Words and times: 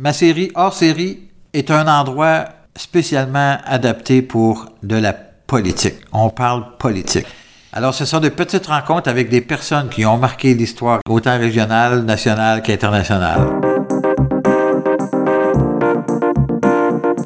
Ma 0.00 0.12
série 0.12 0.52
hors 0.54 0.74
série 0.74 1.18
est 1.52 1.72
un 1.72 1.88
endroit 1.88 2.44
spécialement 2.76 3.56
adapté 3.66 4.22
pour 4.22 4.66
de 4.84 4.94
la 4.94 5.12
politique. 5.12 5.96
On 6.12 6.30
parle 6.30 6.76
politique. 6.78 7.26
Alors, 7.72 7.92
ce 7.92 8.04
sont 8.04 8.20
de 8.20 8.28
petites 8.28 8.68
rencontres 8.68 9.08
avec 9.08 9.28
des 9.28 9.40
personnes 9.40 9.88
qui 9.88 10.06
ont 10.06 10.16
marqué 10.16 10.54
l'histoire, 10.54 11.00
autant 11.08 11.36
régionale, 11.36 12.04
nationale 12.04 12.62
qu'internationale. 12.62 13.40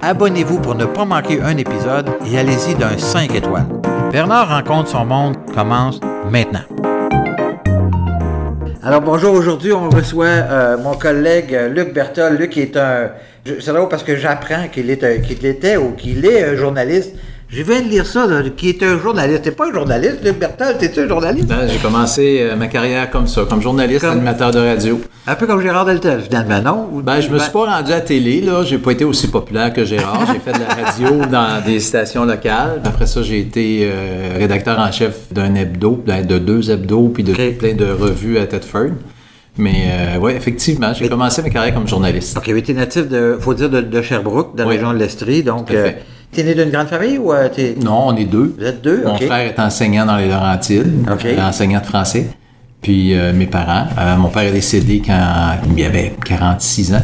Abonnez-vous 0.01 0.59
pour 0.61 0.75
ne 0.75 0.87
pas 0.87 1.05
manquer 1.05 1.43
un 1.43 1.59
épisode 1.59 2.09
et 2.25 2.39
allez-y 2.39 2.75
d'un 2.75 2.97
5 2.97 3.35
étoiles. 3.35 3.69
Bernard 4.11 4.49
rencontre 4.49 4.89
son 4.89 5.05
monde 5.05 5.37
commence 5.53 6.01
maintenant. 6.31 6.65
Alors 8.85 9.01
bonjour, 9.01 9.35
aujourd'hui 9.35 9.73
on 9.73 9.89
reçoit 9.91 10.27
euh, 10.27 10.77
mon 10.77 10.95
collègue 10.95 11.55
euh, 11.55 11.69
Luc 11.69 11.93
Bertol. 11.93 12.35
Luc 12.37 12.57
est 12.59 12.77
un... 12.77 13.11
C'est 13.45 13.73
drôle 13.73 13.89
parce 13.89 14.03
que 14.03 14.17
j'apprends 14.17 14.67
qu'il 14.69 14.91
est 14.91 15.05
un- 15.05 15.19
qu'il 15.19 15.45
était 15.47 15.77
ou 15.77 15.93
qu'il 15.93 16.25
est 16.27 16.45
un 16.45 16.57
journaliste. 16.57 17.15
Je 17.55 17.63
viens 17.63 17.83
de 17.83 17.89
lire 17.89 18.07
ça, 18.07 18.27
là, 18.27 18.41
qui 18.57 18.71
est 18.71 18.83
un 18.83 18.99
journaliste. 18.99 19.43
T'es 19.43 19.51
pas 19.51 19.69
un 19.69 19.75
journaliste, 19.75 20.25
Luc 20.25 20.37
t'es-tu 20.79 21.01
un 21.01 21.09
journaliste? 21.09 21.49
Ben, 21.49 21.69
J'ai 21.69 21.77
commencé 21.79 22.39
euh, 22.41 22.57
ma 22.57 22.67
carrière 22.67 23.11
comme 23.11 23.27
ça, 23.27 23.43
comme 23.49 23.61
journaliste, 23.61 24.01
Comme- 24.01 24.13
animateur 24.13 24.53
de 24.53 24.59
radio. 24.59 24.99
Un 25.27 25.35
peu 25.35 25.47
comme 25.47 25.61
Gérard 25.61 25.85
Deltel, 25.85 26.23
finalement, 26.23 26.63
non? 26.63 26.89
Ou- 26.91 27.03
Ben, 27.03 27.21
je 27.21 27.29
me 27.29 27.39
suis 27.39 27.51
pas 27.51 27.67
rendu 27.77 27.93
à 27.93 28.01
télé, 28.01 28.41
là. 28.41 28.63
J'ai 28.63 28.79
pas 28.79 28.93
été 28.93 29.05
aussi 29.05 29.29
populaire 29.29 29.71
que 29.71 29.85
Gérard. 29.85 30.27
J'ai 30.33 30.39
fait 30.39 30.59
de 30.59 30.65
la 30.65 30.83
radio 30.83 31.27
dans 31.31 31.63
des 31.63 31.79
stations 31.81 32.25
locales. 32.25 32.81
Après 32.85 33.05
ça, 33.07 33.21
j'ai 33.23 33.41
été 33.41 33.81
euh, 33.83 34.37
rédacteur 34.39 34.79
en 34.79 34.91
chef 34.91 35.31
d'un 35.31 35.55
hebdo, 35.55 36.03
ben, 36.07 36.25
de 36.27 36.39
deux 36.39 36.71
hebdos, 36.71 37.11
puis 37.13 37.23
de 37.23 37.33
Ok. 37.33 37.59
plein 37.59 37.75
de 37.75 37.85
revues 37.85 38.39
à 38.39 38.47
Thetford. 38.47 38.93
Mais 39.59 39.75
euh, 39.91 40.19
ouais, 40.19 40.35
effectivement, 40.35 40.95
j'ai 40.95 41.07
commencé 41.11 41.43
ma 41.43 41.51
carrière 41.51 41.75
comme 41.75 41.87
journaliste. 41.87 42.35
Donc, 42.35 42.47
il 42.47 42.53
avait 42.53 42.61
été 42.61 42.73
natif 42.73 43.07
de, 43.11 43.37
faut 43.39 43.53
dire, 43.53 43.69
de, 43.69 43.83
de 43.83 44.01
Sherbrooke, 44.01 44.57
dans 44.57 44.63
la 44.65 44.71
Oui. 44.71 44.77
région 44.77 44.95
de 44.95 44.99
l'Estrie. 44.99 45.43
Donc, 45.43 45.67
Tout 45.67 45.75
à 45.75 45.83
fait. 45.85 46.03
T'es 46.33 46.43
né 46.43 46.55
d'une 46.55 46.71
grande 46.71 46.89
famille 46.89 47.19
ou 47.19 47.33
euh, 47.33 47.49
t'es... 47.49 47.77
Non, 47.81 48.09
on 48.09 48.17
est 48.17 48.25
deux. 48.25 48.55
Vous 48.59 48.65
êtes 48.65 48.83
deux, 48.83 49.03
Mon 49.05 49.15
ok. 49.15 49.25
frère 49.25 49.47
est 49.47 49.59
enseignant 49.61 50.07
dans 50.07 50.17
les 50.17 50.29
Laurentides, 50.29 51.07
euh, 51.07 51.41
enseignant 51.41 51.81
de 51.81 51.87
français. 51.87 52.27
Puis 52.81 53.15
euh, 53.15 53.33
mes 53.33 53.47
parents. 53.47 53.87
Euh, 53.99 54.17
mon 54.17 54.29
père 54.29 54.43
est 54.43 54.53
décédé 54.53 55.01
quand 55.07 55.57
il 55.77 55.85
avait 55.85 56.15
46 56.25 56.95
ans. 56.95 57.03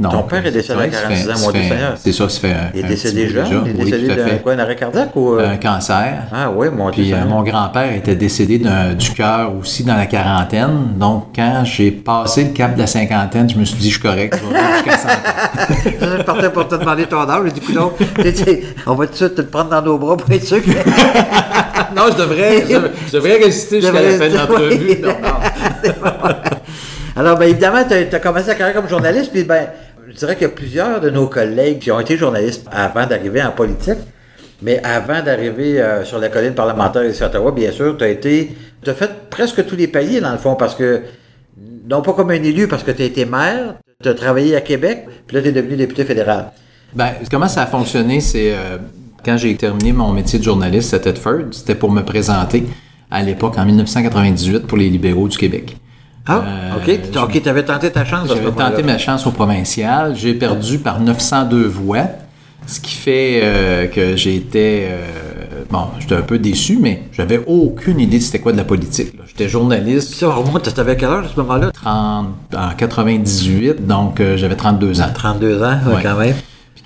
Donc, 0.00 0.12
Ton 0.12 0.22
père 0.22 0.46
est 0.46 0.50
décédé 0.52 0.78
à 0.78 0.82
ouais, 0.82 0.90
ça 0.92 1.02
46 1.02 1.24
fait- 1.24 1.30
ans, 1.32 1.34
mon 1.40 1.50
Dieu 1.50 1.60
fait- 1.62 1.68
Seigneur. 1.68 1.92
C'est 1.96 2.12
ça, 2.12 2.28
ça 2.28 2.40
fait 2.40 2.50
un, 2.52 2.70
Il 2.74 2.80
est 2.80 2.88
décédé 2.88 3.28
jeune? 3.28 3.44
déjà. 3.44 3.62
Il 3.64 3.70
est 3.70 3.84
décédé 3.84 4.10
à 4.12 4.14
d'un 4.16 4.36
quoi, 4.36 4.52
un 4.52 4.58
arrêt 4.60 4.76
cardiaque 4.76 5.16
ou... 5.16 5.34
euh? 5.34 5.50
Un 5.52 5.56
cancer. 5.56 6.22
Ah 6.32 6.50
oui, 6.54 6.68
mon 6.70 6.90
Puis 6.92 7.12
euh, 7.12 7.24
mon 7.26 7.42
grand-père 7.42 7.92
était 7.92 8.14
décédé 8.14 8.58
du 8.58 9.10
cœur 9.10 9.52
aussi 9.58 9.82
dans 9.82 9.96
la 9.96 10.06
quarantaine. 10.06 10.94
Donc, 10.96 11.28
quand 11.34 11.62
j'ai 11.64 11.90
passé 11.90 12.44
le 12.44 12.50
cap 12.50 12.74
de 12.74 12.80
la 12.80 12.86
cinquantaine, 12.86 13.50
je 13.50 13.56
me 13.56 13.64
suis 13.64 13.76
dit, 13.76 13.88
je 13.88 13.94
suis 13.94 14.02
correct, 14.02 14.38
je 14.40 14.52
vais 14.54 14.60
jusqu'à 14.74 14.98
100 14.98 15.08
ans. 15.08 15.12
Je 16.18 16.22
partais 16.22 16.50
pour 16.50 16.68
te 16.68 16.74
demander 16.76 17.06
ton 17.06 17.28
âge. 17.28 17.50
J'ai 18.22 18.32
dit, 18.32 18.44
t'es- 18.44 18.62
on 18.86 18.94
va 18.94 19.06
tout 19.06 19.12
de 19.12 19.16
suite 19.16 19.34
te 19.34 19.40
le 19.40 19.46
prendre 19.48 19.70
dans 19.70 19.82
nos 19.82 19.98
bras 19.98 20.16
pour 20.16 20.30
être 20.30 20.44
sûr 20.44 20.62
que... 20.62 20.70
non, 21.96 22.02
je 22.12 22.16
devrais, 22.16 22.60
je, 22.68 22.76
je 23.08 23.12
devrais 23.12 23.36
résister 23.38 23.80
jusqu'à 23.80 24.00
la 24.00 24.10
fin 24.10 24.28
de 24.28 24.36
l'entrevue. 24.36 25.00
Non, 25.02 25.08
non. 25.22 26.28
Alors, 27.16 27.36
bien 27.36 27.48
évidemment, 27.48 27.82
tu 27.88 27.94
as, 28.14 28.18
commencé 28.20 28.46
ta 28.46 28.54
carrière 28.54 28.76
comme 28.76 28.88
journaliste, 28.88 29.32
puis 29.32 29.42
ben, 29.42 29.66
je 30.08 30.14
dirais 30.14 30.34
qu'il 30.34 30.42
y 30.42 30.50
a 30.50 30.54
plusieurs 30.54 31.00
de 31.00 31.10
nos 31.10 31.26
collègues 31.26 31.80
qui 31.80 31.90
ont 31.90 32.00
été 32.00 32.16
journalistes 32.16 32.66
avant 32.70 33.06
d'arriver 33.06 33.42
en 33.42 33.50
politique. 33.50 33.98
Mais 34.60 34.80
avant 34.82 35.22
d'arriver 35.22 35.80
euh, 35.80 36.04
sur 36.04 36.18
la 36.18 36.30
colline 36.30 36.54
parlementaire 36.54 37.04
ici 37.04 37.22
à 37.22 37.26
Ottawa, 37.26 37.52
bien 37.52 37.70
sûr, 37.70 37.96
tu 37.96 38.02
as 38.02 38.08
été. 38.08 38.56
Tu 38.82 38.90
as 38.90 38.94
fait 38.94 39.10
presque 39.30 39.64
tous 39.66 39.76
les 39.76 39.86
paliers, 39.86 40.20
dans 40.20 40.32
le 40.32 40.38
fond, 40.38 40.56
parce 40.56 40.74
que. 40.74 41.02
Non 41.88 42.02
pas 42.02 42.12
comme 42.12 42.30
un 42.30 42.42
élu, 42.42 42.68
parce 42.68 42.82
que 42.82 42.90
tu 42.90 43.02
as 43.02 43.04
été 43.06 43.24
maire, 43.24 43.76
tu 44.02 44.08
as 44.08 44.14
travaillé 44.14 44.54
à 44.54 44.60
Québec, 44.60 45.06
puis 45.26 45.36
là, 45.36 45.42
tu 45.42 45.48
es 45.48 45.52
devenu 45.52 45.76
député 45.76 46.04
fédéral. 46.04 46.50
Ben, 46.94 47.12
comment 47.30 47.48
ça 47.48 47.62
a 47.62 47.66
fonctionné, 47.66 48.20
c'est 48.20 48.52
euh, 48.52 48.76
quand 49.24 49.38
j'ai 49.38 49.56
terminé 49.56 49.92
mon 49.92 50.12
métier 50.12 50.38
de 50.38 50.44
journaliste 50.44 50.92
à 50.92 50.98
Thetford, 50.98 51.46
c'était 51.52 51.74
pour 51.74 51.90
me 51.90 52.02
présenter 52.02 52.64
à 53.10 53.22
l'époque, 53.22 53.56
en 53.56 53.64
1998, 53.64 54.66
pour 54.66 54.76
les 54.76 54.90
libéraux 54.90 55.28
du 55.28 55.38
Québec. 55.38 55.78
Ah, 56.28 56.42
Euh, 56.46 56.76
OK. 56.76 57.10
Tu 57.12 57.18
ok, 57.18 57.46
avais 57.46 57.64
tenté 57.64 57.90
ta 57.90 58.04
chance 58.04 58.28
J'avais 58.28 58.50
tenté 58.52 58.82
ma 58.82 58.98
chance 58.98 59.26
au 59.26 59.30
provincial. 59.30 60.14
J'ai 60.14 60.34
perdu 60.34 60.78
par 60.78 61.00
902 61.00 61.66
voix, 61.66 62.04
ce 62.66 62.80
qui 62.80 62.94
fait 62.94 63.40
euh, 63.42 63.86
que 63.86 64.14
été... 64.28 64.86
euh, 64.90 65.64
bon, 65.70 65.84
j'étais 65.98 66.16
un 66.16 66.22
peu 66.22 66.38
déçu, 66.38 66.78
mais 66.80 67.02
j'avais 67.12 67.40
aucune 67.46 67.98
idée 68.00 68.18
de 68.18 68.22
c'était 68.22 68.40
quoi 68.40 68.52
de 68.52 68.58
la 68.58 68.64
politique. 68.64 69.12
J'étais 69.26 69.48
journaliste 69.48 70.10
Puis 70.10 70.18
ça, 70.20 70.28
on 70.28 70.42
remonte, 70.42 70.72
tu 70.72 70.80
avais 70.80 70.96
quel 70.96 71.08
âge 71.10 71.26
à 71.26 71.28
ce 71.34 71.40
moment-là? 71.40 71.70
30 71.72 72.26
en 72.56 72.70
98, 72.76 73.86
donc 73.86 74.20
euh, 74.20 74.36
j'avais 74.36 74.56
32 74.56 75.00
ans. 75.00 75.06
32 75.14 75.62
ans, 75.62 75.66
ouais, 75.86 75.94
Ouais. 75.94 76.02
quand 76.02 76.16
même. 76.16 76.34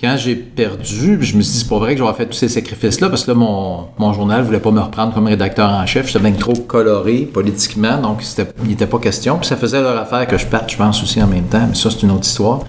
Quand 0.03 0.17
j'ai 0.17 0.35
perdu, 0.35 1.17
je 1.21 1.37
me 1.37 1.41
suis 1.41 1.53
dit, 1.53 1.59
c'est 1.59 1.69
pas 1.69 1.77
vrai 1.77 1.93
que 1.93 1.99
j'aurais 1.99 2.13
fait 2.13 2.25
tous 2.25 2.33
ces 2.33 2.49
sacrifices-là, 2.49 3.09
parce 3.09 3.23
que 3.23 3.31
là, 3.31 3.35
mon, 3.35 3.87
mon 3.97 4.11
journal 4.11 4.43
voulait 4.43 4.59
pas 4.59 4.71
me 4.71 4.81
reprendre 4.81 5.13
comme 5.13 5.27
rédacteur 5.27 5.69
en 5.69 5.85
chef. 5.85 6.07
J'étais 6.07 6.19
bien 6.19 6.33
trop 6.33 6.51
coloré 6.51 7.19
politiquement, 7.19 7.97
donc 8.01 8.21
il 8.63 8.67
n'était 8.67 8.85
pas 8.85 8.99
question. 8.99 9.37
Puis 9.37 9.47
ça 9.47 9.55
faisait 9.55 9.79
leur 9.79 9.97
affaire 9.97 10.27
que 10.27 10.37
je 10.37 10.45
parte, 10.45 10.69
je 10.69 10.75
pense, 10.75 11.01
aussi 11.01 11.23
en 11.23 11.27
même 11.27 11.45
temps, 11.45 11.65
mais 11.69 11.75
ça, 11.75 11.89
c'est 11.89 12.03
une 12.03 12.11
autre 12.11 12.25
histoire. 12.25 12.65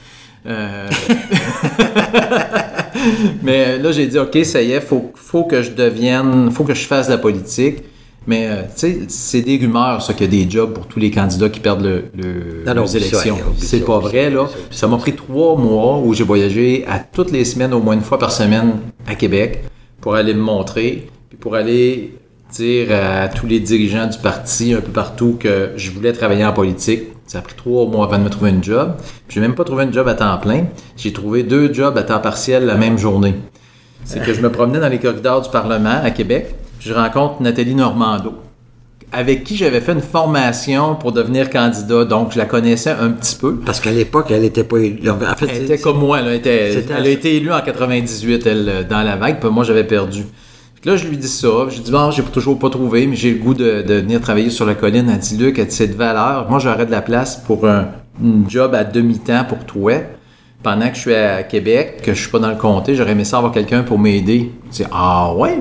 Euh, 0.46 0.88
mais 3.42 3.78
là, 3.78 3.90
j'ai 3.90 4.06
dit, 4.06 4.18
OK, 4.20 4.38
ça 4.44 4.62
y 4.62 4.70
est, 4.70 4.80
faut, 4.80 5.10
faut 5.16 5.42
que 5.42 5.60
je 5.60 5.72
devienne, 5.72 6.52
faut 6.52 6.62
que 6.62 6.74
je 6.74 6.86
fasse 6.86 7.08
de 7.08 7.14
la 7.14 7.18
politique. 7.18 7.78
Mais, 8.26 8.48
euh, 8.48 8.62
tu 8.62 8.68
sais, 8.76 8.98
c'est 9.08 9.42
des 9.42 9.58
rumeurs, 9.58 10.00
ça, 10.00 10.14
qu'il 10.14 10.32
y 10.34 10.42
a 10.42 10.44
des 10.44 10.50
jobs 10.50 10.72
pour 10.72 10.86
tous 10.86 10.98
les 10.98 11.10
candidats 11.10 11.48
qui 11.50 11.60
perdent 11.60 11.82
le, 11.84 12.04
le- 12.16 12.64
Non, 12.66 12.74
non, 12.74 12.82
les 12.84 12.96
élections. 12.96 13.36
C'est 13.58 13.84
pas 13.84 13.98
vrai, 13.98 14.30
là. 14.30 14.46
ça, 14.70 14.86
m'a 14.86 14.96
pris 14.96 15.12
trois 15.14 15.56
mois 15.58 15.98
où 15.98 16.14
j'ai 16.14 16.24
voyagé 16.24 16.84
à 16.88 16.98
toutes 17.00 17.30
les 17.30 17.44
semaines, 17.44 17.74
au 17.74 17.80
moins 17.80 17.94
une 17.94 18.00
fois 18.00 18.18
par 18.18 18.32
semaine, 18.32 18.76
à 19.06 19.14
Québec, 19.14 19.64
pour 20.00 20.14
aller 20.14 20.32
me 20.34 20.40
montrer, 20.40 21.06
puis 21.28 21.36
pour 21.38 21.54
aller 21.54 22.14
dire 22.52 22.88
à 22.92 23.28
tous 23.28 23.46
les 23.46 23.60
dirigeants 23.60 24.06
du 24.06 24.16
parti 24.18 24.72
un 24.74 24.80
peu 24.80 24.92
partout 24.92 25.36
que 25.38 25.70
je 25.76 25.90
voulais 25.90 26.12
travailler 26.12 26.44
en 26.46 26.52
politique. 26.52 27.02
Ça 27.26 27.38
a 27.38 27.42
pris 27.42 27.54
trois 27.56 27.86
mois 27.86 28.06
avant 28.06 28.18
de 28.18 28.22
me 28.24 28.28
trouver 28.30 28.50
une 28.50 28.62
job. 28.62 28.92
Puis 29.26 29.34
j'ai 29.34 29.40
même 29.40 29.54
pas 29.54 29.64
trouvé 29.64 29.84
une 29.84 29.92
job 29.92 30.06
à 30.08 30.14
temps 30.14 30.38
plein. 30.38 30.64
J'ai 30.96 31.12
trouvé 31.12 31.42
deux 31.42 31.72
jobs 31.74 31.96
à 31.98 32.02
temps 32.04 32.20
partiel 32.20 32.64
la 32.66 32.76
même 32.76 32.96
journée. 32.96 33.34
C'est 34.04 34.22
que 34.22 34.32
je 34.34 34.40
me 34.42 34.50
promenais 34.52 34.78
dans 34.80 34.88
les 34.88 34.98
corridors 34.98 35.40
du 35.42 35.48
Parlement 35.50 36.00
à 36.04 36.10
Québec. 36.10 36.54
Je 36.84 36.92
rencontre 36.92 37.40
Nathalie 37.42 37.74
Normando, 37.74 38.34
avec 39.12 39.44
qui 39.44 39.56
j'avais 39.56 39.80
fait 39.80 39.92
une 39.92 40.00
formation 40.00 40.96
pour 40.96 41.12
devenir 41.12 41.48
candidat. 41.50 42.04
Donc, 42.04 42.32
je 42.32 42.38
la 42.38 42.44
connaissais 42.46 42.90
un 42.90 43.10
petit 43.10 43.36
peu. 43.36 43.56
Parce 43.56 43.80
qu'à 43.80 43.90
l'époque, 43.92 44.26
elle 44.30 44.42
n'était 44.42 44.64
pas 44.64 44.78
élue. 44.78 45.08
En 45.08 45.18
fait, 45.36 45.46
Elle 45.50 45.62
était 45.64 45.78
comme 45.78 45.98
moi, 45.98 46.20
elle, 46.20 46.34
était- 46.34 46.72
a 46.94 47.08
été 47.08 47.36
élue 47.36 47.52
en 47.52 47.60
98, 47.60 48.46
elle, 48.46 48.68
euh, 48.68 48.82
dans 48.82 49.02
la 49.02 49.16
vague, 49.16 49.40
puis 49.40 49.48
moi 49.50 49.64
j'avais 49.64 49.84
perdu. 49.84 50.24
Puis 50.80 50.90
là, 50.90 50.96
je 50.96 51.06
lui 51.08 51.16
dis 51.16 51.28
ça, 51.28 51.48
j'ai 51.70 51.80
dit, 51.80 51.90
bon, 51.90 52.10
j'ai 52.10 52.22
toujours 52.24 52.58
pas 52.58 52.68
trouvé, 52.68 53.06
mais 53.06 53.16
j'ai 53.16 53.32
le 53.32 53.38
goût 53.38 53.54
de, 53.54 53.80
de 53.82 53.94
venir 53.94 54.20
travailler 54.20 54.50
sur 54.50 54.66
la 54.66 54.74
colline. 54.74 55.08
Elle 55.10 55.18
dit, 55.18 55.36
Luc, 55.38 55.58
elle 55.58 55.66
dit, 55.68 55.74
c'est 55.74 55.86
de 55.86 55.94
valeur. 55.96 56.46
Moi, 56.50 56.58
j'aurais 56.58 56.84
de 56.84 56.90
la 56.90 57.00
place 57.00 57.36
pour 57.36 57.66
un, 57.66 57.88
une 58.22 58.44
job 58.50 58.74
à 58.74 58.84
demi-temps 58.84 59.44
pour 59.48 59.64
toi. 59.64 59.94
Pendant 60.62 60.88
que 60.88 60.94
je 60.96 61.00
suis 61.00 61.14
à 61.14 61.42
Québec, 61.42 62.00
que 62.02 62.12
je 62.12 62.20
suis 62.20 62.30
pas 62.30 62.38
dans 62.38 62.50
le 62.50 62.56
comté, 62.56 62.94
j'aurais 62.94 63.12
aimé 63.12 63.24
ça 63.24 63.36
avoir 63.38 63.52
quelqu'un 63.52 63.82
pour 63.82 63.98
m'aider. 63.98 64.50
Je 64.70 64.76
dis, 64.76 64.84
ah 64.92 65.32
ouais? 65.34 65.60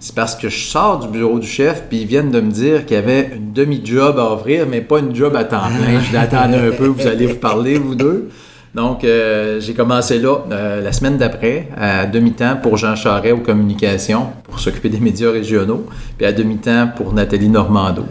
C'est 0.00 0.14
parce 0.14 0.34
que 0.34 0.48
je 0.48 0.58
sors 0.58 0.98
du 0.98 1.08
bureau 1.08 1.38
du 1.38 1.46
chef, 1.46 1.84
puis 1.88 1.98
ils 1.98 2.06
viennent 2.06 2.30
de 2.30 2.40
me 2.40 2.50
dire 2.50 2.86
qu'il 2.86 2.96
y 2.96 2.98
avait 2.98 3.32
une 3.36 3.52
demi-job 3.52 4.18
à 4.18 4.32
offrir, 4.32 4.66
mais 4.66 4.80
pas 4.80 4.98
une 4.98 5.14
job 5.14 5.36
à 5.36 5.44
temps 5.44 5.68
plein. 5.68 6.00
Je 6.00 6.12
l'attendais 6.14 6.56
un 6.56 6.70
peu, 6.70 6.86
vous 6.86 7.06
allez 7.06 7.26
vous 7.26 7.36
parler, 7.36 7.78
vous 7.78 7.94
deux. 7.94 8.30
Donc, 8.74 9.04
euh, 9.04 9.60
j'ai 9.60 9.74
commencé 9.74 10.18
là 10.18 10.38
euh, 10.50 10.80
la 10.80 10.92
semaine 10.92 11.18
d'après, 11.18 11.68
à 11.76 12.06
demi-temps 12.06 12.56
pour 12.62 12.78
Jean 12.78 12.96
Charest 12.96 13.34
aux 13.34 13.42
communications, 13.42 14.28
pour 14.44 14.58
s'occuper 14.58 14.88
des 14.88 15.00
médias 15.00 15.30
régionaux, 15.30 15.86
puis 16.16 16.26
à 16.26 16.32
demi-temps 16.32 16.92
pour 16.96 17.12
Nathalie 17.12 17.50
Normando. 17.50 18.06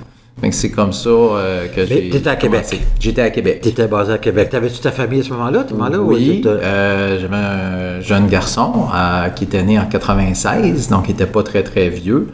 C'est 0.51 0.72
comme 0.72 0.94
ça 0.94 1.09
euh, 1.09 1.67
que 1.67 1.85
j'ai. 1.85 2.09
t'étais 2.09 2.29
à 2.29 2.35
Québec. 2.35 2.61
commencé. 2.61 2.79
J'étais 3.00 3.22
à 3.22 3.29
Québec. 3.29 3.59
Tu 3.61 3.69
étais 3.69 3.88
basé 3.88 4.13
à 4.13 4.17
Québec. 4.17 4.50
T'avais-tu 4.50 4.79
ta 4.79 4.91
famille 4.91 5.19
à 5.19 5.23
ce 5.23 5.29
moment-là, 5.31 5.66
moment-là? 5.72 6.00
ou 6.00 6.13
Oui, 6.13 6.41
euh, 6.45 7.17
j'avais 7.19 7.35
un 7.35 8.02
jeune 8.02 8.28
garçon 8.28 8.85
euh, 8.96 9.29
qui 9.29 9.43
était 9.43 9.64
né 9.64 9.78
en 9.79 9.85
96, 9.85 10.90
donc 10.90 11.05
il 11.08 11.11
était 11.11 11.25
pas 11.25 11.43
très 11.43 11.64
très 11.64 11.90
vieux. 11.90 12.28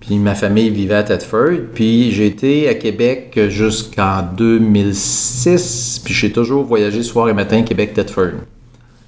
Puis 0.00 0.18
ma 0.18 0.34
famille 0.34 0.70
vivait 0.70 0.94
à 0.94 1.02
Thetford. 1.02 1.58
Puis 1.74 2.10
j'ai 2.12 2.26
été 2.26 2.68
à 2.68 2.74
Québec 2.74 3.38
jusqu'en 3.50 4.22
2006. 4.34 6.00
Puis 6.04 6.14
j'ai 6.14 6.32
toujours 6.32 6.64
voyagé 6.64 7.02
soir 7.02 7.28
et 7.28 7.34
matin 7.34 7.62
Québec-Thetford. 7.62 8.32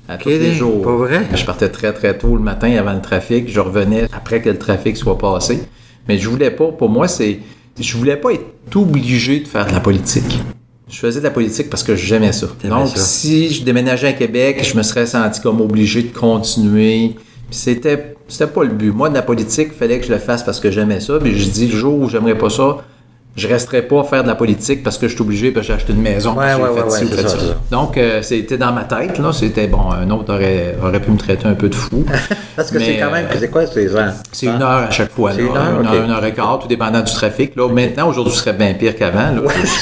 À 0.08 0.18
tous 0.18 0.28
Ok, 0.28 0.34
les 0.34 0.52
jours. 0.52 0.82
pas 0.82 0.96
vrai? 0.96 1.22
Je 1.34 1.44
partais 1.44 1.68
très 1.68 1.92
très 1.92 2.18
tôt 2.18 2.36
le 2.36 2.42
matin 2.42 2.70
avant 2.78 2.92
le 2.92 3.00
trafic. 3.00 3.48
Je 3.48 3.60
revenais 3.60 4.04
après 4.12 4.42
que 4.42 4.50
le 4.50 4.58
trafic 4.58 4.96
soit 4.96 5.16
passé. 5.16 5.62
Mais 6.08 6.18
je 6.18 6.28
voulais 6.28 6.50
pas. 6.50 6.66
Pour 6.72 6.88
moi, 6.88 7.08
c'est. 7.08 7.38
Je 7.82 7.96
voulais 7.96 8.16
pas 8.16 8.32
être 8.32 8.76
obligé 8.76 9.40
de 9.40 9.48
faire 9.48 9.66
de 9.66 9.72
la 9.72 9.80
politique. 9.80 10.38
Je 10.88 10.98
faisais 10.98 11.18
de 11.18 11.24
la 11.24 11.30
politique 11.30 11.68
parce 11.68 11.82
que 11.82 11.96
j'aimais 11.96 12.32
ça. 12.32 12.46
Donc, 12.64 12.88
ça. 12.88 13.00
si 13.00 13.52
je 13.52 13.64
déménageais 13.64 14.08
à 14.08 14.12
Québec, 14.12 14.62
je 14.62 14.76
me 14.76 14.82
serais 14.82 15.06
senti 15.06 15.40
comme 15.40 15.60
obligé 15.60 16.02
de 16.02 16.16
continuer. 16.16 17.16
C'était, 17.50 18.14
c'était 18.28 18.46
pas 18.46 18.62
le 18.62 18.70
but. 18.70 18.92
Moi, 18.92 19.08
de 19.08 19.14
la 19.14 19.22
politique, 19.22 19.68
il 19.72 19.76
fallait 19.78 19.98
que 19.98 20.06
je 20.06 20.12
le 20.12 20.18
fasse 20.18 20.44
parce 20.44 20.60
que 20.60 20.70
j'aimais 20.70 21.00
ça. 21.00 21.18
Puis 21.18 21.36
je 21.36 21.48
dis, 21.48 21.66
le 21.66 21.76
jour 21.76 21.98
où 21.98 22.08
j'aimerais 22.08 22.38
pas 22.38 22.50
ça, 22.50 22.84
je 23.34 23.48
resterai 23.48 23.82
pas 23.82 24.00
à 24.00 24.04
faire 24.04 24.22
de 24.22 24.28
la 24.28 24.34
politique 24.34 24.82
parce 24.82 24.98
que 24.98 25.08
je 25.08 25.14
suis 25.14 25.22
obligé, 25.22 25.50
parce 25.50 25.66
que 25.66 25.72
j'ai 25.72 25.76
acheté 25.76 25.92
une 25.92 26.02
maison, 26.02 26.34
Ouais, 26.34 26.54
ouais, 26.54 26.74
fait 26.74 26.82
ouais, 26.82 26.90
ci 26.90 27.06
fait 27.06 27.22
ça, 27.22 27.28
ça. 27.28 27.36
Donc, 27.70 27.96
euh, 27.96 28.20
c'était 28.20 28.58
dans 28.58 28.72
ma 28.72 28.84
tête, 28.84 29.18
là. 29.18 29.32
C'était, 29.32 29.66
bon, 29.68 29.90
un 29.90 30.10
autre 30.10 30.34
aurait, 30.34 30.76
aurait 30.82 31.00
pu 31.00 31.10
me 31.10 31.16
traiter 31.18 31.46
un 31.46 31.54
peu 31.54 31.68
de 31.68 31.74
fou. 31.74 32.04
Parce 32.56 32.70
que 32.70 32.78
c'est 32.78 32.98
quand 32.98 33.10
même, 33.10 33.26
euh, 33.26 33.36
c'est 33.38 33.50
quoi 33.50 33.66
ces 33.66 33.88
gens? 33.88 34.10
C'est 34.32 34.46
une 34.46 34.62
heure 34.62 34.84
à 34.88 34.90
chaque 34.90 35.12
fois, 35.12 35.30
là. 35.30 35.36
C'est 35.36 35.42
une 35.44 35.56
heure, 35.56 35.80
une, 35.80 35.86
heure, 35.86 36.04
une 36.04 36.10
heure 36.10 36.24
et 36.24 36.34
quart, 36.34 36.58
tout 36.58 36.68
dépendant 36.68 37.00
du 37.00 37.12
trafic. 37.12 37.56
Là, 37.56 37.68
maintenant, 37.68 38.08
aujourd'hui, 38.08 38.34
ce 38.34 38.40
serait 38.40 38.52
bien 38.52 38.74
pire 38.74 38.94
qu'avant. 38.96 39.34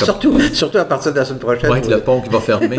surtout, 0.04 0.38
surtout 0.52 0.78
à 0.78 0.84
partir 0.84 1.12
de 1.12 1.18
la 1.18 1.24
semaine 1.24 1.40
prochaine. 1.40 1.70
Avec 1.70 1.88
le 1.88 1.98
pont 2.00 2.20
qui 2.20 2.30
va 2.30 2.40
fermer. 2.40 2.76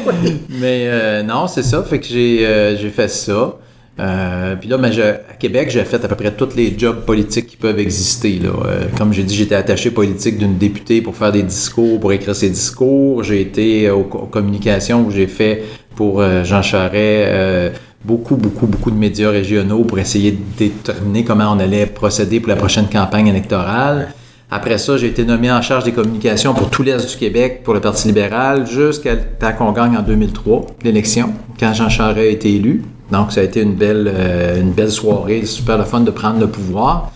Mais 0.50 0.84
euh, 0.86 1.22
non, 1.22 1.46
c'est 1.46 1.62
ça. 1.62 1.82
Fait 1.82 1.98
que 1.98 2.06
j'ai 2.06 2.46
euh, 2.46 2.76
j'ai 2.76 2.90
fait 2.90 3.08
ça. 3.08 3.54
Euh, 3.98 4.56
puis 4.56 4.68
là, 4.68 4.78
ben, 4.78 4.90
je- 4.90 5.02
à 5.02 5.34
Québec, 5.38 5.68
j'ai 5.70 5.84
fait 5.84 6.02
à 6.02 6.08
peu 6.08 6.14
près 6.14 6.30
tous 6.32 6.54
les 6.56 6.74
jobs 6.78 7.04
politiques 7.04 7.46
qui 7.48 7.56
peuvent 7.56 7.78
exister. 7.78 8.38
Là. 8.42 8.48
Euh, 8.64 8.84
comme 8.96 9.12
j'ai 9.12 9.24
dit, 9.24 9.34
j'étais 9.34 9.54
attaché 9.56 9.90
politique 9.90 10.38
d'une 10.38 10.56
députée 10.56 11.02
pour 11.02 11.16
faire 11.16 11.32
des 11.32 11.42
discours, 11.42 12.00
pour 12.00 12.12
écrire 12.12 12.34
ses 12.34 12.48
discours. 12.48 13.22
J'ai 13.24 13.42
été 13.42 13.90
aux 13.90 14.04
communications 14.04 15.04
où 15.06 15.10
j'ai 15.10 15.26
fait 15.26 15.64
pour 15.96 16.20
euh, 16.20 16.44
Jean 16.44 16.62
Charest 16.62 16.94
euh, 16.94 17.70
beaucoup, 18.02 18.36
beaucoup, 18.36 18.66
beaucoup 18.66 18.90
de 18.90 18.96
médias 18.96 19.30
régionaux 19.30 19.84
pour 19.84 19.98
essayer 19.98 20.30
de 20.32 20.38
déterminer 20.56 21.24
comment 21.24 21.52
on 21.54 21.58
allait 21.58 21.84
procéder 21.84 22.40
pour 22.40 22.48
la 22.48 22.56
prochaine 22.56 22.86
campagne 22.90 23.26
électorale. 23.26 24.14
Après 24.50 24.78
ça, 24.78 24.96
j'ai 24.96 25.08
été 25.08 25.24
nommé 25.24 25.50
en 25.52 25.60
charge 25.60 25.84
des 25.84 25.92
communications 25.92 26.54
pour 26.54 26.70
tout 26.70 26.82
l'Est 26.82 27.08
du 27.10 27.16
Québec, 27.18 27.60
pour 27.62 27.74
le 27.74 27.80
Parti 27.80 28.08
libéral, 28.08 28.66
jusqu'à 28.66 29.16
temps 29.16 29.52
qu'on 29.56 29.72
gagne 29.72 29.96
en 29.96 30.02
2003, 30.02 30.66
l'élection, 30.82 31.34
quand 31.58 31.74
Jean 31.74 31.88
Charest 31.90 32.18
a 32.18 32.24
été 32.24 32.54
élu. 32.54 32.82
Donc, 33.12 33.32
ça 33.32 33.40
a 33.40 33.44
été 33.44 33.60
une 33.62 33.74
belle, 33.74 34.10
euh, 34.12 34.60
une 34.60 34.72
belle 34.72 34.90
soirée, 34.90 35.44
super 35.46 35.78
le 35.78 35.84
fun 35.84 36.00
de 36.00 36.10
prendre 36.10 36.38
le 36.40 36.46
pouvoir. 36.48 37.10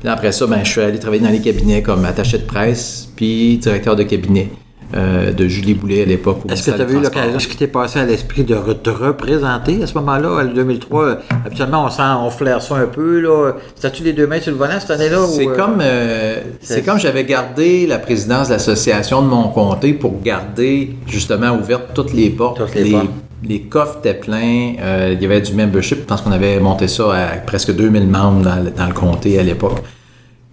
Puis 0.00 0.08
après 0.08 0.32
ça, 0.32 0.46
ben, 0.46 0.60
je 0.64 0.70
suis 0.70 0.80
allé 0.80 0.98
travailler 0.98 1.22
dans 1.22 1.30
les 1.30 1.40
cabinets 1.40 1.82
comme 1.82 2.04
attaché 2.04 2.38
de 2.38 2.44
presse, 2.44 3.08
puis 3.16 3.58
directeur 3.58 3.94
de 3.96 4.02
cabinet 4.02 4.50
euh, 4.94 5.32
de 5.32 5.46
Julie 5.48 5.74
Boulet 5.74 6.02
à 6.02 6.04
l'époque. 6.04 6.40
Est-ce 6.50 6.70
que 6.70 6.76
tu 6.76 6.82
as 6.82 6.84
eu 6.90 7.00
l'occasion, 7.00 7.38
ce 7.38 7.46
qui 7.48 7.56
t'est 7.56 7.66
passé 7.68 7.98
à 8.00 8.04
l'esprit 8.04 8.42
de 8.44 8.54
re- 8.54 8.82
te 8.82 8.90
représenter 8.90 9.82
à 9.82 9.86
ce 9.86 9.94
moment-là, 9.94 10.42
en 10.42 10.44
2003? 10.44 11.18
Habituellement, 11.46 11.84
on, 11.86 11.88
sent, 11.90 12.02
on 12.20 12.30
flaire 12.30 12.60
ça 12.60 12.74
un 12.76 12.86
peu. 12.86 13.20
là. 13.20 13.52
C'était-tu 13.74 14.02
les 14.02 14.12
deux 14.12 14.26
mains 14.26 14.40
sur 14.40 14.50
le 14.52 14.58
volant 14.58 14.78
cette 14.80 14.90
année-là? 14.90 15.24
C'est 15.28 15.46
euh, 15.48 15.54
comme, 15.56 15.78
euh, 15.80 16.36
c'est- 16.60 16.82
comme 16.82 16.98
j'avais 16.98 17.24
gardé 17.24 17.86
la 17.86 17.98
présidence 17.98 18.48
de 18.48 18.54
l'association 18.54 19.22
de 19.22 19.28
mon 19.28 19.48
comté 19.48 19.92
pour 19.94 20.20
garder 20.20 20.94
justement 21.06 21.52
ouvertes 21.56 21.90
toutes 21.94 22.12
les 22.12 22.28
portes. 22.30 22.58
Toutes 22.58 22.74
les 22.74 22.90
portes. 22.90 23.06
Les 23.42 23.62
coffres 23.62 23.98
étaient 23.98 24.14
pleins. 24.14 24.74
euh, 24.80 25.10
il 25.14 25.22
y 25.22 25.24
avait 25.26 25.40
du 25.40 25.52
membership. 25.54 25.98
Je 26.00 26.04
pense 26.04 26.20
qu'on 26.22 26.32
avait 26.32 26.58
monté 26.60 26.88
ça 26.88 27.12
à 27.14 27.26
presque 27.38 27.74
2000 27.74 28.06
membres 28.06 28.42
dans 28.42 28.56
le, 28.62 28.70
dans 28.70 28.86
le 28.86 28.94
comté 28.94 29.38
à 29.38 29.42
l'époque. 29.42 29.78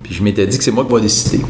Puis 0.04 0.14
je 0.14 0.24
m'étais 0.24 0.48
dit 0.48 0.58
que 0.58 0.64
c'est 0.64 0.72
moi 0.72 0.86
qui 0.86 0.94
vais 0.96 1.02
décider. 1.02 1.44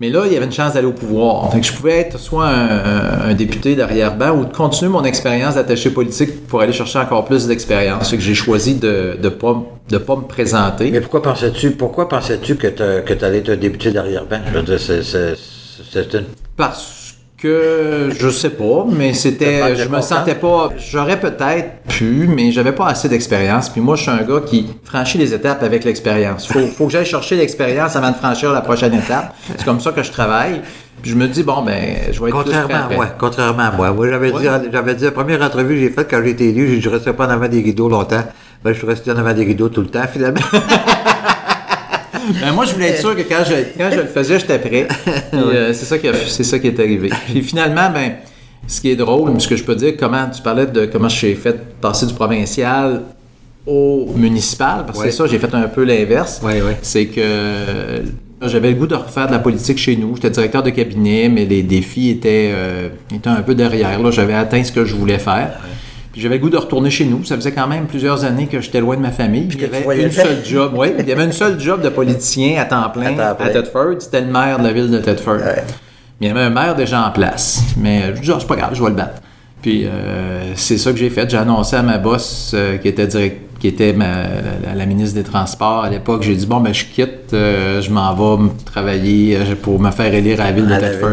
Mais 0.00 0.08
là, 0.10 0.24
il 0.26 0.32
y 0.32 0.36
avait 0.36 0.46
une 0.46 0.52
chance 0.52 0.72
d'aller 0.74 0.88
au 0.88 0.92
pouvoir. 0.92 1.52
Fait 1.52 1.60
que 1.60 1.66
je 1.66 1.72
pouvais 1.72 1.98
être 1.98 2.18
soit 2.18 2.46
un, 2.48 2.68
un- 2.68 3.20
un 3.30 3.34
député 3.34 3.76
d'arrière-ban 3.76 4.32
ou 4.32 4.44
de 4.46 4.52
continuer 4.52 4.90
mon 4.90 5.04
expérience 5.04 5.54
d'attaché 5.54 5.90
politique 5.90 6.46
pour 6.48 6.60
aller 6.60 6.72
chercher 6.72 6.98
encore 6.98 7.24
plus 7.24 7.46
d'expérience. 7.46 8.10
Fait 8.10 8.16
que 8.16 8.22
j'ai 8.22 8.34
choisi 8.34 8.74
de 8.74 9.16
ne 9.22 9.28
pas, 9.28 9.62
de 9.88 9.98
pas 9.98 10.16
me 10.16 10.22
présenter. 10.22 10.90
Mais 10.90 11.00
pourquoi 11.00 11.22
pensais-tu, 11.22 11.70
pourquoi 11.72 12.08
pensais-tu 12.08 12.56
que 12.56 12.66
tu 12.66 13.24
allais 13.24 13.38
être 13.38 13.50
un 13.50 13.56
député 13.56 13.92
d'arrière-ban? 13.92 14.40
Je 14.52 14.58
veux 14.58 14.64
dire, 14.64 14.80
c'est. 14.80 15.36
Parce 16.56 17.01
que 17.42 18.10
je 18.16 18.28
sais 18.28 18.50
pas, 18.50 18.86
mais 18.88 19.14
c'était, 19.14 19.74
je 19.74 19.88
me 19.88 20.00
sentais 20.00 20.36
pas. 20.36 20.70
J'aurais 20.78 21.18
peut-être 21.18 21.82
pu, 21.88 22.28
mais 22.28 22.52
j'avais 22.52 22.70
pas 22.70 22.86
assez 22.86 23.08
d'expérience. 23.08 23.68
Puis 23.68 23.80
moi, 23.80 23.96
je 23.96 24.02
suis 24.02 24.10
un 24.12 24.22
gars 24.22 24.40
qui 24.46 24.68
franchit 24.84 25.18
les 25.18 25.34
étapes 25.34 25.64
avec 25.64 25.82
l'expérience. 25.84 26.46
Faut, 26.46 26.66
faut 26.68 26.86
que 26.86 26.92
j'aille 26.92 27.04
chercher 27.04 27.36
l'expérience 27.36 27.96
avant 27.96 28.10
de 28.10 28.16
franchir 28.16 28.52
la 28.52 28.60
prochaine 28.60 28.94
étape. 28.94 29.34
C'est 29.56 29.64
comme 29.64 29.80
ça 29.80 29.90
que 29.90 30.04
je 30.04 30.12
travaille. 30.12 30.60
Puis 31.02 31.10
je 31.10 31.16
me 31.16 31.26
dis 31.26 31.42
bon 31.42 31.62
ben, 31.62 31.96
je 32.12 32.22
vais 32.22 32.28
être 32.28 32.36
Contrairement 32.36 32.86
à 32.88 32.94
moi, 32.94 33.06
contrairement 33.18 33.62
à 33.64 33.70
moi. 33.72 33.90
Moi, 33.90 34.08
j'avais 34.08 34.30
dit, 34.30 34.46
j'avais 34.70 34.94
dit, 34.94 35.04
la 35.04 35.10
première 35.10 35.42
entrevue 35.42 35.74
que 35.74 35.80
j'ai 35.80 35.90
faite 35.90 36.06
quand 36.08 36.22
j'ai 36.22 36.30
été 36.30 36.50
élu, 36.50 36.80
je 36.80 36.88
restais 36.88 37.12
pas 37.12 37.26
en 37.26 37.30
avant 37.30 37.48
des 37.48 37.60
rideaux 37.60 37.88
longtemps. 37.88 38.22
Ben, 38.62 38.72
je 38.72 38.78
suis 38.78 38.86
resté 38.86 39.10
en 39.10 39.16
avant 39.16 39.32
des 39.32 39.44
rideaux 39.44 39.68
tout 39.68 39.80
le 39.80 39.88
temps, 39.88 40.06
finalement. 40.06 40.40
Ben, 42.40 42.52
moi, 42.52 42.64
je 42.66 42.72
voulais 42.74 42.88
être 42.90 43.00
sûr 43.00 43.16
que 43.16 43.22
quand 43.22 43.42
je, 43.46 43.54
quand 43.78 43.90
je 43.90 43.96
le 43.96 44.06
faisais, 44.06 44.38
j'étais 44.38 44.58
prêt. 44.58 44.88
Euh, 45.34 45.72
c'est 45.72 45.84
ça 45.86 45.98
qui 45.98 46.08
a- 46.08 46.14
c'est 46.28 46.44
ça 46.44 46.58
qui 46.58 46.66
est 46.66 46.78
arrivé. 46.78 47.10
Puis 47.26 47.42
finalement, 47.42 47.88
ben, 47.92 48.12
ce 48.66 48.80
qui 48.80 48.90
est 48.90 48.96
drôle, 48.96 49.40
ce 49.40 49.48
que 49.48 49.56
je 49.56 49.64
peux 49.64 49.74
dire, 49.74 49.94
comment 49.98 50.26
tu 50.28 50.42
parlais 50.42 50.66
de 50.66 50.86
comment 50.86 51.08
j'ai 51.08 51.34
fait 51.34 51.56
passer 51.80 52.06
du 52.06 52.14
provincial 52.14 53.02
au 53.66 54.12
municipal, 54.16 54.84
parce 54.86 54.98
que 54.98 55.04
Ouais. 55.04 55.10
c'est 55.10 55.16
ça, 55.16 55.26
j'ai 55.26 55.38
fait 55.38 55.54
un 55.54 55.68
peu 55.68 55.84
l'inverse. 55.84 56.40
Ouais, 56.44 56.60
ouais. 56.60 56.76
C'est 56.82 57.06
que 57.06 57.20
euh, 57.20 58.00
j'avais 58.42 58.70
le 58.70 58.74
goût 58.76 58.86
de 58.88 58.94
refaire 58.96 59.28
de 59.28 59.32
la 59.32 59.38
politique 59.38 59.78
chez 59.78 59.94
nous. 59.96 60.16
J'étais 60.16 60.30
directeur 60.30 60.62
de 60.64 60.70
cabinet, 60.70 61.28
mais 61.28 61.44
les 61.44 61.62
défis 61.62 62.10
étaient, 62.10 62.50
euh, 62.52 62.88
étaient 63.14 63.28
un 63.30 63.42
peu 63.42 63.54
derrière. 63.54 64.00
Là, 64.02 64.10
j'avais 64.10 64.34
atteint 64.34 64.62
ce 64.64 64.72
que 64.72 64.84
je 64.84 64.94
voulais 64.96 65.18
faire. 65.20 65.60
Puis 66.12 66.20
j'avais 66.20 66.38
goût 66.38 66.50
de 66.50 66.56
retourner 66.58 66.90
chez 66.90 67.04
nous. 67.06 67.24
Ça 67.24 67.36
faisait 67.36 67.52
quand 67.52 67.66
même 67.66 67.86
plusieurs 67.86 68.24
années 68.24 68.46
que 68.46 68.60
j'étais 68.60 68.80
loin 68.80 68.96
de 68.96 69.00
ma 69.00 69.10
famille. 69.12 69.48
Il 69.54 69.60
y 69.60 69.64
avait 69.64 70.02
une 70.02 70.10
seule 70.10 70.44
job. 70.44 70.72
Oui, 70.76 70.88
il 70.98 71.08
y 71.08 71.12
avait 71.12 71.24
une 71.24 71.32
seule 71.32 71.58
job 71.58 71.80
de 71.82 71.88
politicien 71.88 72.60
à 72.60 72.64
temps 72.66 72.90
plein 72.90 73.18
À 73.18 73.30
à. 73.30 73.48
Thetford. 73.48 73.94
C'était 74.00 74.20
le 74.20 74.26
maire 74.26 74.58
de 74.58 74.64
la 74.64 74.72
ville 74.72 74.90
de. 74.90 74.98
Ouais. 74.98 75.64
Mais 76.20 76.26
il 76.26 76.28
y 76.28 76.30
avait 76.30 76.40
un 76.42 76.50
maire 76.50 76.74
déjà 76.76 77.06
en 77.06 77.10
place. 77.10 77.62
Mais 77.78 78.14
je 78.14 78.20
dis, 78.20 78.30
Ah, 78.30 78.36
c'est 78.38 78.46
pas 78.46 78.56
grave, 78.56 78.70
je 78.74 78.82
vais 78.82 78.90
le 78.90 78.94
battre. 78.96 79.22
Puis 79.62 79.84
euh, 79.86 80.52
c'est 80.54 80.76
ça 80.76 80.90
que 80.92 80.98
j'ai 80.98 81.08
fait. 81.08 81.30
J'ai 81.30 81.36
annoncé 81.38 81.76
à 81.76 81.82
ma 81.82 81.96
boss, 81.98 82.50
euh, 82.52 82.76
qui 82.78 82.88
était 82.88 83.06
direct, 83.06 83.40
qui 83.60 83.68
était 83.68 83.92
ma- 83.92 84.24
la, 84.66 84.74
la 84.76 84.86
ministre 84.86 85.14
des 85.14 85.22
Transports 85.22 85.84
à 85.84 85.88
l'époque, 85.88 86.24
j'ai 86.24 86.34
dit 86.34 86.46
bon 86.46 86.58
ben 86.60 86.74
je 86.74 86.84
quitte, 86.84 87.32
euh, 87.32 87.80
je 87.80 87.90
m'en 87.90 88.12
vais 88.12 88.50
travailler 88.64 89.36
euh, 89.36 89.54
pour 89.60 89.78
me 89.80 89.90
faire 89.92 90.12
élire 90.12 90.40
à 90.40 90.46
la 90.46 90.52
ville 90.52 90.66
de 90.66 90.72
À 90.72 90.78
Thetford. 90.80 91.10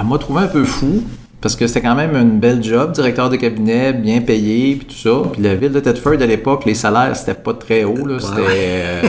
Elle 0.00 0.06
m'a 0.06 0.18
trouvé 0.18 0.42
un 0.44 0.46
peu 0.48 0.64
fou 0.64 1.02
parce 1.40 1.56
que 1.56 1.66
c'était 1.66 1.80
quand 1.80 1.94
même 1.94 2.14
une 2.16 2.38
belle 2.38 2.62
job, 2.62 2.92
directeur 2.92 3.30
de 3.30 3.36
cabinet, 3.36 3.92
bien 3.92 4.20
payé, 4.20 4.76
puis 4.76 4.86
tout 4.86 4.94
ça. 4.94 5.28
Puis 5.32 5.42
la 5.42 5.54
ville 5.54 5.72
de 5.72 5.80
Thetford 5.80 6.14
à 6.20 6.26
l'époque, 6.26 6.64
les 6.66 6.74
salaires 6.74 7.16
c'était 7.16 7.34
pas 7.34 7.54
très 7.54 7.84
haut, 7.84 8.06
là. 8.06 8.18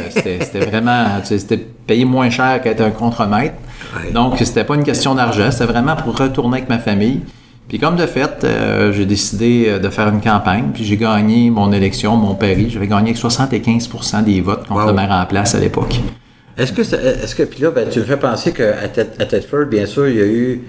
C'était, 0.10 0.60
euh, 0.62 0.66
vraiment, 0.70 1.06
c'était 1.24 1.58
payé 1.58 2.06
moins 2.06 2.30
cher 2.30 2.62
qu'être 2.62 2.82
un 2.82 2.92
contremaître. 2.92 3.56
Ouais. 3.96 4.12
Donc 4.12 4.36
c'était 4.40 4.64
pas 4.64 4.76
une 4.76 4.84
question 4.84 5.16
d'argent, 5.16 5.52
c'était 5.52 5.66
vraiment 5.66 5.96
pour 5.96 6.18
retourner 6.18 6.58
avec 6.58 6.70
ma 6.70 6.80
famille. 6.80 7.20
Puis 7.68 7.80
comme 7.80 7.96
de 7.96 8.06
fait, 8.06 8.44
euh, 8.44 8.92
j'ai 8.92 9.06
décidé 9.06 9.66
euh, 9.68 9.80
de 9.80 9.90
faire 9.90 10.10
une 10.10 10.20
campagne, 10.22 10.72
puis 10.74 10.84
j'ai 10.84 10.98
gagné 10.98 11.50
mon 11.50 11.72
élection, 11.72 12.16
mon 12.18 12.36
pari. 12.36 12.70
J'avais 12.70 12.88
gagné 12.88 13.12
avec 13.12 13.18
75% 13.18 14.24
des 14.24 14.42
votes 14.42 14.68
contre 14.68 14.82
Wow. 14.82 14.88
le 14.88 14.94
maire 14.94 15.12
en 15.12 15.26
place 15.26 15.56
à 15.56 15.60
l'époque. 15.60 16.00
Est-ce 16.58 16.74
que, 16.74 16.84
ça- 16.84 16.98
est-ce 17.02 17.34
que, 17.34 17.44
puis 17.44 17.62
là, 17.64 17.72
ben, 17.72 17.88
tu 17.90 18.00
me 18.00 18.04
fais 18.04 18.18
penser 18.18 18.52
qu'à 18.52 18.88
Thetford, 18.90 19.68
bien 19.68 19.86
sûr, 19.86 20.08
il 20.10 20.16
y 20.18 20.22
a 20.22 20.26
eu, 20.26 20.62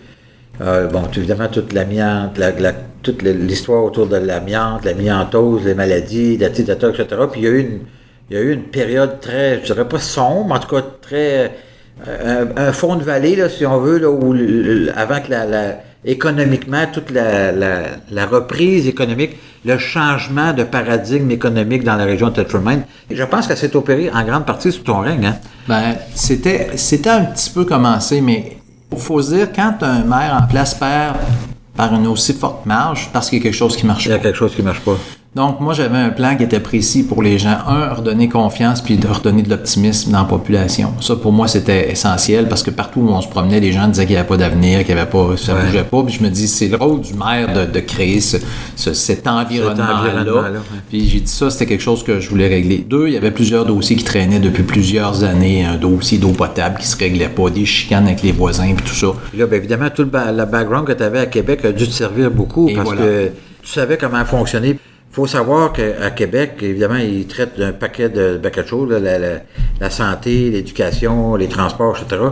euh, 0.62 0.86
bon, 0.86 1.02
évidemment, 1.16 1.48
toute 1.48 1.72
l'amiante, 1.72 2.38
la, 2.38 2.50
la- 2.52 2.72
toute 3.02 3.22
l'histoire 3.22 3.82
autour 3.84 4.06
de 4.06 4.16
l'amiante, 4.16 4.84
l'amiantose, 4.84 5.64
les 5.64 5.74
maladies, 5.74 6.36
la 6.38 6.50
etc. 6.90 7.04
Puis 7.32 7.40
il 7.40 7.44
y 7.44 7.46
a 7.48 7.50
eu 7.50 7.60
une, 7.60 7.80
il 8.30 8.36
y 8.36 8.38
a 8.38 8.42
eu 8.42 8.52
une 8.52 8.62
période 8.62 9.20
très, 9.20 9.58
je 9.60 9.72
dirais 9.72 9.88
pas 9.88 9.98
sombre, 9.98 10.54
en 10.54 10.58
tout 10.60 10.68
cas 10.74 10.82
très, 11.00 11.52
euh, 12.06 12.44
un, 12.56 12.72
fond 12.72 12.94
de 12.96 13.02
vallée, 13.02 13.34
là, 13.36 13.48
si 13.48 13.66
on 13.66 13.78
veut, 13.80 13.98
là, 13.98 14.08
où, 14.10 14.34
avant 14.94 15.20
que 15.20 15.30
la, 15.30 15.44
la- 15.46 15.76
économiquement, 16.04 16.84
toute 16.92 17.10
la, 17.10 17.52
la, 17.52 17.82
la 18.10 18.26
reprise 18.26 18.88
économique, 18.88 19.36
le 19.64 19.78
changement 19.78 20.52
de 20.52 20.64
paradigme 20.64 21.30
économique 21.30 21.84
dans 21.84 21.94
la 21.96 22.04
région 22.04 22.30
de 22.30 22.40
et 22.40 23.14
je 23.16 23.22
pense 23.24 23.46
que 23.46 23.54
c'est 23.54 23.76
opéré 23.76 24.10
en 24.12 24.24
grande 24.24 24.44
partie 24.44 24.72
sous 24.72 24.82
ton 24.82 24.98
règne, 25.00 25.26
hein? 25.26 25.36
Ben, 25.68 25.94
c'était, 26.14 26.70
c'était 26.76 27.10
un 27.10 27.24
petit 27.26 27.50
peu 27.50 27.64
commencé, 27.64 28.20
mais 28.20 28.56
il 28.92 28.98
faut 29.00 29.20
se 29.22 29.34
dire, 29.34 29.52
quand 29.52 29.76
un 29.82 30.04
maire 30.04 30.38
en 30.42 30.46
place 30.46 30.74
perd 30.74 31.16
par 31.76 31.94
une 31.94 32.06
aussi 32.06 32.34
forte 32.34 32.66
marge, 32.66 33.08
parce 33.12 33.28
qu'il 33.30 33.38
y 33.38 33.40
a 33.40 33.44
quelque 33.44 33.54
chose 33.54 33.76
qui 33.76 33.86
marche 33.86 34.04
Il 34.06 34.10
y 34.10 34.12
a 34.12 34.18
pas. 34.18 34.24
quelque 34.24 34.36
chose 34.36 34.54
qui 34.54 34.62
marche 34.62 34.80
pas. 34.80 34.96
Donc, 35.34 35.60
moi, 35.60 35.72
j'avais 35.72 35.96
un 35.96 36.10
plan 36.10 36.36
qui 36.36 36.42
était 36.42 36.60
précis 36.60 37.04
pour 37.04 37.22
les 37.22 37.38
gens. 37.38 37.56
Un, 37.66 37.94
redonner 37.94 38.28
confiance, 38.28 38.82
puis 38.82 38.98
de 38.98 39.06
redonner 39.08 39.40
de 39.42 39.48
l'optimisme 39.48 40.12
dans 40.12 40.18
la 40.18 40.24
population. 40.26 40.92
Ça, 41.00 41.16
pour 41.16 41.32
moi, 41.32 41.48
c'était 41.48 41.90
essentiel, 41.90 42.48
parce 42.50 42.62
que 42.62 42.70
partout 42.70 43.00
où 43.00 43.08
on 43.08 43.22
se 43.22 43.28
promenait, 43.28 43.58
les 43.58 43.72
gens 43.72 43.88
disaient 43.88 44.04
qu'il 44.04 44.12
n'y 44.14 44.18
avait 44.18 44.28
pas 44.28 44.36
d'avenir, 44.36 44.84
qu'il 44.84 44.94
n'y 44.94 45.00
avait 45.00 45.08
pas, 45.10 45.34
ça 45.38 45.54
Ouais. 45.54 45.62
bougeait 45.64 45.84
pas. 45.84 46.02
Puis 46.02 46.16
je 46.18 46.22
me 46.22 46.28
dis, 46.28 46.46
c'est 46.46 46.68
le 46.68 46.76
rôle 46.76 47.00
du 47.00 47.14
maire 47.14 47.50
de, 47.50 47.64
de 47.72 47.80
créer 47.80 48.20
ce, 48.20 48.36
ce- 48.76 48.92
cet 48.92 49.26
environnement-là. 49.26 50.22
ouais. 50.50 50.58
Puis 50.90 51.08
j'ai 51.08 51.20
dit 51.20 51.30
ça, 51.32 51.48
c'était 51.50 51.64
quelque 51.64 51.80
chose 51.82 52.02
que 52.04 52.20
je 52.20 52.28
voulais 52.28 52.48
régler. 52.48 52.84
Deux, 52.86 53.06
il 53.08 53.14
y 53.14 53.16
avait 53.16 53.30
plusieurs 53.30 53.64
dossiers 53.64 53.96
qui 53.96 54.04
traînaient 54.04 54.38
depuis 54.38 54.64
plusieurs 54.64 55.24
années. 55.24 55.64
Un 55.64 55.76
dossier 55.76 56.18
d'eau 56.18 56.32
potable 56.32 56.76
qui 56.78 56.86
se 56.86 56.96
réglait 56.98 57.30
pas, 57.30 57.48
des 57.48 57.64
chicanes 57.64 58.04
avec 58.06 58.22
les 58.22 58.32
voisins, 58.32 58.74
puis 58.76 58.84
tout 58.84 58.94
ça. 58.94 59.06
Puis 59.30 59.38
là, 59.38 59.46
bien 59.46 59.56
évidemment, 59.56 59.88
tout 59.88 60.02
le, 60.02 60.08
ba- 60.08 60.30
le 60.30 60.44
background 60.44 60.86
que 60.86 60.92
tu 60.92 61.02
avais 61.02 61.20
à 61.20 61.26
Québec 61.26 61.64
a 61.64 61.72
dû 61.72 61.86
te 61.86 61.92
servir 61.92 62.30
beaucoup 62.30 62.68
Et 62.68 62.74
parce 62.74 62.86
voilà. 62.88 63.00
que 63.00 63.28
tu 63.62 63.70
savais 63.72 63.96
comment 63.96 64.22
fonctionner. 64.26 64.78
Faut 65.12 65.26
savoir 65.26 65.72
qu'à 65.72 66.10
Québec, 66.10 66.52
évidemment, 66.62 66.96
ils 66.96 67.26
traitent 67.26 67.58
d'un 67.58 67.72
paquet 67.72 68.08
de, 68.08 68.38
de 68.38 68.66
choses, 68.66 68.90
là, 68.90 68.98
la, 68.98 69.18
la- 69.18 69.40
la 69.80 69.90
santé, 69.90 70.50
l'éducation, 70.50 71.34
les 71.36 71.48
transports, 71.48 71.98
etc. 72.00 72.22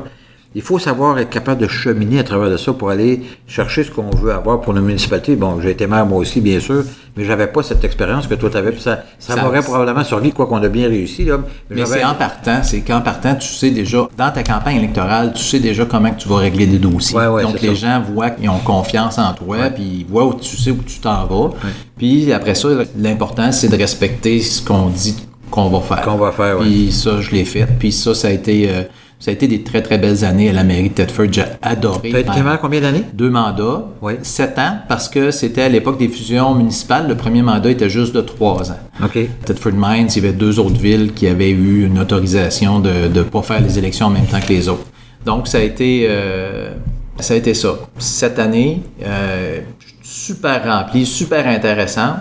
il 0.55 0.63
faut 0.63 0.79
savoir 0.81 1.19
être 1.19 1.31
capable 1.31 1.61
de 1.61 1.69
cheminer 1.69 2.19
à 2.19 2.25
travers 2.25 2.51
de 2.51 2.57
ça 2.57 2.73
pour 2.73 2.91
aller 2.91 3.23
chercher 3.47 3.85
ce 3.85 3.91
qu'on 3.93 4.11
veut 4.11 4.33
avoir 4.33 4.61
pour 4.61 4.75
nos 4.75 4.83
municipalités. 4.83 5.37
Bon, 5.37 5.61
j'ai 5.61 5.71
été 5.71 5.87
maire 5.87 6.05
moi 6.07 6.19
aussi, 6.19 6.41
bien 6.41 6.59
sûr, 6.59 6.83
mais 7.17 7.25
j'avais 7.25 7.47
pas 7.47 7.63
cette 7.63 7.85
expérience 7.85 8.27
que 8.27 8.35
toi 8.35 8.51
tu 8.51 8.57
avais. 8.57 8.73
Ça, 8.79 9.05
ça, 9.19 9.37
Ça- 9.37 9.43
m'aurait 9.43 9.63
probablement 9.63 10.03
survécu, 10.03 10.35
quoi 10.35 10.47
qu'on 10.47 10.61
a 10.63 10.69
bien 10.69 10.89
réussi. 10.89 11.25
Là, 11.25 11.39
Mais 11.71 11.87
c'est 11.87 12.03
en 12.05 12.15
partant, 12.15 12.63
c'est 12.65 12.81
qu'en 12.81 13.01
partant, 13.01 13.37
tu 13.37 13.47
sais 13.47 13.71
déjà, 13.71 14.09
dans 14.19 14.31
ta 14.33 14.43
campagne 14.43 14.79
électorale, 14.79 15.33
tu 15.35 15.43
sais 15.45 15.61
déjà 15.61 15.85
comment 15.85 16.11
que 16.11 16.21
tu 16.21 16.29
vas 16.29 16.39
régler 16.39 16.67
des 16.67 16.79
dossiers. 16.79 17.17
Ouais, 17.17 17.27
ouais, 17.29 17.43
Donc 17.45 17.61
les 17.61 17.69
ça. 17.77 17.99
gens 18.01 18.03
voient 18.13 18.31
qu'ils 18.31 18.49
ont 18.51 18.59
confiance 18.59 19.19
en 19.19 19.33
toi, 19.35 19.57
puis 19.73 19.99
ils 20.01 20.07
voient 20.07 20.27
où 20.27 20.35
tu 20.35 20.57
sais 20.57 20.73
où 20.73 20.79
tu 20.85 20.99
t'en 20.99 21.27
vas. 21.27 21.51
Puis 21.97 22.33
après 22.33 22.55
ça, 22.57 22.69
l'important, 22.99 23.53
c'est 23.53 23.69
de 23.69 23.77
respecter 23.77 24.41
ce 24.41 24.63
qu'on 24.63 24.89
dit 24.89 25.15
qu'on 25.51 25.69
va 25.69 25.81
faire. 25.81 26.01
Qu'on 26.03 26.17
va 26.17 26.33
faire, 26.33 26.59
ouais. 26.59 26.65
Puis 26.65 26.93
ça, 26.93 27.21
je 27.21 27.31
l'ai 27.33 27.45
fait. 27.45 27.67
Puis 27.79 27.93
ça, 27.93 28.15
ça 28.15 28.29
a 28.29 28.31
été, 28.31 28.69
euh, 28.71 28.83
ça 29.21 29.31
a 29.31 29.35
été 29.35 29.47
des 29.47 29.63
très 29.63 29.83
très 29.83 29.99
belles 29.99 30.25
années 30.25 30.49
à 30.49 30.53
la 30.53 30.65
mairie 30.65 30.89
de 30.89 30.95
Thetford. 30.95 31.27
J'ai 31.31 31.45
adoré. 31.63 32.11
T'as 32.11 32.21
été 32.21 32.33
faire 32.33 32.43
maire 32.45 32.59
combien 32.61 32.81
d'années? 32.81 33.05
deux 33.13 33.29
mandats, 33.31 33.85
Oui. 34.01 34.15
sept 34.23 34.59
ans, 34.59 34.79
parce 34.89 35.09
que 35.09 35.31
c'était 35.31 35.63
à 35.63 35.69
l'époque 35.69 35.99
des 35.99 36.09
fusions 36.09 36.55
municipales. 36.55 37.07
Le 37.07 37.15
premier 37.17 37.43
mandat 37.43 37.71
était 37.71 37.91
juste 37.91 38.15
de 38.15 38.23
trois 38.23 38.71
ans. 38.73 38.79
OK. 39.05 39.19
Thetford 39.45 39.75
Mines, 39.77 40.09
il 40.17 40.23
y 40.25 40.27
avait 40.27 40.35
deux 40.37 40.59
autres 40.59 40.79
villes 40.81 41.13
qui 41.13 41.27
avaient 41.27 41.51
eu 41.51 41.85
une 41.87 41.99
autorisation 41.99 42.81
de 42.81 43.09
ne 43.15 43.23
pas 43.23 43.43
faire 43.43 43.61
les 43.61 43.79
élections 43.79 44.07
en 44.07 44.11
même 44.11 44.27
temps 44.27 44.41
que 44.41 44.49
les 44.49 44.69
autres. 44.69 44.87
Donc, 45.27 45.49
ça 45.49 45.59
a 45.59 45.61
été, 45.61 46.07
euh, 46.09 46.71
ça. 47.19 47.35
A 47.35 47.37
été 47.37 47.53
ça. 47.53 47.75
Cette 47.99 48.39
année, 48.39 48.83
euh, 49.05 49.61
super 50.03 50.65
remplie, 50.65 51.05
super 51.05 51.47
intéressante. 51.47 52.17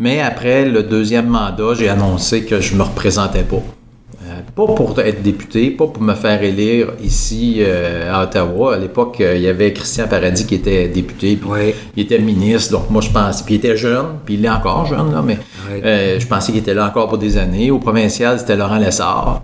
Mais 0.00 0.20
après 0.20 0.64
le 0.64 0.82
deuxième 0.82 1.28
mandat, 1.28 1.74
j'ai 1.78 1.88
annoncé 1.88 2.42
que 2.44 2.60
je 2.60 2.74
me 2.74 2.82
représentais 2.82 3.44
pas. 3.44 3.62
Pas 4.56 4.66
pour 4.66 4.98
être 5.00 5.22
député, 5.22 5.70
pas 5.70 5.86
pour 5.86 6.02
me 6.02 6.14
faire 6.14 6.42
élire 6.42 6.88
ici 7.02 7.56
euh, 7.60 8.12
à 8.12 8.22
Ottawa. 8.24 8.74
À 8.74 8.78
l'époque, 8.78 9.20
euh, 9.20 9.34
il 9.36 9.42
y 9.42 9.48
avait 9.48 9.72
Christian 9.72 10.06
Paradis 10.08 10.46
qui 10.46 10.54
était 10.56 10.88
député, 10.88 11.36
puis 11.36 11.48
il 11.96 12.02
était 12.04 12.18
ministre, 12.18 12.72
donc 12.72 12.88
moi 12.90 13.00
je 13.02 13.10
pense, 13.10 13.42
puis 13.42 13.54
il 13.54 13.58
était 13.58 13.76
jeune, 13.76 14.06
puis 14.24 14.34
il 14.34 14.44
est 14.44 14.48
encore 14.48 14.86
jeune, 14.86 15.12
là, 15.12 15.22
mais 15.24 15.38
euh, 15.84 16.18
je 16.20 16.26
pensais 16.26 16.52
qu'il 16.52 16.60
était 16.60 16.74
là 16.74 16.86
encore 16.86 17.08
pour 17.08 17.18
des 17.18 17.36
années. 17.36 17.70
Au 17.70 17.78
provincial, 17.78 18.38
c'était 18.38 18.56
Laurent 18.56 18.78
Lessard. 18.78 19.42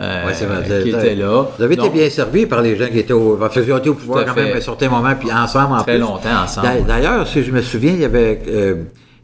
euh, 0.00 0.26
Ouais, 0.26 0.32
c'est 0.34 0.46
vrai. 0.46 0.82
qui 0.82 0.88
était 0.90 1.14
là. 1.14 1.46
Vous 1.58 1.62
avez 1.64 1.74
été 1.74 1.88
bien 1.90 2.08
servi 2.10 2.46
par 2.46 2.62
les 2.62 2.76
gens 2.76 2.86
qui 2.86 2.98
étaient 2.98 3.12
au, 3.12 3.38
qu'ils 3.52 3.72
ont 3.72 3.78
été 3.78 3.88
au 3.90 3.94
pouvoir 3.94 4.24
quand 4.24 4.36
même 4.36 4.52
à 4.54 4.56
un 4.56 4.60
certain 4.60 4.88
moment, 4.88 5.14
puis 5.18 5.30
ensemble 5.32 5.74
en 5.74 5.82
Très 5.82 5.92
plus. 5.92 6.00
longtemps 6.00 6.42
ensemble. 6.44 6.66
D'a- 6.66 6.80
D'ailleurs, 6.80 7.26
si 7.26 7.42
je 7.42 7.50
me 7.52 7.60
souviens, 7.62 7.92
il 7.92 8.00
y 8.00 8.04
avait, 8.04 8.40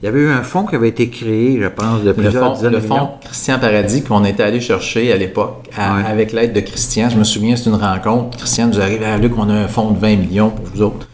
il 0.02 0.06
y 0.06 0.08
avait 0.08 0.20
eu 0.22 0.28
un 0.30 0.42
fonds 0.42 0.64
qui 0.66 0.74
avait 0.74 0.88
été 0.88 1.08
créé, 1.08 1.60
je 1.62 1.68
pense, 1.68 2.00
de 2.02 2.08
Le 2.08 2.14
plusieurs 2.14 2.44
fonds, 2.46 2.54
dizaines 2.54 2.72
le 2.72 2.78
de 2.78 2.82
millions. 2.82 2.96
fonds 2.96 3.08
Christian 3.24 3.58
Paradis 3.60 4.02
qu'on 4.02 4.24
était 4.24 4.42
allé 4.42 4.60
chercher 4.60 5.12
à 5.12 5.16
l'époque 5.16 5.68
Ouais. 5.78 6.04
avec 6.10 6.32
l'aide 6.32 6.52
de 6.52 6.60
Christian. 6.60 7.08
Je 7.08 7.16
me 7.16 7.24
souviens, 7.24 7.54
c'est 7.56 7.70
une 7.70 7.76
rencontre. 7.76 8.36
Christian 8.36 8.66
nous 8.66 8.80
arrive 8.80 9.02
à 9.04 9.16
Luc, 9.16 9.32
on 9.38 9.48
a 9.48 9.54
un 9.54 9.68
fonds 9.68 9.92
de 9.92 9.98
20 10.00 10.16
millions 10.16 10.50
pour 10.50 10.64
vous 10.74 10.82
autres. 10.82 11.08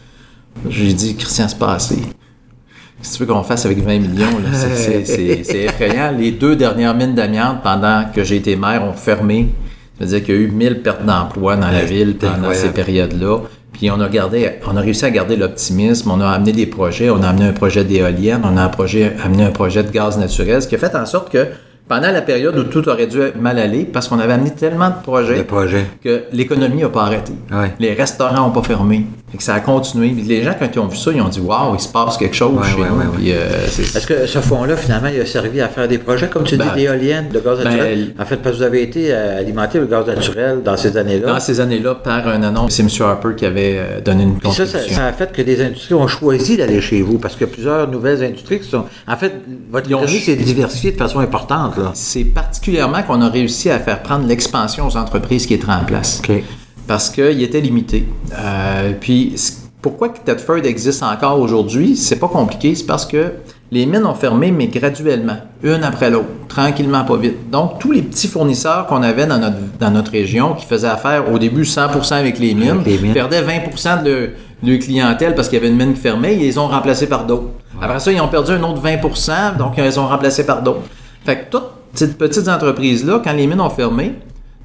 J'ai 0.71 0.93
dit, 0.95 1.17
Christian, 1.17 1.47
c'est 1.49 1.59
pas 1.59 1.75
assez. 1.75 1.97
Qu'est-ce 1.97 3.13
que 3.13 3.25
tu 3.25 3.29
veux 3.29 3.33
qu'on 3.35 3.43
fasse 3.45 3.65
avec 3.67 3.79
20 3.79 3.99
millions? 4.01 4.27
C'est- 4.53 5.65
effrayant. 5.65 6.13
Les 6.19 6.33
deux 6.33 6.57
dernières 6.57 6.95
mines 6.95 7.15
d'amiante, 7.15 7.63
pendant 7.63 8.05
que 8.13 8.25
j'ai 8.25 8.37
été 8.37 8.57
maire, 8.57 8.83
ont 8.85 8.95
fermé. 8.95 9.51
Ça 9.99 10.05
veut 10.05 10.11
dire 10.11 10.25
qu'il 10.25 10.35
y 10.35 10.39
a 10.39 10.41
eu 10.41 10.49
1000 10.51 10.81
pertes 10.83 11.05
d'emplois 11.05 11.57
dans 11.57 11.69
la 11.71 11.85
ville 11.85 12.17
pendant 12.17 12.33
incroyable. 12.35 12.57
ces 12.67 12.73
périodes-là. 12.73 13.39
Puis 13.79 13.93
on 13.93 14.01
a 14.01 14.09
gardé, 14.09 14.57
on 14.67 14.77
a 14.77 14.81
réussi 14.81 15.05
à 15.05 15.11
garder 15.11 15.37
l'optimisme. 15.37 16.11
On 16.11 16.21
a 16.21 16.29
amené 16.29 16.51
des 16.51 16.67
projets. 16.67 17.11
On 17.11 17.23
a 17.23 17.29
amené 17.29 17.47
un 17.47 17.53
projet 17.53 17.85
d'éolienne. 17.85 18.43
On 18.43 18.57
a 18.57 18.65
amené 18.65 19.45
un 19.45 19.51
projet 19.53 19.85
de 19.85 19.91
gaz 19.91 20.19
naturel, 20.19 20.61
ce 20.61 20.67
qui 20.67 20.75
a 20.75 20.79
fait 20.79 20.97
en 20.97 21.07
sorte 21.07 21.31
que 21.31 21.47
pendant 21.89 22.11
la 22.11 22.23
période 22.23 22.57
où 22.59 22.65
tout 22.65 22.87
aurait 22.89 23.07
dû 23.07 23.19
mal 23.41 23.59
aller, 23.59 23.85
parce 23.85 24.09
qu'on 24.09 24.19
avait 24.19 24.35
amené 24.35 24.51
tellement 24.51 24.91
de 24.91 24.95
projets 25.03 25.45
que 26.05 26.25
l'économie 26.33 26.83
n'a 26.83 26.89
pas 26.89 27.03
arrêté. 27.03 27.33
Ouais. 27.51 27.73
Les 27.81 27.95
restaurants 27.95 28.47
n'ont 28.47 28.51
pas 28.51 28.63
fermé. 28.63 29.07
Fait 29.31 29.37
que 29.37 29.43
ça 29.43 29.55
a 29.55 29.61
continué. 29.61 30.09
Puis 30.09 30.23
les 30.23 30.43
gens, 30.43 30.55
quand 30.59 30.67
ils 30.75 30.79
ont 30.79 30.87
vu 30.87 30.97
ça, 30.97 31.11
ils 31.15 31.21
ont 31.21 31.29
dit 31.29 31.41
Waouh, 31.41 31.75
il 31.75 31.81
se 31.81 31.89
passe 31.89 32.17
quelque 32.17 32.35
chose 32.35 32.59
Ouais, 32.59 32.67
chez 32.67 32.81
ouais, 32.81 32.89
nous. 32.89 32.97
ouais, 32.99 33.05
ouais. 33.05 33.11
Puis, 33.17 33.33
euh, 33.33 33.67
c'est- 33.69 33.83
Est-ce 33.97 34.07
que 34.07 34.27
ce 34.27 34.39
fonds-là, 34.39 34.75
finalement, 34.77 35.09
il 35.15 35.21
a 35.21 35.27
servi 35.27 35.61
à 35.61 35.69
faire 35.69 35.87
des 35.87 35.99
projets, 35.99 36.29
comme 36.29 36.45
tu 36.45 36.57
Ben, 36.57 36.69
dis, 36.75 36.81
d'éoliennes, 36.83 37.29
de 37.29 37.39
gaz 37.41 37.59
ben, 37.59 37.65
naturel? 37.65 38.15
en 38.19 38.25
fait, 38.25 38.37
parce 38.37 38.55
que 38.57 38.61
vous 38.61 38.67
avez 38.67 38.83
été 38.83 39.09
euh, 39.13 39.39
alimenté 39.41 39.79
le 39.81 39.85
gaz 39.87 40.07
naturel 40.07 40.63
dans 40.65 40.79
ces 40.79 40.97
années-là. 40.97 41.27
Dans 41.35 41.41
ces 41.41 41.61
années-là, 41.61 41.97
par 41.97 42.27
un 42.27 42.43
annonce, 42.43 42.73
c'est 42.73 42.83
M. 42.83 42.89
Harper 43.01 43.35
qui 43.37 43.45
avait 43.45 43.77
euh, 43.79 44.01
donné 44.03 44.23
une 44.23 44.37
Puis 44.39 44.51
ça, 44.51 44.65
ça, 44.65 44.79
contribution. 44.79 44.97
ça 44.97 45.07
a 45.09 45.13
fait 45.13 45.31
que 45.31 45.43
des 45.43 45.61
industries 45.63 45.95
ont 45.95 46.09
choisi 46.09 46.57
d'aller 46.57 46.81
chez 46.81 47.03
vous, 47.03 47.19
parce 47.19 47.35
qu'il 47.35 47.47
y 47.47 47.51
a 47.51 47.53
plusieurs 47.53 47.87
nouvelles 47.89 48.23
industries 48.25 48.61
qui 48.61 48.69
sont... 48.71 48.85
En 49.07 49.17
fait, 49.17 49.35
votre 49.71 49.89
Ils 49.91 49.93
économie 49.93 50.21
s'est 50.21 50.37
diversifiée 50.37 50.93
de 50.93 50.97
façon 50.97 51.19
importante, 51.21 51.75
C'est 51.95 52.25
particulièrement 52.25 53.03
qu'on 53.03 53.21
a 53.23 53.29
réussi 53.29 53.71
à 53.71 53.79
faire 53.79 54.03
prendre 54.03 54.27
l'expansion 54.27 54.87
aux 54.87 54.97
entreprises 54.97 55.47
qui 55.47 55.55
étaient 55.55 55.71
en 55.71 55.85
place. 55.85 56.21
Parce 56.87 57.11
qu'il 57.11 57.43
était 57.43 57.61
limité. 57.61 58.09
Euh, 58.33 58.93
puis, 58.99 59.35
pourquoi 59.83 60.09
que 60.09 60.19
Thetford 60.19 60.65
existe 60.65 61.03
encore 61.03 61.39
aujourd'hui, 61.39 61.97
c'est 61.97 62.19
pas 62.19 62.29
compliqué, 62.29 62.75
c'est 62.75 62.87
parce 62.87 63.07
que 63.07 63.33
les 63.71 63.85
mines 63.85 64.07
ont 64.07 64.15
fermé, 64.15 64.51
mais 64.51 64.67
graduellement, 64.69 65.37
une 65.63 65.85
après 65.85 66.11
l'autre, 66.11 66.29
tranquillement, 66.49 67.05
pas 67.05 67.17
vite. 67.17 67.51
Donc, 67.51 67.79
tous 67.79 67.93
les 67.93 68.03
petits 68.03 68.27
fournisseurs 68.29 68.87
qu'on 68.87 69.03
avait 69.03 69.27
dans 69.27 69.39
notre, 69.39 69.57
dans 69.79 69.91
notre 69.91 70.11
région, 70.11 70.55
qui 70.55 70.65
faisaient 70.65 70.89
affaire 70.89 71.31
au 71.31 71.39
début 71.39 71.65
100% 71.65 72.15
avec 72.15 72.39
les 72.39 72.55
mines, 72.55 72.71
Avec 72.71 72.87
les 72.87 72.99
mines. 72.99 73.13
perdaient 73.13 73.43
20% 73.43 74.03
de 74.03 74.11
leur, 74.11 74.29
de 74.63 74.77
clientèle 74.77 75.35
parce 75.35 75.49
qu'il 75.49 75.59
y 75.59 75.61
avait 75.61 75.71
une 75.71 75.77
mine 75.77 75.95
qui 75.95 76.01
fermait, 76.01 76.35
ils 76.35 76.41
les 76.41 76.59
ont 76.59 76.67
remplacés 76.67 77.07
par 77.07 77.25
d'autres. 77.27 77.49
Après 77.81 78.01
ça, 78.01 78.11
ils 78.11 78.21
ont 78.21 78.29
perdu 78.29 78.53
un 78.53 78.63
autre 78.65 78.83
20%, 78.83 79.57
donc 79.57 79.75
ils 79.77 79.85
les 79.85 79.99
ont 79.99 80.07
remplacés 80.09 80.45
par 80.45 80.63
d'autres. 80.63 80.83
Fait 81.29 81.41
que 81.41 81.51
toutes 81.51 81.69
ces 81.93 82.09
petites 82.09 82.49
entreprises-là, 82.49 83.21
quand 83.23 83.35
les 83.35 83.47
mines 83.47 83.61
ont 83.61 83.69
fermé, 83.69 84.15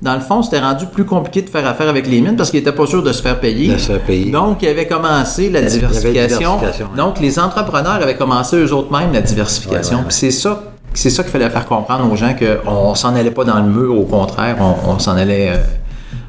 dans 0.02 0.14
le 0.14 0.22
fond, 0.22 0.42
c'était 0.42 0.62
rendu 0.62 0.86
plus 0.86 1.04
compliqué 1.04 1.42
de 1.42 1.50
faire 1.50 1.68
affaire 1.68 1.90
avec 1.90 2.08
les 2.08 2.22
mines 2.22 2.38
parce 2.38 2.52
qu'ils 2.52 2.62
n'étaient 2.62 2.72
pas 2.72 2.86
sûrs 2.86 3.04
de 3.04 3.12
se 3.12 3.22
faire 3.22 3.38
payer. 3.42 3.74
De 3.74 3.78
se 3.78 3.88
faire 3.92 4.00
payer. 4.00 4.32
Donc, 4.32 4.62
il 4.62 4.70
avait 4.70 4.88
commencé 4.88 5.50
la 5.50 5.62
diversification. 5.62 6.60
Donc, 6.96 7.20
les 7.20 7.38
entrepreneurs 7.38 8.02
avaient 8.02 8.16
commencé 8.16 8.56
eux 8.56 8.74
autres 8.74 8.98
mêmes 8.98 9.12
la 9.12 9.20
diversification. 9.20 9.98
Ouais, 9.98 10.04
ouais, 10.04 10.08
Puis 10.08 10.16
c'est 10.16 10.32
ça, 10.32 10.64
c'est 10.94 11.10
ça 11.10 11.24
qu'il 11.24 11.34
fallait 11.34 11.50
faire 11.50 11.66
comprendre 11.66 12.10
aux 12.10 12.16
gens 12.16 12.34
qu'on 12.34 12.96
s'en 12.96 13.14
allait 13.14 13.32
pas 13.32 13.44
dans 13.44 13.58
le 13.60 13.68
mur, 13.68 14.00
au 14.00 14.06
contraire, 14.06 14.56
on, 14.62 14.92
on 14.92 15.00
s'en 15.00 15.18
allait, 15.18 15.50
euh, 15.50 15.58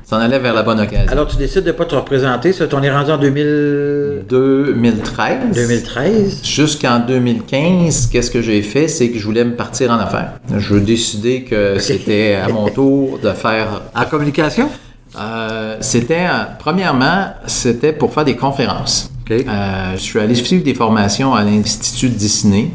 s'en 0.04 0.18
allait 0.18 0.38
vers 0.38 0.54
la 0.54 0.62
bonne 0.62 0.80
occasion. 0.80 1.10
Alors, 1.10 1.26
tu 1.26 1.36
décides 1.36 1.62
de 1.62 1.68
ne 1.68 1.72
pas 1.72 1.84
te 1.84 1.94
représenter, 1.94 2.52
ça, 2.52 2.64
on 2.72 2.82
est 2.82 2.92
rendu 2.92 3.10
en 3.10 3.18
2000... 3.18 4.24
2013. 4.28 5.54
2013. 5.54 6.40
Jusqu'en 6.44 7.00
2015, 7.00 8.08
qu'est-ce 8.08 8.30
que 8.30 8.42
j'ai 8.42 8.62
fait? 8.62 8.88
C'est 8.88 9.10
que 9.10 9.18
je 9.18 9.24
voulais 9.24 9.44
me 9.44 9.54
partir 9.54 9.90
en 9.90 9.98
affaires. 9.98 10.34
Je 10.56 10.74
décidé 10.84 11.42
que 11.42 11.78
c'était 11.78 12.34
à 12.34 12.48
mon 12.48 12.68
tour 12.68 13.18
de 13.22 13.30
faire 13.30 13.82
En 13.94 14.04
communication? 14.04 14.68
Euh, 15.16 15.76
c'était, 15.80 16.26
premièrement, 16.58 17.28
c'était 17.46 17.92
pour 17.92 18.12
faire 18.12 18.24
des 18.24 18.36
conférences. 18.36 19.10
OK. 19.24 19.32
Euh, 19.32 19.92
je 19.94 20.00
suis 20.00 20.18
allé 20.18 20.34
suivre 20.34 20.64
des 20.64 20.74
formations 20.74 21.34
à 21.34 21.44
l'Institut 21.44 22.08
Disney, 22.08 22.70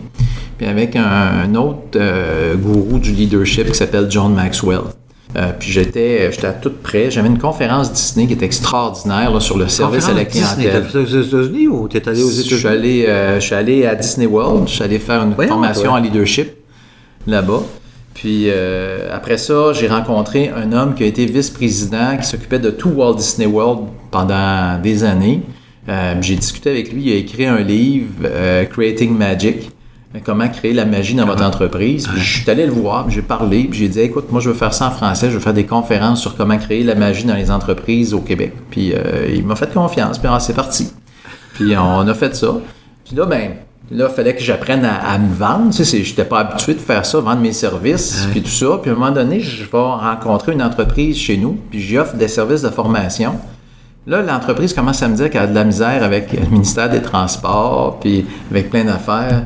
puis 0.58 0.68
avec 0.68 0.96
un, 0.96 1.04
un 1.04 1.56
autre 1.56 1.98
euh, 1.98 2.56
gourou 2.56 2.98
du 2.98 3.12
leadership 3.12 3.68
qui 3.68 3.76
s'appelle 3.76 4.08
John 4.10 4.34
Maxwell. 4.34 4.82
Euh, 5.36 5.52
puis 5.60 5.70
j'étais, 5.72 6.32
j'étais 6.32 6.48
à 6.48 6.54
tout 6.54 6.72
près. 6.82 7.12
J'avais 7.12 7.28
une 7.28 7.38
conférence 7.38 7.94
Disney 7.94 8.26
qui 8.26 8.34
était 8.34 8.46
extraordinaire 8.46 9.32
là, 9.32 9.40
sur 9.40 9.58
le 9.60 9.68
service 9.68 10.08
à 10.10 10.14
la 10.14 10.24
Disney, 10.24 10.66
clientèle. 10.66 10.90
Ça 10.92 11.00
aux 11.00 11.06
États-Unis 11.22 11.68
ou 11.68 11.88
t'es 11.88 12.08
allé 12.10 12.24
aux 12.24 12.30
Je 12.32 12.40
États-Unis? 12.42 12.60
suis 12.60 12.68
allé, 12.68 13.06
euh, 13.08 13.36
je 13.40 13.46
suis 13.46 13.56
allé 13.56 13.86
à 13.86 13.94
Disney 13.96 14.26
World. 14.26 14.68
Je 14.68 14.74
suis 14.74 14.84
allé 14.84 14.98
faire 14.98 15.22
une 15.24 15.34
Voyons, 15.36 15.52
formation 15.52 15.84
toi. 15.84 15.94
en 15.94 15.98
leadership 16.02 16.50
là-bas. 17.28 17.62
Puis 18.16 18.46
euh, 18.48 19.08
après 19.16 19.38
ça, 19.38 19.72
j'ai 19.74 19.88
rencontré 19.88 20.50
un 20.50 20.74
homme 20.74 20.96
qui 20.96 21.04
a 21.04 21.06
été 21.06 21.26
vice-président, 21.28 22.18
qui 22.18 22.26
s'occupait 22.28 22.60
de 22.60 22.72
tout 22.72 22.90
Walt 22.90 23.14
Disney 23.14 23.46
World 23.48 23.88
pendant 24.12 24.80
des 24.82 25.04
années. 25.04 25.42
Euh, 25.88 26.16
j'ai 26.22 26.36
discuté 26.36 26.72
avec 26.72 26.92
lui. 26.92 27.04
Il 27.06 27.12
a 27.14 27.16
écrit 27.16 27.46
un 27.46 27.60
livre, 27.62 28.08
euh, 28.26 28.66
Creating 28.66 29.16
Magic. 29.16 29.70
Comment 30.26 30.48
créer 30.50 30.74
la 30.74 30.86
magie 30.86 31.14
dans 31.14 31.28
votre 31.28 31.44
entreprise? 31.44 32.08
Puis 32.08 32.20
je 32.20 32.42
suis 32.42 32.50
allé 32.50 32.66
le 32.66 32.72
voir, 32.72 33.08
j'ai 33.12 33.22
parlé, 33.22 33.66
puis 33.66 33.80
j'ai 33.80 33.88
dit 33.88 34.00
écoute, 34.00 34.32
moi 34.32 34.42
je 34.42 34.50
veux 34.50 34.56
faire 34.56 34.74
ça 34.74 34.88
en 34.88 34.92
français, 34.92 35.30
je 35.30 35.36
veux 35.36 35.40
faire 35.40 35.54
des 35.54 35.68
conférences 35.68 36.20
sur 36.20 36.36
comment 36.36 36.58
créer 36.58 36.84
la 36.84 36.96
magie 36.96 37.26
dans 37.26 37.36
les 37.36 37.52
entreprises 37.52 38.16
au 38.16 38.22
Québec. 38.22 38.54
Puis 38.72 38.92
euh, 38.92 39.32
il 39.32 39.46
m'a 39.46 39.56
fait 39.56 39.72
confiance, 39.72 40.18
puis 40.18 40.28
ah, 40.32 40.40
c'est 40.40 40.56
parti. 40.56 40.92
Puis 41.54 41.78
on 41.78 42.08
a 42.08 42.14
fait 42.16 42.36
ça. 42.36 42.56
Puis 43.06 43.16
là, 43.16 43.28
ben, 43.28 43.52
là, 43.92 44.08
il 44.10 44.16
fallait 44.16 44.36
que 44.36 44.42
j'apprenne 44.42 44.84
à, 44.84 44.96
à 44.96 45.20
me 45.20 45.32
vendre. 45.32 45.70
Tu 45.76 45.86
sais, 45.86 46.04
je 46.04 46.10
n'étais 46.10 46.26
pas 46.26 46.40
habitué 46.40 46.74
de 46.74 46.80
faire 46.80 47.06
ça, 47.06 47.20
vendre 47.20 47.42
mes 47.42 47.54
services, 47.54 48.28
puis 48.32 48.42
tout 48.42 48.50
ça. 48.50 48.80
Puis 48.82 48.90
à 48.90 48.96
un 48.96 48.98
moment 48.98 49.12
donné, 49.12 49.42
je 49.42 49.64
vais 49.64 49.78
rencontrer 49.78 50.54
une 50.54 50.64
entreprise 50.64 51.18
chez 51.18 51.38
nous, 51.38 51.56
puis 51.70 51.82
j'y 51.82 52.00
offre 52.00 52.16
des 52.16 52.28
services 52.28 52.64
de 52.64 52.70
formation. 52.70 53.36
Là, 54.08 54.24
l'entreprise 54.24 54.74
commence 54.74 55.04
à 55.04 55.08
me 55.08 55.16
dire 55.16 55.30
qu'elle 55.30 55.44
a 55.44 55.48
de 55.48 55.54
la 55.54 55.66
misère 55.66 56.04
avec 56.04 56.34
le 56.34 56.48
ministère 56.50 56.90
des 56.90 57.04
Transports, 57.04 58.00
puis 58.00 58.26
avec 58.50 58.72
plein 58.72 58.86
d'affaires. 58.86 59.46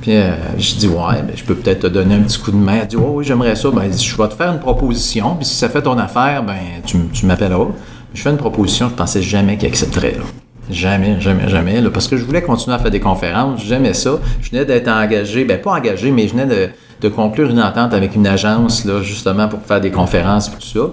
Puis 0.00 0.14
euh, 0.14 0.30
je 0.58 0.76
dis, 0.76 0.86
ouais, 0.88 1.22
ben, 1.22 1.32
je 1.34 1.42
peux 1.42 1.54
peut-être 1.54 1.80
te 1.80 1.86
donner 1.88 2.14
un 2.14 2.20
petit 2.20 2.38
coup 2.38 2.52
de 2.52 2.56
main. 2.56 2.78
Elle 2.82 2.86
dit, 2.86 2.96
oh, 2.96 3.14
oui, 3.14 3.24
j'aimerais 3.24 3.56
ça. 3.56 3.70
Ben, 3.70 3.82
elle 3.84 3.90
dit, 3.90 4.04
je 4.04 4.16
vais 4.16 4.28
te 4.28 4.34
faire 4.34 4.52
une 4.52 4.60
proposition, 4.60 5.34
puis 5.34 5.44
si 5.44 5.54
ça 5.54 5.68
fait 5.68 5.82
ton 5.82 5.98
affaire, 5.98 6.44
ben, 6.44 6.56
tu, 6.84 7.26
m'appelleras. 7.26 7.68
Je 8.14 8.22
fais 8.22 8.30
une 8.30 8.36
proposition, 8.36 8.88
je 8.88 8.94
pensais 8.94 9.22
jamais 9.22 9.56
qu'il 9.56 9.68
accepterait. 9.68 10.12
Là. 10.12 10.24
Jamais, 10.70 11.20
jamais, 11.20 11.48
jamais. 11.48 11.80
Là, 11.80 11.90
parce 11.90 12.06
que 12.06 12.16
je 12.16 12.24
voulais 12.24 12.42
continuer 12.42 12.76
à 12.76 12.78
faire 12.78 12.90
des 12.90 13.00
conférences, 13.00 13.62
j'aimais 13.64 13.94
ça. 13.94 14.18
Je 14.40 14.50
venais 14.50 14.64
d'être 14.64 14.88
engagé, 14.88 15.44
ben 15.44 15.60
pas 15.60 15.72
engagé, 15.72 16.10
mais 16.10 16.28
je 16.28 16.34
venais 16.34 16.46
de, 16.46 16.68
de 17.00 17.08
conclure 17.08 17.50
une 17.50 17.60
entente 17.60 17.94
avec 17.94 18.14
une 18.14 18.26
agence, 18.26 18.84
là, 18.84 19.02
justement, 19.02 19.48
pour 19.48 19.60
faire 19.62 19.80
des 19.80 19.90
conférences 19.90 20.48
et 20.48 20.52
tout 20.52 20.80
ça. 20.80 20.92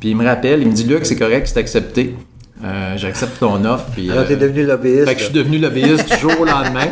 Puis 0.00 0.10
il 0.10 0.16
me 0.16 0.24
rappelle, 0.24 0.62
il 0.62 0.68
me 0.68 0.72
dit 0.72 0.84
Luc, 0.84 1.06
c'est 1.06 1.16
correct, 1.16 1.46
c'est 1.46 1.60
accepté. 1.60 2.16
Euh, 2.64 2.96
J'accepte 2.96 3.38
ton 3.40 3.64
offre. 3.64 3.86
Puis, 3.92 4.10
Alors, 4.10 4.26
t'es 4.26 4.34
euh, 4.34 4.36
devenu 4.36 4.64
lobbyiste. 4.64 5.06
fait 5.06 5.14
que 5.14 5.20
je 5.20 5.24
suis 5.24 5.34
devenu 5.34 5.58
lobbyiste 5.58 6.12
du 6.12 6.18
jour 6.20 6.32
au 6.40 6.44
lendemain. 6.44 6.86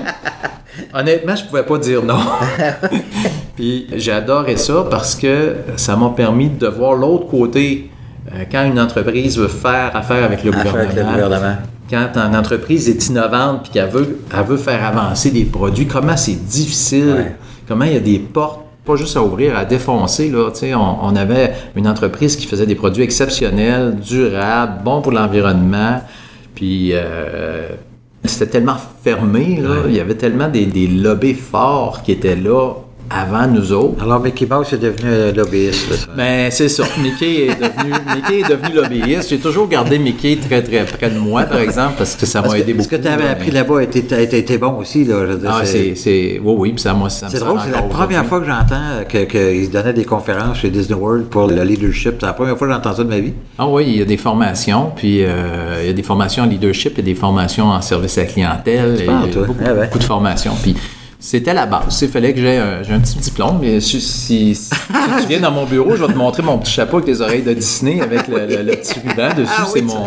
Honnêtement, 0.93 1.37
je 1.37 1.45
pouvais 1.45 1.63
pas 1.63 1.79
dire 1.79 2.03
non. 2.03 2.19
Puis 3.57 3.87
j'ai 3.97 4.13
adoré 4.13 4.57
ça 4.57 4.87
parce 4.91 5.15
que 5.15 5.57
ça 5.77 5.97
m'a 5.97 6.11
permis 6.11 6.49
de 6.49 6.67
voir 6.67 6.95
l'autre 6.95 7.27
côté. 7.29 7.91
Euh, 8.35 8.45
quand 8.51 8.65
une 8.65 8.79
entreprise 8.79 9.39
veut 9.39 9.49
faire 9.49 9.95
affaire 9.95 10.25
avec 10.25 10.45
le 10.45 10.51
Affaire 10.53 10.75
avec 10.75 10.89
le 10.95 11.03
gouvernement, 11.03 11.13
gouvernement. 11.29 11.57
quand 11.91 12.09
une 12.17 12.37
entreprise 12.37 12.89
est 12.89 13.09
innovante 13.09 13.63
puis 13.65 13.73
qu'elle 13.73 13.89
veut, 13.89 14.21
elle 14.37 14.45
veut 14.47 14.57
faire 14.57 14.85
avancer 14.85 15.31
des 15.31 15.45
produits, 15.45 15.87
comment 15.87 16.17
c'est 16.17 16.45
difficile, 16.47 17.15
Ouais. 17.17 17.37
comment 17.67 17.85
il 17.85 17.95
y 17.95 17.97
a 17.97 18.01
des 18.01 18.19
portes, 18.19 18.61
pas 18.85 18.97
juste 18.97 19.17
à 19.17 19.23
ouvrir, 19.23 19.57
à 19.57 19.65
défoncer. 19.65 20.31
Là, 20.31 20.51
on, 20.77 20.97
on 21.09 21.17
avait 21.17 21.53
une 21.77 21.89
entreprise 21.89 22.37
qui 22.37 22.47
faisait 22.47 22.67
des 22.67 22.75
produits 22.75 23.03
exceptionnels, 23.03 23.97
durables, 23.97 24.83
bons 24.85 25.01
pour 25.03 25.13
l'environnement, 25.13 26.01
puis 26.55 26.91
euh, 26.93 27.69
c'était 28.25 28.47
tellement 28.47 28.77
fermé, 29.03 29.57
là, 29.57 29.85
il 29.87 29.95
y 29.95 30.01
avait 30.01 30.15
tellement 30.15 30.49
des, 30.49 30.67
des 30.67 30.87
lobbies 30.87 31.35
forts 31.35 32.03
qui 32.03 32.13
étaient 32.13 32.37
là 32.37 32.75
avant 33.11 33.47
nous 33.49 33.73
autres. 33.73 34.03
Alors, 34.05 34.21
Mickey 34.21 34.47
Mouse 34.49 34.73
est 34.73 34.79
devenu 34.79 35.09
euh, 35.11 35.33
lobbyiste. 35.33 35.91
là, 35.91 35.97
ça. 35.97 36.07
Ben, 36.17 36.51
c'est 36.51 36.69
ça. 36.69 36.85
Mickey 37.03 37.47
est 37.47 37.55
devenu, 37.61 37.93
Mickey 38.17 38.41
est 38.41 38.49
devenu 38.49 38.75
lobbyiste. 38.75 39.29
J'ai 39.31 39.39
toujours 39.39 39.67
gardé 39.69 39.99
Mickey 39.99 40.37
très, 40.37 40.63
très 40.63 40.85
près 40.85 41.11
de 41.11 41.19
moi, 41.19 41.43
par 41.43 41.59
exemple, 41.59 41.95
parce 41.99 42.15
que 42.15 42.25
ça 42.25 42.41
m'a 42.41 42.49
que 42.49 42.57
aidé 42.57 42.73
beaucoup. 42.73 42.85
Ce 42.85 42.89
que 42.89 42.97
tu 43.03 43.09
avais 43.09 43.25
là, 43.25 43.31
appris 43.33 43.51
là-bas 43.51 43.83
était, 43.83 44.59
bon 44.59 44.77
aussi. 44.79 45.05
Là, 45.05 45.27
je 45.27 45.33
veux 45.33 45.39
dire, 45.39 45.51
Ah, 45.53 45.61
c'est, 45.65 45.95
c'est, 45.97 46.41
oui, 46.43 46.55
oui, 46.57 46.73
puis 46.73 46.81
ça, 46.83 46.95
moi, 46.95 47.11
ça 47.11 47.27
C'est 47.29 47.41
drôle, 47.41 47.59
c'est 47.65 47.73
la 47.73 47.83
première 47.83 48.25
fois 48.27 48.41
que 48.41 48.47
j'entends 48.47 49.05
que- 49.09 49.25
qu'ils 49.25 49.67
se 49.67 49.71
donnaient 49.71 49.93
des 49.93 50.05
conférences 50.05 50.59
chez 50.59 50.71
Disney 50.71 50.99
World 50.99 51.27
pour 51.27 51.49
le 51.49 51.63
leadership. 51.65 52.15
C'est 52.21 52.27
la 52.27 52.33
première 52.33 52.57
fois 52.57 52.69
que 52.69 52.73
j'entends 52.75 52.95
ça 52.95 53.03
de 53.03 53.09
ma 53.09 53.19
vie. 53.19 53.33
Ah 53.59 53.67
oui, 53.67 53.85
il 53.89 53.97
y 53.99 54.03
a 54.03 54.05
des 54.05 54.17
formations, 54.17 54.93
puis 54.95 55.25
euh, 55.25 55.81
il 55.83 55.87
y 55.89 55.91
a 55.91 55.93
des 55.93 56.03
formations 56.05 56.45
en 56.45 56.47
leadership, 56.47 56.93
il 56.97 56.99
y 56.99 57.11
a 57.11 57.15
des 57.15 57.19
formations 57.19 57.67
en 57.67 57.81
service 57.83 58.17
à 58.19 58.23
la 58.23 58.27
clientèle, 58.29 59.05
parles, 59.05 59.31
toi. 59.31 59.43
beaucoup, 59.47 59.59
Ah 59.67 59.73
beaucoup 59.75 59.99
de 59.99 60.05
formations. 60.05 60.53
Puis 60.63 60.77
c'était 61.21 61.53
la 61.55 61.67
base. 61.67 62.01
Il 62.03 62.09
fallait 62.09 62.33
que 62.33 62.41
j'ai 62.41 62.57
un, 62.57 62.83
j'ai 62.83 62.93
un 62.95 62.99
petit 63.01 63.19
diplôme. 63.19 63.59
Mais 63.61 63.79
si, 63.81 64.01
si- 64.01 64.55
si 64.55 64.71
tu 65.21 65.27
viens 65.29 65.41
dans 65.41 65.51
mon 65.53 65.65
bureau, 65.67 65.95
je 65.97 66.03
vais 66.05 66.13
te 66.13 66.19
montrer 66.19 66.43
mon 66.43 66.59
petit 66.59 66.73
chapeau 66.73 66.97
avec 66.97 67.09
les 67.09 67.21
oreilles 67.21 67.43
de 67.43 67.53
Disney 67.53 68.01
avec 68.01 68.27
le, 68.27 68.47
le- 68.47 68.63
le 68.63 68.73
petit 68.73 68.99
ruban 69.07 69.29
dessus. 69.37 69.51
Ah 69.57 69.65
c'est 69.67 69.81
oui, 69.81 69.87
mon 69.87 70.05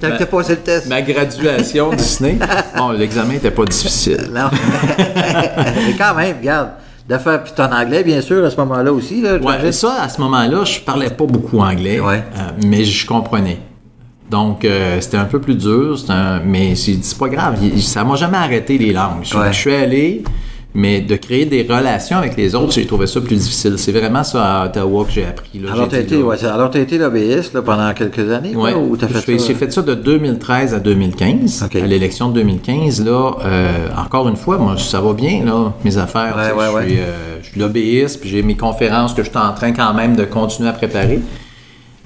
t'as 0.00 0.26
passé 0.26 0.52
le 0.52 0.58
test. 0.58 0.88
ma 0.88 1.00
graduation 1.02 1.90
Disney. 1.94 2.38
Bon, 2.76 2.90
l'examen 2.90 3.32
n'était 3.34 3.50
pas 3.50 3.64
difficile. 3.64 4.28
Non. 4.34 4.48
Mais 5.16 5.94
quand 5.96 6.14
même, 6.14 6.36
regarde. 6.40 6.70
De 7.08 7.16
faire, 7.16 7.42
puis 7.42 7.54
ton 7.56 7.72
anglais, 7.72 8.04
bien 8.04 8.20
sûr, 8.20 8.44
à 8.44 8.50
ce 8.50 8.56
moment-là 8.58 8.92
aussi. 8.92 9.22
Là, 9.22 9.38
Ouais, 9.38 9.72
ça, 9.72 10.02
à 10.02 10.10
ce 10.10 10.20
moment-là, 10.20 10.62
je 10.66 10.80
parlais 10.80 11.08
pas 11.08 11.24
beaucoup 11.24 11.58
anglais, 11.58 12.00
Ouais. 12.00 12.22
euh, 12.36 12.40
mais 12.66 12.84
je 12.84 13.06
comprenais. 13.06 13.58
Donc, 14.30 14.64
euh, 14.64 15.00
c'était 15.00 15.16
un 15.16 15.24
peu 15.24 15.40
plus 15.40 15.54
dur, 15.54 15.96
un- 16.10 16.40
mais 16.44 16.74
j'ai 16.74 16.92
dit, 16.92 17.02
c'est 17.02 17.18
pas 17.18 17.28
grave, 17.28 17.56
ça 17.78 18.04
m'a 18.04 18.14
jamais 18.16 18.36
arrêté 18.36 18.76
les 18.76 18.92
langues. 18.92 19.22
Je, 19.22 19.36
Ouais. 19.36 19.52
je 19.52 19.58
suis 19.58 19.74
allé, 19.74 20.22
mais 20.74 21.00
de 21.00 21.16
créer 21.16 21.46
des 21.46 21.62
relations 21.62 22.18
avec 22.18 22.36
les 22.36 22.54
autres, 22.54 22.72
j'ai 22.72 22.84
trouvé 22.86 23.06
ça 23.06 23.22
plus 23.22 23.36
difficile. 23.36 23.76
C'est 23.78 23.90
vraiment 23.90 24.22
ça 24.22 24.44
à 24.44 24.66
Ottawa 24.66 25.06
que 25.06 25.12
j'ai 25.12 25.24
appris. 25.24 25.58
Là. 25.58 25.72
Alors, 25.72 25.86
été, 25.86 26.18
là, 26.18 26.22
ouais, 26.24 26.82
été 26.82 26.98
lobbyiste 26.98 27.54
là, 27.54 27.62
pendant 27.62 27.90
quelques 27.94 28.30
années, 28.30 28.52
quoi, 28.52 28.64
Ouais. 28.64 28.74
ou 28.74 28.98
t'as 28.98 29.08
fait 29.08 29.32
J'ai- 29.32 29.38
ça? 29.38 29.54
Fait 29.54 29.72
ça 29.72 29.80
de 29.80 29.94
2013 29.94 30.74
à 30.74 30.78
2015. 30.78 31.62
OK. 31.64 31.76
À 31.76 31.86
l'élection 31.86 32.28
de 32.28 32.34
2015, 32.34 33.02
là, 33.02 33.32
euh, 33.46 33.88
encore 33.96 34.28
une 34.28 34.36
fois, 34.36 34.58
moi, 34.58 34.76
ça 34.76 35.00
va 35.00 35.14
bien, 35.14 35.42
là, 35.46 35.72
mes 35.86 35.96
affaires. 35.96 36.36
Ouais, 36.36 36.50
tu 36.82 36.86
je, 36.86 36.92
suis, 36.92 37.00
euh, 37.00 37.38
je 37.42 37.48
suis 37.48 37.60
lobbyiste, 37.60 38.20
puis 38.20 38.28
j'ai 38.28 38.42
mes 38.42 38.56
conférences 38.56 39.14
que 39.14 39.22
je 39.22 39.30
suis 39.30 39.38
en 39.38 39.54
train 39.54 39.72
quand 39.72 39.94
même 39.94 40.16
de 40.16 40.24
continuer 40.24 40.68
à 40.68 40.72
préparer. 40.74 41.20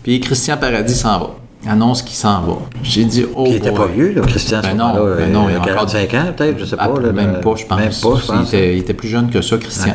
Puis 0.04 0.20
Christian 0.20 0.56
Paradis 0.56 0.94
s'en 0.94 1.18
va. 1.18 1.30
Annonce 1.66 2.02
qu'il 2.02 2.16
s'en 2.16 2.40
va. 2.42 2.54
J'ai 2.82 3.04
dit, 3.04 3.24
oh 3.36 3.44
Qui 3.44 3.54
était 3.54 3.70
boy. 3.70 3.78
pas 3.78 3.86
vieux, 3.86 4.12
là, 4.14 4.22
Christian, 4.22 4.60
Ben 4.62 4.76
non, 4.76 4.94
ben 5.16 5.30
non, 5.32 5.48
il 5.48 5.54
a 5.54 5.60
encore 5.60 5.86
45 5.86 6.14
ans, 6.14 6.24
peut-être, 6.36 6.58
je 6.58 6.64
sais 6.64 6.76
Ah, 6.78 6.88
pas. 6.88 7.00
là, 7.00 7.12
même 7.12 7.32
mais- 7.34 7.40
pas, 7.40 7.54
je 7.56 7.64
pense. 7.66 7.78
Même 7.78 7.90
pas, 7.90 8.20
je 8.26 8.32
Il 8.40 8.46
était, 8.46 8.74
il 8.74 8.78
était 8.80 8.94
plus 8.94 9.08
jeune 9.08 9.30
que 9.30 9.40
ça, 9.40 9.56
Christian. 9.58 9.94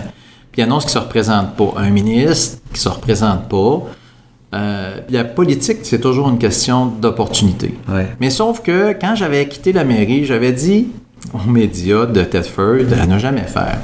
Puis 0.51 0.61
il 0.61 0.63
annonce 0.63 0.85
qu'il 0.85 0.95
ne 0.95 1.01
se 1.01 1.05
représente 1.05 1.55
pas. 1.55 1.73
Un 1.77 1.89
ministre 1.89 2.59
qui 2.67 2.73
ne 2.75 2.77
se 2.79 2.89
représente 2.89 3.49
pas. 3.49 3.81
Euh, 4.53 4.97
la 5.09 5.25
politique, 5.25 5.79
c'est 5.83 5.99
toujours 5.99 6.29
une 6.29 6.37
question 6.37 6.85
d'opportunité. 6.85 7.77
Ouais. 7.89 8.07
Mais 8.21 8.29
sauf 8.29 8.61
que 8.61 8.93
quand 8.93 9.13
j'avais 9.15 9.45
quitté 9.49 9.73
la 9.73 9.83
mairie, 9.83 10.23
j'avais 10.25 10.53
dit 10.53 10.87
aux 11.33 11.49
médias 11.49 12.05
de 12.05 12.23
Tedford 12.23 12.93
à 13.01 13.05
ne 13.07 13.17
jamais 13.19 13.41
faire. 13.41 13.79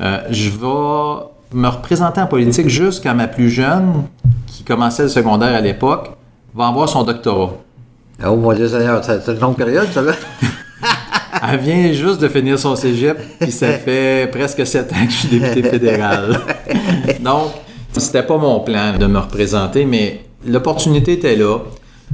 Euh, 0.00 0.18
je 0.30 0.48
vais 0.48 1.24
me 1.58 1.68
représenter 1.68 2.22
en 2.22 2.26
politique 2.26 2.68
jusqu'à 2.68 3.12
ma 3.12 3.28
plus 3.28 3.50
jeune, 3.50 4.04
qui 4.46 4.64
commençait 4.64 5.02
le 5.02 5.08
secondaire 5.10 5.54
à 5.54 5.60
l'époque, 5.60 6.12
va 6.54 6.68
avoir 6.68 6.88
son 6.88 7.04
doctorat. 7.04 7.54
Oh 8.24 8.36
mon 8.36 8.52
Dieu, 8.52 8.68
Seigneur, 8.68 9.02
c'est 9.04 9.26
une 9.32 9.40
longue 9.40 9.56
période, 9.56 9.88
ça, 9.92 10.02
là. 10.02 10.12
Elle 11.50 11.58
vient 11.58 11.92
juste 11.92 12.20
de 12.20 12.28
finir 12.28 12.58
son 12.58 12.76
cégep, 12.76 13.18
puis 13.40 13.50
ça 13.50 13.72
fait 13.72 14.30
presque 14.30 14.64
sept 14.66 14.92
ans 14.92 15.06
que 15.06 15.10
je 15.10 15.16
suis 15.16 15.28
député 15.28 15.62
fédéral. 15.62 16.40
Donc, 17.20 17.48
c'était 18.00 18.22
pas 18.22 18.36
mon 18.36 18.60
plan 18.60 18.96
de 18.96 19.06
me 19.06 19.18
représenter, 19.18 19.84
mais 19.84 20.20
l'opportunité 20.46 21.14
était 21.14 21.36
là. 21.36 21.58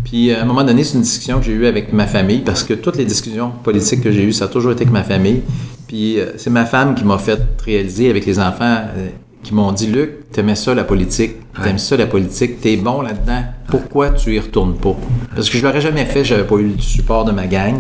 Puis 0.05 0.33
à 0.33 0.43
un 0.43 0.45
moment 0.45 0.65
donné, 0.65 0.85
c'est 0.85 0.95
une 0.95 1.03
discussion 1.03 1.41
que 1.41 1.45
j'ai 1.45 1.53
eue 1.53 1.67
avec 1.67 1.93
ma 1.93 2.07
famille, 2.07 2.41
parce 2.41 2.63
que 2.63 2.75
toutes 2.75 2.97
les 2.97 3.05
discussions 3.05 3.51
politiques 3.63 4.03
que 4.03 4.13
j'ai 4.13 4.23
eues, 4.23 4.33
ça 4.33 4.47
a 4.47 4.49
toujours 4.49 4.73
été 4.73 4.83
avec 4.83 4.93
ma 4.93 5.05
famille. 5.05 5.43
Puis 5.87 6.21
euh, 6.21 6.33
c'est 6.37 6.51
ma 6.51 6.65
femme 6.65 6.95
qui 6.95 7.05
m'a 7.05 7.19
fait 7.19 7.41
réaliser 7.65 8.09
avec 8.09 8.25
les 8.25 8.39
enfants, 8.39 8.83
euh, 8.97 9.09
qui 9.49 9.55
m'ont 9.55 9.73
dit 9.73 9.87
Luc, 9.87 10.31
t'aimais 10.31 10.55
ça 10.55 10.75
la 10.75 10.85
politique, 10.85 11.37
t'aimes 11.65 11.79
ça 11.79 11.97
la 11.97 12.07
politique, 12.07 12.61
t'es 12.61 12.77
bon 12.77 13.01
là-dedans, 13.01 13.45
pourquoi 13.69 14.11
tu 14.11 14.35
y 14.35 14.39
retournes 14.39 14.77
pas? 14.77 14.95
Parce 15.35 15.49
que 15.49 15.57
je 15.57 15.67
l'aurais 15.67 15.81
jamais 15.81 16.05
fait, 16.05 16.23
j'avais 16.23 16.45
pas 16.45 16.57
eu 16.57 16.75
le 16.77 16.79
support 16.81 17.25
de 17.25 17.33
ma 17.33 17.47
gang. 17.47 17.77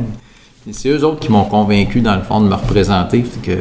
C'est 0.70 0.88
eux 0.88 1.04
autres 1.04 1.20
qui 1.20 1.30
m'ont 1.30 1.44
convaincu, 1.44 2.00
dans 2.00 2.16
le 2.16 2.22
fond, 2.22 2.40
de 2.40 2.48
me 2.48 2.54
représenter. 2.54 3.24
Que 3.42 3.52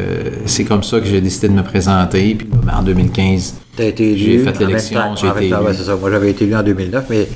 c'est 0.45 0.63
comme 0.63 0.83
ça 0.83 0.99
que 1.01 1.05
j'ai 1.05 1.19
décidé 1.19 1.49
de 1.49 1.53
me 1.53 1.63
présenter. 1.63 2.35
Puis 2.35 2.47
ben, 2.47 2.73
en 2.79 2.83
2015, 2.83 3.55
T'as 3.75 3.85
été 3.85 4.11
élu. 4.11 4.17
J'ai 4.19 4.39
fait 4.39 4.59
l'élection, 4.59 5.15
j'ai 5.15 5.27
été 5.27 5.49
temps, 5.49 5.63
ouais, 5.63 5.73
ça. 5.73 5.95
Moi, 5.95 6.09
j'avais 6.09 6.31
été 6.31 6.45
élu 6.45 6.55
en 6.55 6.63
2009, 6.63 7.05
mais 7.09 7.27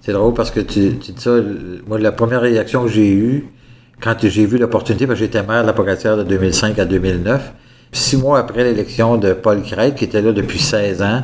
c'est 0.00 0.12
drôle 0.12 0.34
parce 0.34 0.50
que 0.50 0.60
tu, 0.60 0.96
tu 0.98 1.12
dis 1.12 1.22
ça. 1.22 1.36
Moi, 1.88 1.98
la 1.98 2.12
première 2.12 2.40
réaction 2.40 2.84
que 2.84 2.90
j'ai 2.90 3.12
eue 3.12 3.46
quand 4.00 4.14
j'ai 4.22 4.46
vu 4.46 4.58
l'opportunité, 4.58 5.06
parce 5.06 5.18
que 5.18 5.24
j'étais 5.24 5.42
maire 5.42 5.62
de 5.62 5.66
la 5.68 5.72
Pocatière 5.72 6.16
de 6.16 6.22
2005 6.24 6.78
à 6.78 6.84
2009, 6.84 7.52
puis 7.52 7.65
six 7.92 8.16
mois 8.16 8.38
après 8.38 8.64
l'élection 8.64 9.16
de 9.16 9.32
Paul 9.32 9.62
Crête, 9.62 9.94
qui 9.94 10.04
était 10.04 10.22
là 10.22 10.32
depuis 10.32 10.58
16 10.58 11.02
ans, 11.02 11.22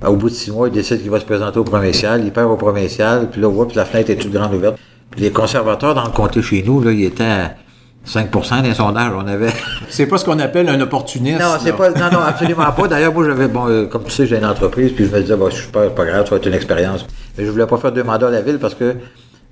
ben, 0.00 0.08
au 0.08 0.16
bout 0.16 0.30
de 0.30 0.34
six 0.34 0.50
mois, 0.50 0.68
il 0.68 0.74
décide 0.74 1.00
qu'il 1.00 1.10
va 1.10 1.20
se 1.20 1.24
présenter 1.24 1.58
au 1.58 1.64
provincial, 1.64 2.22
il 2.24 2.32
perd 2.32 2.50
au 2.50 2.56
provincial, 2.56 3.28
puis 3.30 3.40
là, 3.40 3.48
oups, 3.48 3.74
la 3.74 3.84
fenêtre 3.84 4.10
est 4.10 4.16
toute 4.16 4.32
grande 4.32 4.54
ouverte. 4.54 4.76
Puis 5.10 5.20
les 5.20 5.30
conservateurs 5.30 5.94
dans 5.94 6.04
le 6.04 6.10
comté 6.10 6.42
chez 6.42 6.62
nous, 6.66 6.80
là, 6.80 6.90
ils 6.90 7.04
étaient 7.04 7.24
à 7.24 7.54
5 8.04 8.62
des 8.62 8.74
sondages. 8.74 9.12
On 9.16 9.26
avait. 9.26 9.52
c'est 9.88 10.06
pas 10.06 10.18
ce 10.18 10.24
qu'on 10.24 10.38
appelle 10.38 10.68
un 10.68 10.80
opportuniste. 10.80 11.40
Non, 11.40 11.54
c'est 11.62 11.76
pas, 11.76 11.90
non, 11.90 12.10
non, 12.12 12.20
absolument 12.20 12.72
pas. 12.72 12.88
D'ailleurs, 12.88 13.12
moi, 13.12 13.24
j'avais, 13.24 13.48
bon, 13.48 13.68
euh, 13.68 13.86
comme 13.86 14.04
tu 14.04 14.10
sais, 14.10 14.26
j'ai 14.26 14.38
une 14.38 14.44
entreprise, 14.44 14.92
puis 14.92 15.06
je 15.06 15.14
me 15.14 15.20
disais, 15.20 15.36
bon, 15.36 15.50
je 15.50 15.56
suis 15.56 15.70
pas, 15.70 15.88
pas 15.90 16.04
grave, 16.04 16.24
ça 16.24 16.30
va 16.30 16.36
être 16.36 16.46
une 16.46 16.54
expérience. 16.54 17.06
Mais 17.36 17.44
je 17.44 17.50
voulais 17.50 17.66
pas 17.66 17.76
faire 17.76 17.92
deux 17.92 18.02
mandats 18.02 18.28
à 18.28 18.30
la 18.30 18.42
ville 18.42 18.58
parce 18.58 18.74
que 18.74 18.96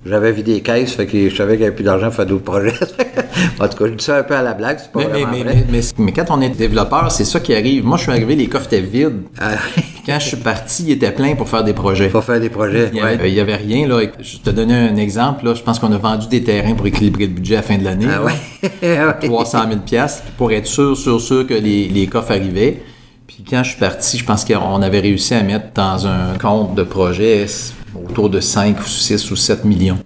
j'avais 0.05 0.31
vidé 0.31 0.53
les 0.55 0.61
caisses, 0.61 0.93
fait 0.93 1.05
que 1.05 1.29
je 1.29 1.35
savais 1.35 1.51
qu'il 1.53 1.59
n'y 1.61 1.67
avait 1.67 1.75
plus 1.75 1.83
d'argent 1.83 2.07
pour 2.07 2.15
faire 2.15 2.25
d'autres 2.25 2.43
projets. 2.43 2.73
en 3.59 3.67
tout 3.67 3.77
cas, 3.77 3.85
je 3.85 3.93
dis 3.93 4.03
ça 4.03 4.17
un 4.17 4.23
peu 4.23 4.35
à 4.35 4.41
la 4.41 4.53
blague, 4.53 4.79
c'est 4.79 4.91
pas 4.91 4.99
Mais, 4.99 5.05
mais, 5.05 5.11
vraiment 5.21 5.31
mais, 5.31 5.43
vrai. 5.43 5.65
mais, 5.71 5.77
mais- 5.97 6.03
mais 6.05 6.11
quand 6.11 6.25
on 6.29 6.41
est 6.41 6.49
développeur, 6.49 7.11
c'est 7.11 7.23
ça 7.25 7.39
qui 7.39 7.53
arrive. 7.53 7.85
Moi, 7.85 7.97
je 7.97 8.03
suis 8.03 8.11
arrivé, 8.11 8.35
les 8.35 8.47
coffres 8.47 8.65
étaient 8.65 8.81
vides. 8.81 9.21
Ah, 9.39 9.51
quand 10.05 10.19
je 10.19 10.27
suis 10.27 10.37
parti, 10.37 10.83
ils 10.87 10.91
étaient 10.93 11.11
pleins 11.11 11.35
pour 11.35 11.47
faire 11.47 11.63
des 11.63 11.73
projets. 11.73 12.09
faut 12.09 12.21
faire 12.21 12.39
des 12.39 12.49
projets. 12.49 12.89
Il 12.91 12.99
y, 12.99 13.03
ouais. 13.03 13.09
avait, 13.13 13.31
il 13.31 13.41
rien, 13.41 13.87
là. 13.87 14.01
Je 14.19 14.37
te 14.37 14.49
donnais 14.49 14.89
un 14.89 14.95
exemple, 14.95 15.45
là. 15.45 15.53
Je 15.53 15.61
pense 15.61 15.77
qu'on 15.77 15.91
a 15.91 15.97
vendu 15.97 16.27
des 16.27 16.41
terrains 16.43 16.73
pour 16.73 16.87
équilibrer 16.87 17.27
le 17.27 17.33
budget 17.33 17.55
à 17.55 17.57
la 17.59 17.63
fin 17.63 17.77
de 17.77 17.83
l'année. 17.83 18.07
Ah 18.11 18.23
ouais. 18.23 18.31
Ouais. 18.81 19.27
300 19.27 19.59
000 19.69 19.79
piastres, 19.85 20.23
pour 20.37 20.51
être 20.51 20.65
sûr, 20.67 20.95
sûr, 20.97 21.19
sûr 21.21 21.45
que 21.47 21.53
les, 21.53 21.87
les 21.87 22.07
coffres 22.07 22.31
arrivaient. 22.31 22.81
Puis 23.27 23.43
quand 23.49 23.63
je 23.63 23.69
suis 23.71 23.79
parti, 23.79 24.17
je 24.17 24.25
pense 24.25 24.43
qu'on 24.45 24.81
avait 24.81 24.99
réussi 24.99 25.33
à 25.33 25.41
mettre 25.43 25.67
dans 25.73 26.05
un 26.05 26.37
compte 26.39 26.75
de 26.75 26.83
projet 26.83 27.45
autour 27.95 28.29
de 28.29 28.39
5 28.39 28.79
ou 28.79 28.83
6 28.87 29.31
ou 29.31 29.35
7 29.35 29.65
millions. 29.65 29.97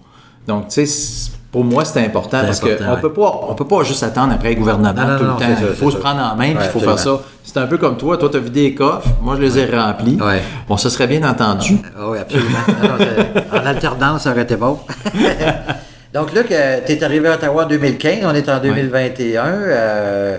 Donc, 0.47 0.67
tu 0.67 0.73
sais, 0.75 0.85
c'est- 0.85 1.31
pour 1.51 1.63
moi, 1.63 1.85
c'était 1.85 2.01
important 2.05 2.39
C'est 2.41 2.45
parce 2.47 2.59
qu'on 2.59 2.67
ouais. 2.67 3.01
peut 3.01 3.13
pas, 3.13 3.41
on 3.49 3.55
peut 3.55 3.65
pas 3.67 3.81
juste 3.83 4.03
attendre 4.03 4.33
après 4.33 4.49
le 4.49 4.55
gouvernement 4.55 4.93
Non, 4.93 5.07
non, 5.13 5.17
tout 5.17 5.23
non, 5.23 5.33
le 5.35 5.39
temps. 5.39 5.45
c'est 5.57 5.63
il 5.63 5.67
faut 5.73 5.85
c'est 5.89 5.97
se 5.97 6.03
ça. 6.03 6.09
prendre 6.09 6.19
en 6.21 6.35
main, 6.35 6.53
Ouais, 6.53 6.65
il 6.65 6.69
faut 6.69 6.79
faire 6.81 6.99
ça. 6.99 7.19
C'est 7.43 7.57
un 7.57 7.67
peu 7.67 7.77
comme 7.77 7.95
toi. 7.95 8.17
Toi, 8.17 8.27
tu 8.29 8.35
as 8.35 8.41
vidé 8.41 8.63
les 8.63 8.75
coffres. 8.75 9.07
Moi, 9.21 9.37
je 9.37 9.41
les 9.41 9.57
ai 9.59 9.65
remplis. 9.73 10.17
Ouais. 10.21 10.41
Bon, 10.67 10.75
ça 10.75 10.89
serait 10.89 11.07
bien 11.07 11.23
entendu. 11.29 11.77
Oui, 11.97 12.17
absolument. 12.17 12.57
C'est- 12.99 13.57
en 13.57 13.65
alternance, 13.65 14.23
ça 14.23 14.31
aurait 14.31 14.41
été 14.41 14.57
bon. 14.57 14.79
Donc 16.13 16.33
là, 16.33 16.43
tu 16.43 16.53
es 16.91 17.03
arrivé 17.03 17.27
à 17.29 17.35
Ottawa 17.35 17.63
en 17.65 17.67
2015, 17.67 18.19
on 18.25 18.33
est 18.35 18.49
en 18.49 18.59
2021. 18.59 19.45
euh, 19.45 20.37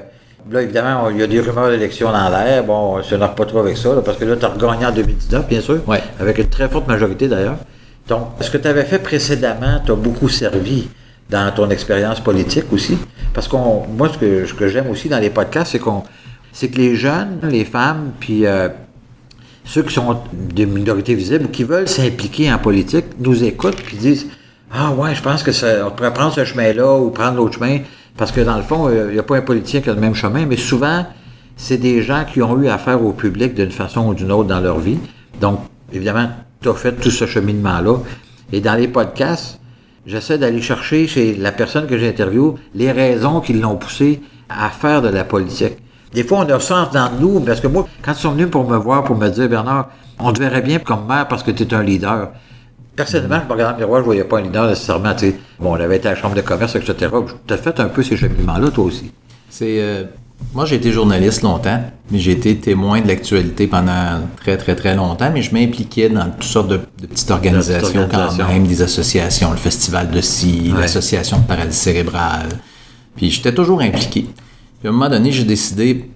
là, 0.50 0.62
évidemment, 0.62 1.08
il 1.10 1.18
y 1.18 1.22
a 1.22 1.26
des 1.26 1.40
rumeurs 1.40 1.70
d'élection 1.70 2.10
dans 2.12 2.28
l'air. 2.28 2.64
Bon, 2.64 2.96
on 2.96 3.16
ne 3.18 3.26
pas 3.26 3.44
trop 3.44 3.58
avec 3.60 3.76
ça, 3.76 3.94
là, 3.94 4.00
parce 4.04 4.16
que 4.18 4.24
là, 4.24 4.36
tu 4.36 4.44
as 4.44 4.48
regagné 4.48 4.86
en 4.86 4.92
2019, 4.92 5.48
bien 5.48 5.60
sûr, 5.60 5.80
Ouais. 5.86 6.02
avec 6.20 6.38
une 6.38 6.48
très 6.48 6.68
forte 6.68 6.86
majorité 6.86 7.28
d'ailleurs. 7.28 7.56
Donc, 8.08 8.28
ce 8.40 8.50
que 8.50 8.58
tu 8.58 8.68
avais 8.68 8.84
fait 8.84 8.98
précédemment 9.00 9.80
t'a 9.84 9.94
beaucoup 9.94 10.28
servi 10.28 10.88
dans 11.28 11.52
ton 11.52 11.68
expérience 11.70 12.20
politique 12.20 12.72
aussi. 12.72 12.96
Parce 13.34 13.48
qu'on, 13.48 13.82
moi, 13.96 14.08
ce 14.12 14.18
que, 14.18 14.46
ce 14.46 14.54
que 14.54 14.68
j'aime 14.68 14.88
aussi 14.88 15.08
dans 15.08 15.18
les 15.18 15.30
podcasts, 15.30 15.72
c'est 15.72 15.78
qu'on, 15.80 16.04
c'est 16.52 16.68
que 16.68 16.76
les 16.78 16.94
jeunes, 16.94 17.40
les 17.50 17.64
femmes, 17.64 18.12
puis 18.20 18.46
euh, 18.46 18.68
ceux 19.64 19.82
qui 19.82 19.92
sont 19.92 20.18
des 20.32 20.66
minorités 20.66 21.14
visibles 21.14 21.46
ou 21.46 21.48
qui 21.48 21.64
veulent 21.64 21.88
s'impliquer 21.88 22.52
en 22.52 22.58
politique 22.58 23.06
nous 23.18 23.42
écoutent 23.42 23.82
puis 23.82 23.96
disent 23.96 24.26
Ah 24.72 24.92
ouais, 24.92 25.14
je 25.16 25.22
pense 25.22 25.42
que 25.42 25.50
ça, 25.50 25.84
on 25.86 25.90
pourrait 25.90 26.14
prendre 26.14 26.32
ce 26.32 26.44
chemin-là 26.44 26.94
ou 26.98 27.10
prendre 27.10 27.36
l'autre 27.36 27.54
chemin. 27.54 27.78
Parce 28.16 28.32
que 28.32 28.40
dans 28.40 28.56
le 28.56 28.62
fond, 28.62 28.90
il 28.90 29.12
n'y 29.12 29.18
a 29.18 29.22
pas 29.22 29.36
un 29.36 29.42
politicien 29.42 29.80
qui 29.80 29.90
a 29.90 29.94
le 29.94 30.00
même 30.00 30.14
chemin, 30.14 30.46
mais 30.46 30.56
souvent, 30.56 31.04
c'est 31.56 31.78
des 31.78 32.02
gens 32.02 32.24
qui 32.30 32.42
ont 32.42 32.60
eu 32.60 32.68
affaire 32.68 33.02
au 33.04 33.12
public 33.12 33.54
d'une 33.54 33.70
façon 33.70 34.08
ou 34.08 34.14
d'une 34.14 34.32
autre 34.32 34.48
dans 34.48 34.60
leur 34.60 34.78
vie. 34.78 34.98
Donc, 35.40 35.60
évidemment, 35.92 36.28
tu 36.60 36.68
as 36.68 36.74
fait 36.74 36.92
tout 36.92 37.10
ce 37.10 37.26
cheminement-là. 37.26 37.98
Et 38.52 38.60
dans 38.60 38.74
les 38.74 38.88
podcasts, 38.88 39.60
j'essaie 40.06 40.38
d'aller 40.38 40.62
chercher 40.62 41.06
chez 41.06 41.34
la 41.34 41.52
personne 41.52 41.86
que 41.86 41.98
j'interviewe 41.98 42.54
les 42.74 42.92
raisons 42.92 43.40
qui 43.40 43.52
l'ont 43.52 43.76
poussé 43.76 44.20
à 44.48 44.70
faire 44.70 45.02
de 45.02 45.08
la 45.08 45.24
politique. 45.24 45.78
Des 46.12 46.24
fois, 46.24 46.46
on 46.46 46.48
a 46.48 46.60
ça 46.60 46.88
dans 46.92 47.10
nous, 47.20 47.40
parce 47.40 47.60
que 47.60 47.66
moi, 47.66 47.86
quand 48.02 48.12
ils 48.12 48.20
sont 48.20 48.32
venus 48.32 48.48
pour 48.48 48.68
me 48.68 48.76
voir, 48.76 49.04
pour 49.04 49.16
me 49.16 49.28
dire, 49.28 49.48
Bernard, 49.48 49.90
on 50.18 50.32
te 50.32 50.40
verrait 50.40 50.62
bien 50.62 50.78
comme 50.78 51.06
maire 51.06 51.28
parce 51.28 51.42
que 51.42 51.50
tu 51.50 51.64
es 51.64 51.74
un 51.74 51.82
leader. 51.82 52.30
Personnellement, 52.96 53.40
je 53.42 53.46
me 53.46 53.52
regardais 53.52 53.72
dans 53.74 53.78
le 53.78 53.84
miroir, 53.84 54.00
je 54.00 54.04
voyais 54.06 54.24
pas 54.24 54.38
un 54.38 54.42
leader 54.42 54.66
nécessairement. 54.68 55.12
Tu 55.14 55.26
sais. 55.26 55.36
Bon, 55.60 55.72
on 55.72 55.80
avait 55.80 55.96
été 55.98 56.08
à 56.08 56.12
la 56.14 56.16
chambre 56.20 56.34
de 56.34 56.40
commerce, 56.40 56.74
etc. 56.76 56.94
Tu 57.46 57.54
as 57.54 57.58
fait 57.58 57.78
un 57.80 57.88
peu 57.88 58.02
ces 58.02 58.16
cheminements-là, 58.16 58.70
toi 58.70 58.84
aussi. 58.84 59.10
C'est. 59.50 59.76
euh, 59.80 60.04
moi, 60.54 60.66
j'ai 60.66 60.76
été 60.76 60.92
journaliste 60.92 61.42
longtemps, 61.42 61.80
mais 62.10 62.18
j'ai 62.18 62.32
été 62.32 62.56
témoin 62.56 63.00
de 63.00 63.08
l'actualité 63.08 63.66
pendant 63.66 64.20
très, 64.36 64.56
très, 64.58 64.74
très 64.76 64.94
longtemps, 64.94 65.30
mais 65.32 65.40
je 65.42 65.52
m'impliquais 65.54 66.08
dans 66.10 66.28
toutes 66.30 66.44
sortes 66.44 66.68
de, 66.68 66.76
de 67.00 67.06
petites 67.06 67.30
organisations 67.30 68.00
organisations. 68.02 68.44
quand 68.46 68.52
même, 68.52 68.66
des 68.66 68.82
associations, 68.82 69.50
le 69.50 69.56
Festival 69.56 70.10
de 70.10 70.20
scie, 70.20 70.72
Ouais. 70.74 70.80
l'Association 70.82 71.38
de 71.38 71.44
paralysie 71.46 71.78
cérébrale. 71.78 72.48
Puis 73.16 73.30
j'étais 73.30 73.52
toujours 73.54 73.80
impliqué. 73.80 74.26
Puis 74.80 74.86
à 74.86 74.90
un 74.90 74.92
moment 74.92 75.08
donné, 75.08 75.32
j'ai 75.32 75.44
décidé 75.44 76.10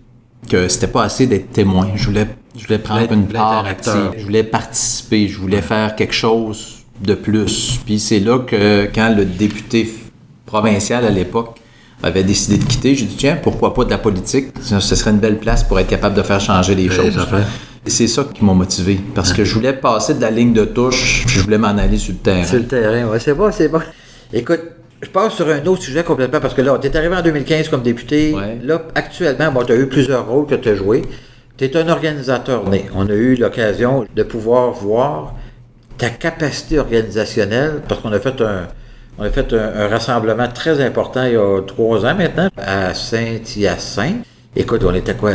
que 0.49 0.69
c'était 0.69 0.87
pas 0.87 1.05
assez 1.05 1.27
d'être 1.27 1.51
témoin. 1.53 1.89
Je 1.95 2.07
voulais, 2.07 2.27
je 2.57 2.65
voulais 2.67 2.79
prendre 2.79 3.13
une 3.13 3.27
part 3.27 3.67
active. 3.67 4.13
Je 4.17 4.25
voulais 4.25 4.45
participer. 4.45 5.29
Je 5.29 5.39
voulais 5.39 5.63
faire 5.63 5.95
quelque 5.97 6.15
chose 6.15 6.79
de 7.01 7.15
plus. 7.15 7.79
Puis 7.85 7.99
c'est 7.99 8.21
là 8.21 8.39
que 8.41 8.89
quand 8.95 9.15
le 9.17 9.25
député 9.25 9.89
provincial 10.47 11.05
à 11.05 11.11
l'époque 11.11 11.59
avait 12.03 12.25
décidé 12.25 12.59
de 12.59 12.65
quitter, 12.65 12.95
j'ai 12.95 13.05
dit 13.05 13.17
tiens, 13.17 13.39
pourquoi 13.43 13.75
pas 13.75 13.85
de 13.85 13.91
la 13.91 13.99
politique? 13.99 14.49
Ce 14.63 14.81
serait 14.81 15.11
une 15.11 15.19
belle 15.19 15.39
place 15.39 15.65
pour 15.65 15.79
être 15.79 15.89
capable 15.89 16.15
de 16.15 16.23
faire 16.23 16.41
changer 16.41 16.75
les 16.75 16.89
choses. 16.89 17.19
Et 17.87 17.91
c'est 17.91 18.09
ça 18.09 18.25
qui 18.25 18.45
m'a 18.45 18.53
motivé 18.53 19.01
parce 19.15 19.33
que 19.33 19.45
je 19.45 19.55
voulais 19.55 19.73
passer 19.73 20.15
de 20.15 20.21
la 20.21 20.31
ligne 20.31 20.53
de 20.53 20.67
touche, 20.67 21.25
puis 21.27 21.37
je 21.37 21.43
voulais 21.43 21.57
m'en 21.57 21.69
aller 21.69 21.97
sur 21.97 22.13
le 22.13 22.19
terrain. 22.19 22.45
Sur 22.45 22.59
le 22.59 22.67
terrain, 22.67 23.07
ouais, 23.07 23.19
c'est 23.19 23.33
bon, 23.33 23.51
c'est 23.51 23.69
bon. 23.69 23.81
Écoute, 24.33 24.61
je 25.03 25.09
passe 25.09 25.35
sur 25.35 25.49
un 25.49 25.65
autre 25.67 25.83
sujet 25.83 26.03
complètement 26.05 26.41
parce 26.41 26.55
que 26.55 26.63
là, 26.63 26.79
tu 26.81 26.87
es 26.89 26.97
arrivé 26.97 27.17
en 27.17 27.23
2015 27.23 27.69
comme 27.69 27.83
député. 27.83 28.35
Ouais. 28.35 28.59
Là, 28.63 28.83
actuellement, 28.95 29.51
bon, 29.53 29.65
tu 29.65 29.73
as 29.73 29.77
eu 29.77 29.87
plusieurs 29.87 30.27
rôles 30.29 30.47
que 30.47 30.55
tu 30.57 30.69
as 30.69 30.75
joués. 30.75 31.03
Tu 31.57 31.65
es 31.65 31.77
un 31.77 31.89
organisateur 31.89 32.69
né. 32.69 32.87
On 32.95 33.07
a 33.09 33.13
eu 33.13 33.35
l'occasion 33.37 34.07
de 34.15 34.23
pouvoir 34.23 34.73
voir 34.73 35.35
ta 35.99 36.09
capacité 36.11 36.79
organisationnelle 36.79 37.83
parce 37.89 38.01
qu'on 38.01 38.13
a 38.13 38.21
fait 38.21 38.41
un. 38.41 38.69
On 39.19 39.25
a 39.25 39.31
fait 39.31 39.53
un, 39.53 39.83
un 39.85 39.89
rassemblement 39.89 40.49
très 40.49 40.83
important 40.83 41.25
il 41.25 41.33
y 41.33 41.37
a 41.37 41.61
trois 41.67 42.07
ans 42.07 42.15
maintenant 42.15 42.49
à 42.57 42.95
Saint-Hyacinthe. 42.95 44.25
Écoute, 44.57 44.83
on 44.85 44.95
était 44.95 45.15
quoi? 45.15 45.33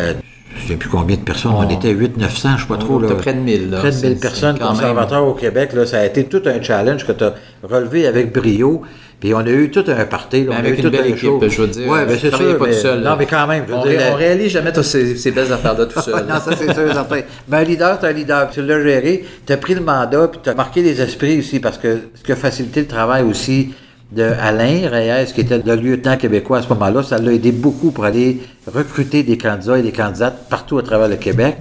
Je 0.57 0.63
ne 0.63 0.67
sais 0.69 0.75
plus 0.75 0.89
combien 0.89 1.17
de 1.17 1.21
personnes. 1.21 1.51
On, 1.53 1.65
On- 1.65 1.69
était 1.69 1.93
800-900, 1.93 2.55
je 2.57 2.61
sais 2.61 2.67
pas 2.67 2.77
trop. 2.77 2.99
Là. 2.99 3.13
près 3.15 3.33
de 3.33 3.39
1000, 3.39 3.69
là. 3.69 3.77
Près 3.79 3.89
de 3.91 3.95
C'est- 3.95 4.07
1000 4.07 4.15
c'est 4.15 4.21
personnes 4.21 4.57
même- 4.57 4.67
conservateurs 4.67 5.25
au 5.27 5.33
Québec. 5.33 5.73
Là, 5.73 5.85
ça 5.85 5.99
a 5.99 6.05
été 6.05 6.23
tout 6.23 6.41
un 6.45 6.61
challenge 6.61 7.05
que 7.05 7.11
tu 7.11 7.23
as 7.23 7.33
relevé 7.63 8.07
avec 8.07 8.33
brio. 8.33 8.81
Puis 9.19 9.33
on 9.33 9.39
a 9.39 9.49
eu 9.49 9.71
tout 9.71 9.83
un 9.87 10.05
party. 10.05 10.43
là, 10.43 10.51
on 10.51 10.55
a 10.55 10.59
avec 10.59 10.73
eu 10.73 10.75
une 10.77 10.83
tout 10.83 10.91
belle 10.91 11.01
un 11.01 11.05
équipe, 11.05 11.19
show. 11.19 11.39
je 11.47 11.61
veux 11.61 11.67
dire. 11.67 11.87
Ouais, 11.87 12.05
ben 12.05 12.13
je 12.15 12.19
c'est 12.29 12.35
sûr. 12.35 12.57
pas 12.57 12.65
mais- 12.67 12.73
tout 12.73 12.79
seul. 12.79 12.99
Non, 13.01 13.15
mais 13.17 13.25
quand 13.25 13.47
même, 13.47 13.63
je 13.67 13.71
veux 13.71 13.77
on, 13.79 13.83
dire, 13.83 13.91
ré- 13.91 14.05
la- 14.05 14.11
on 14.11 14.15
réalise 14.15 14.51
jamais 14.51 14.73
toutes 14.73 14.83
ces, 14.83 15.15
ces 15.15 15.31
belles 15.31 15.51
affaires-là 15.51 15.85
tout 15.85 16.01
seul. 16.01 16.25
non, 16.27 16.35
ça 16.35 16.51
c'est 16.57 16.73
sûr, 16.73 16.93
certain. 16.93 17.21
Mais 17.47 17.57
un 17.57 17.63
leader, 17.63 17.97
c'est 17.99 18.07
un 18.07 18.11
leader. 18.11 18.49
Tu 18.51 18.61
l'as 18.61 18.83
géré, 18.83 19.25
tu 19.47 19.53
as 19.53 19.57
pris 19.57 19.73
le 19.73 19.81
mandat, 19.81 20.27
puis 20.27 20.39
tu 20.43 20.49
as 20.49 20.53
marqué 20.53 20.81
les 20.81 21.01
esprits 21.01 21.39
aussi, 21.39 21.59
parce 21.59 21.77
que 21.77 21.99
ce 22.13 22.23
qui 22.23 22.31
a 22.31 22.35
facilité 22.35 22.81
le 22.81 22.87
travail 22.87 23.23
aussi 23.23 23.73
de 24.11 24.23
Alain 24.39 24.87
Reyes, 24.89 25.31
qui 25.33 25.41
était 25.41 25.59
le 25.65 25.75
lieutenant 25.75 26.17
québécois 26.17 26.59
à 26.59 26.61
ce 26.61 26.69
moment-là, 26.69 27.01
ça 27.01 27.17
l'a 27.17 27.31
aidé 27.33 27.51
beaucoup 27.51 27.91
pour 27.91 28.05
aller 28.05 28.39
recruter 28.71 29.23
des 29.23 29.37
candidats 29.37 29.79
et 29.79 29.81
des 29.81 29.91
candidates 29.91 30.47
partout 30.49 30.77
à 30.77 30.83
travers 30.83 31.07
le 31.07 31.15
Québec. 31.15 31.55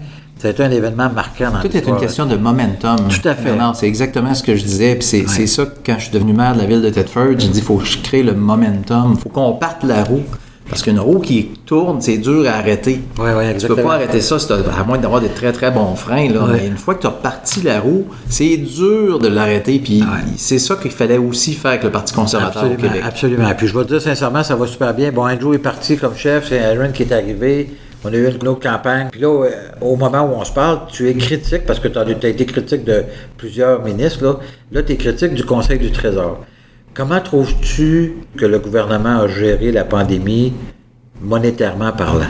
Été 0.50 0.62
un 0.62 0.70
événement 0.70 1.10
marquant 1.10 1.50
dans 1.50 1.60
Tout 1.60 1.76
est 1.76 1.86
une 1.86 1.96
question 1.96 2.26
de 2.26 2.36
momentum. 2.36 2.96
Tout 3.08 3.28
à 3.28 3.34
fait. 3.34 3.52
C'est 3.74 3.86
exactement 3.86 4.34
ce 4.34 4.42
que 4.42 4.56
je 4.56 4.64
disais. 4.64 4.94
Puis 4.96 5.04
c'est 5.04 5.28
c'est 5.28 5.46
ça 5.46 5.64
que 5.64 5.70
quand 5.84 5.96
je 5.98 6.04
suis 6.04 6.12
devenu 6.12 6.32
maire 6.32 6.54
de 6.54 6.60
la 6.60 6.66
ville 6.66 6.82
de 6.82 6.90
Thetford, 6.90 7.38
j'ai 7.38 7.48
dit 7.48 7.58
il 7.58 7.64
faut 7.64 7.76
que 7.76 7.84
je 7.86 7.98
crée 7.98 8.22
le 8.22 8.34
momentum. 8.34 9.14
Il 9.16 9.20
faut 9.20 9.28
qu'on 9.28 9.52
parte 9.52 9.84
la 9.84 10.04
roue. 10.04 10.22
Parce 10.68 10.82
qu'une 10.82 10.98
roue 10.98 11.18
qui 11.18 11.50
tourne, 11.66 12.00
c'est 12.00 12.16
dur 12.16 12.46
à 12.48 12.54
arrêter. 12.54 13.02
Ouais, 13.18 13.34
ouais, 13.34 13.48
Tu 13.54 13.66
peux 13.66 13.74
exactement. 13.74 13.88
pas 13.88 13.94
arrêter 13.96 14.20
ça 14.22 14.36
à 14.78 14.84
moins 14.84 14.96
d'avoir 14.96 15.20
des 15.20 15.28
très 15.28 15.52
très 15.52 15.70
bons 15.70 15.94
freins. 15.94 16.30
Là. 16.30 16.44
Ouais. 16.44 16.52
Mais 16.54 16.66
une 16.68 16.78
fois 16.78 16.94
que 16.94 17.02
tu 17.02 17.06
as 17.06 17.10
parti 17.10 17.60
la 17.60 17.80
roue, 17.80 18.06
c'est 18.30 18.56
dur 18.56 19.18
de 19.18 19.28
l'arrêter. 19.28 19.78
Puis 19.78 20.02
c'est 20.36 20.58
ça 20.58 20.76
qu'il 20.76 20.90
fallait 20.90 21.18
aussi 21.18 21.52
faire 21.52 21.72
avec 21.72 21.84
le 21.84 21.90
Parti 21.90 22.14
conservateur 22.14 22.62
au 22.62 22.66
Absolument, 22.66 22.88
Québec. 22.94 23.04
absolument. 23.06 23.50
Puis 23.58 23.66
je 23.66 23.76
vais 23.78 23.84
te 23.84 23.88
dire 23.90 24.00
sincèrement, 24.00 24.42
ça 24.42 24.56
va 24.56 24.66
super 24.66 24.94
bien. 24.94 25.12
Bon, 25.12 25.28
Andrew 25.28 25.52
est 25.54 25.58
parti 25.58 25.98
comme 25.98 26.16
chef, 26.16 26.48
c'est 26.48 26.58
Aaron 26.64 26.92
qui 26.92 27.02
est 27.02 27.12
arrivé. 27.12 27.70
On 28.04 28.12
a 28.12 28.16
eu 28.16 28.28
une 28.28 28.48
autre 28.48 28.60
campagne. 28.60 29.08
Puis 29.10 29.20
là, 29.20 29.28
euh, 29.28 29.50
au 29.80 29.96
moment 29.96 30.22
où 30.22 30.34
on 30.38 30.44
se 30.44 30.52
parle, 30.52 30.80
tu 30.88 31.08
es 31.08 31.14
critique, 31.14 31.64
parce 31.66 31.80
que 31.80 31.88
tu 31.88 31.98
as, 31.98 32.08
été 32.28 32.44
critique 32.44 32.84
de 32.84 33.04
plusieurs 33.38 33.82
ministres. 33.82 34.22
Là, 34.24 34.38
là 34.72 34.82
tu 34.82 34.92
es 34.92 34.96
critique 34.96 35.34
du 35.34 35.44
Conseil 35.44 35.78
du 35.78 35.90
Trésor. 35.90 36.44
Comment 36.92 37.20
trouves-tu 37.20 38.14
que 38.36 38.44
le 38.44 38.58
gouvernement 38.58 39.20
a 39.20 39.28
géré 39.28 39.72
la 39.72 39.84
pandémie 39.84 40.52
monétairement 41.20 41.92
parlant 41.92 42.26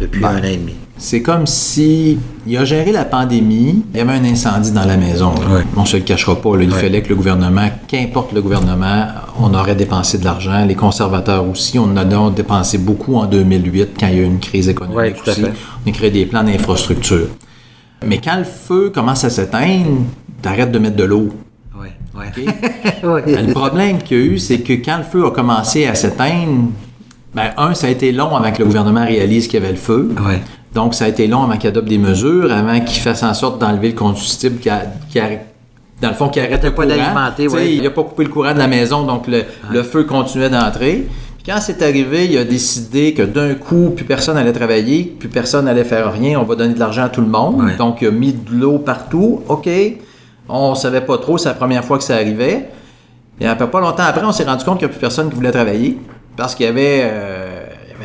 depuis 0.00 0.20
Ben, 0.20 0.30
un 0.30 0.40
an 0.40 0.44
et 0.44 0.56
demi? 0.56 0.74
C'est 1.00 1.22
comme 1.22 1.46
si 1.46 2.18
il 2.46 2.56
a 2.56 2.64
géré 2.64 2.90
la 2.90 3.04
pandémie, 3.04 3.84
il 3.94 3.98
y 3.98 4.00
avait 4.00 4.12
un 4.14 4.24
incendie 4.24 4.72
dans 4.72 4.84
la 4.84 4.96
maison. 4.96 5.30
Ouais. 5.30 5.62
On 5.76 5.84
se 5.84 5.96
le 5.96 6.02
cachera 6.02 6.34
pas. 6.40 6.56
là. 6.56 6.64
Il 6.64 6.72
Ouais. 6.72 6.80
fallait 6.80 7.02
que 7.02 7.08
le 7.10 7.14
gouvernement, 7.14 7.68
qu'importe 7.86 8.32
le 8.32 8.42
gouvernement, 8.42 9.06
on 9.40 9.54
aurait 9.54 9.76
dépensé 9.76 10.18
de 10.18 10.24
l'argent. 10.24 10.64
Les 10.66 10.74
conservateurs 10.74 11.48
aussi, 11.48 11.78
on 11.78 11.84
en 11.84 11.96
a 11.96 12.30
dépensé 12.30 12.78
beaucoup 12.78 13.14
en 13.14 13.26
2008 13.26 13.90
quand 13.98 14.08
il 14.08 14.14
y 14.16 14.18
a 14.18 14.22
eu 14.22 14.26
une 14.26 14.40
crise 14.40 14.68
économique 14.68 14.98
Ouais, 14.98 15.14
aussi. 15.30 15.42
On 15.86 15.88
a 15.88 15.92
créé 15.92 16.10
des 16.10 16.26
plans 16.26 16.42
d'infrastructure. 16.42 17.28
Mais 18.04 18.18
quand 18.18 18.36
le 18.36 18.44
feu 18.44 18.90
commence 18.92 19.22
à 19.24 19.30
s'éteindre, 19.30 20.02
t'arrêtes 20.42 20.72
de 20.72 20.78
mettre 20.80 20.96
de 20.96 21.04
l'eau. 21.04 21.28
Ben, 22.14 22.32
le 23.46 23.52
problème 23.52 23.98
qu'il 24.02 24.16
y 24.16 24.20
a 24.20 24.24
eu, 24.24 24.38
c'est 24.38 24.58
que 24.58 24.72
quand 24.72 24.98
le 24.98 25.04
feu 25.04 25.24
a 25.26 25.30
commencé 25.30 25.86
à 25.86 25.94
s'éteindre, 25.94 26.70
ben, 27.34 27.50
un, 27.56 27.74
ça 27.74 27.86
a 27.86 27.90
été 27.90 28.10
long 28.10 28.34
avant 28.34 28.50
que 28.50 28.58
le 28.58 28.64
gouvernement 28.64 29.04
réalise 29.06 29.46
qu'il 29.46 29.60
y 29.60 29.62
avait 29.62 29.72
le 29.72 29.78
feu. 29.78 30.10
Ouais. 30.26 30.40
Donc, 30.74 30.94
ça 30.94 31.06
a 31.06 31.08
été 31.08 31.26
long 31.26 31.42
avant 31.44 31.56
qu'il 31.56 31.68
adopte 31.68 31.88
des 31.88 31.98
mesures, 31.98 32.52
avant 32.52 32.78
qu'il 32.80 33.00
fasse 33.00 33.22
en 33.22 33.32
sorte 33.34 33.58
d'enlever 33.60 33.88
le 33.88 33.94
combustible 33.94 34.58
qui, 34.58 34.68
a- 34.68 34.82
qui 35.10 35.18
a- 35.18 35.30
dans 36.00 36.08
le 36.10 36.14
fond, 36.14 36.28
qui 36.28 36.38
arrête 36.40 36.62
le 36.62 36.72
pas 36.74 36.84
d'alimenter, 36.86 37.48
ouais. 37.48 37.74
Il 37.74 37.82
n'a 37.82 37.90
pas 37.90 38.02
coupé 38.04 38.24
le 38.24 38.30
courant 38.30 38.52
de 38.52 38.58
la 38.58 38.66
maison, 38.68 39.02
donc 39.04 39.26
le, 39.26 39.44
le 39.72 39.82
feu 39.82 40.04
continuait 40.04 40.50
d'entrer. 40.50 41.08
Puis 41.38 41.52
quand 41.52 41.58
c'est 41.60 41.82
arrivé, 41.82 42.26
il 42.26 42.36
a 42.38 42.44
décidé 42.44 43.14
que 43.14 43.22
d'un 43.22 43.54
coup, 43.54 43.90
plus 43.96 44.04
personne 44.04 44.36
allait 44.36 44.52
travailler, 44.52 45.04
plus 45.18 45.28
personne 45.28 45.66
allait 45.66 45.84
faire 45.84 46.12
rien, 46.12 46.38
on 46.38 46.44
va 46.44 46.54
donner 46.54 46.74
de 46.74 46.78
l'argent 46.78 47.04
à 47.04 47.08
tout 47.08 47.22
le 47.22 47.26
monde. 47.28 47.62
Ouais. 47.62 47.76
Donc, 47.76 47.98
il 48.02 48.08
a 48.08 48.10
mis 48.10 48.32
de 48.32 48.50
l'eau 48.52 48.78
partout. 48.78 49.40
OK, 49.48 49.68
on 50.48 50.74
savait 50.74 51.00
pas 51.00 51.18
trop, 51.18 51.38
c'est 51.38 51.48
la 51.48 51.54
première 51.54 51.84
fois 51.84 51.98
que 51.98 52.04
ça 52.04 52.14
arrivait. 52.14 52.68
Et 53.40 53.46
un 53.46 53.54
peu 53.56 53.68
pas 53.68 53.80
longtemps 53.80 54.02
après, 54.06 54.24
on 54.24 54.32
s'est 54.32 54.44
rendu 54.44 54.64
compte 54.64 54.78
qu'il 54.78 54.86
n'y 54.86 54.90
a 54.92 54.94
plus 54.94 55.00
personne 55.00 55.28
qui 55.30 55.34
voulait 55.36 55.52
travailler 55.52 55.96
parce 56.36 56.54
qu'il 56.54 56.66
y 56.66 56.68
avait, 56.68 57.00
euh, 57.04 57.47
il 57.47 57.47
y 57.47 57.47
avait 57.47 57.47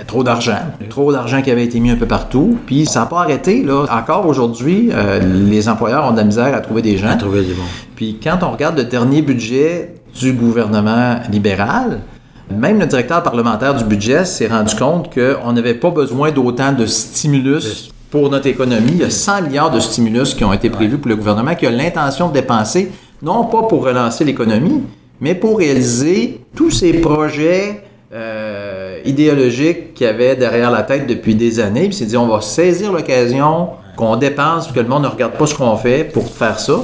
trop 0.07 0.23
d'argent. 0.23 0.57
Trop 0.89 1.11
d'argent 1.11 1.41
qui 1.41 1.51
avait 1.51 1.63
été 1.63 1.79
mis 1.79 1.91
un 1.91 1.95
peu 1.95 2.05
partout. 2.05 2.57
Puis 2.65 2.85
ça 2.85 3.01
n'a 3.01 3.05
pas 3.05 3.21
arrêté. 3.21 3.63
Là. 3.63 3.85
Encore 3.91 4.25
aujourd'hui, 4.25 4.89
euh, 4.91 5.19
les 5.19 5.69
employeurs 5.69 6.05
ont 6.05 6.11
de 6.11 6.17
la 6.17 6.23
misère 6.23 6.53
à 6.53 6.59
trouver 6.59 6.81
des 6.81 6.97
gens. 6.97 7.09
À 7.09 7.15
trouver 7.15 7.41
du 7.41 7.53
monde. 7.53 7.67
Puis 7.95 8.19
quand 8.21 8.39
on 8.41 8.51
regarde 8.51 8.77
le 8.77 8.83
dernier 8.83 9.21
budget 9.21 9.95
du 10.19 10.33
gouvernement 10.33 11.19
libéral, 11.29 12.01
même 12.51 12.79
le 12.79 12.85
directeur 12.85 13.23
parlementaire 13.23 13.73
du 13.73 13.83
budget 13.83 14.25
s'est 14.25 14.47
rendu 14.47 14.75
compte 14.75 15.13
qu'on 15.13 15.53
n'avait 15.53 15.73
pas 15.73 15.89
besoin 15.89 16.31
d'autant 16.31 16.71
de 16.71 16.85
stimulus 16.85 17.89
pour 18.11 18.29
notre 18.29 18.47
économie. 18.47 18.91
Il 18.91 18.99
y 18.99 19.03
a 19.03 19.09
100 19.09 19.43
milliards 19.43 19.71
de 19.71 19.79
stimulus 19.79 20.35
qui 20.35 20.43
ont 20.43 20.53
été 20.53 20.69
prévus 20.69 20.97
pour 20.97 21.09
le 21.09 21.15
gouvernement 21.15 21.55
qui 21.55 21.65
a 21.65 21.71
l'intention 21.71 22.29
de 22.29 22.33
dépenser, 22.33 22.91
non 23.21 23.45
pas 23.45 23.63
pour 23.63 23.83
relancer 23.83 24.23
l'économie, 24.23 24.83
mais 25.19 25.33
pour 25.33 25.57
réaliser 25.57 26.41
tous 26.55 26.69
ces 26.69 26.93
projets 26.93 27.83
euh, 28.13 28.99
idéologiques 29.05 29.95
qu'il 29.95 30.05
y 30.05 30.09
avait 30.09 30.35
derrière 30.35 30.69
la 30.69 30.83
tête 30.83 31.07
depuis 31.07 31.33
des 31.33 31.59
années. 31.59 31.85
Il 31.85 31.93
s'est 31.93 32.05
dit, 32.05 32.17
on 32.17 32.27
va 32.27 32.41
saisir 32.41 32.91
l'occasion 32.91 33.69
qu'on 33.95 34.15
dépense, 34.17 34.71
que 34.71 34.79
le 34.79 34.87
monde 34.87 35.03
ne 35.03 35.07
regarde 35.07 35.33
pas 35.33 35.47
ce 35.47 35.55
qu'on 35.55 35.75
fait 35.77 36.03
pour 36.03 36.27
faire 36.27 36.59
ça. 36.59 36.75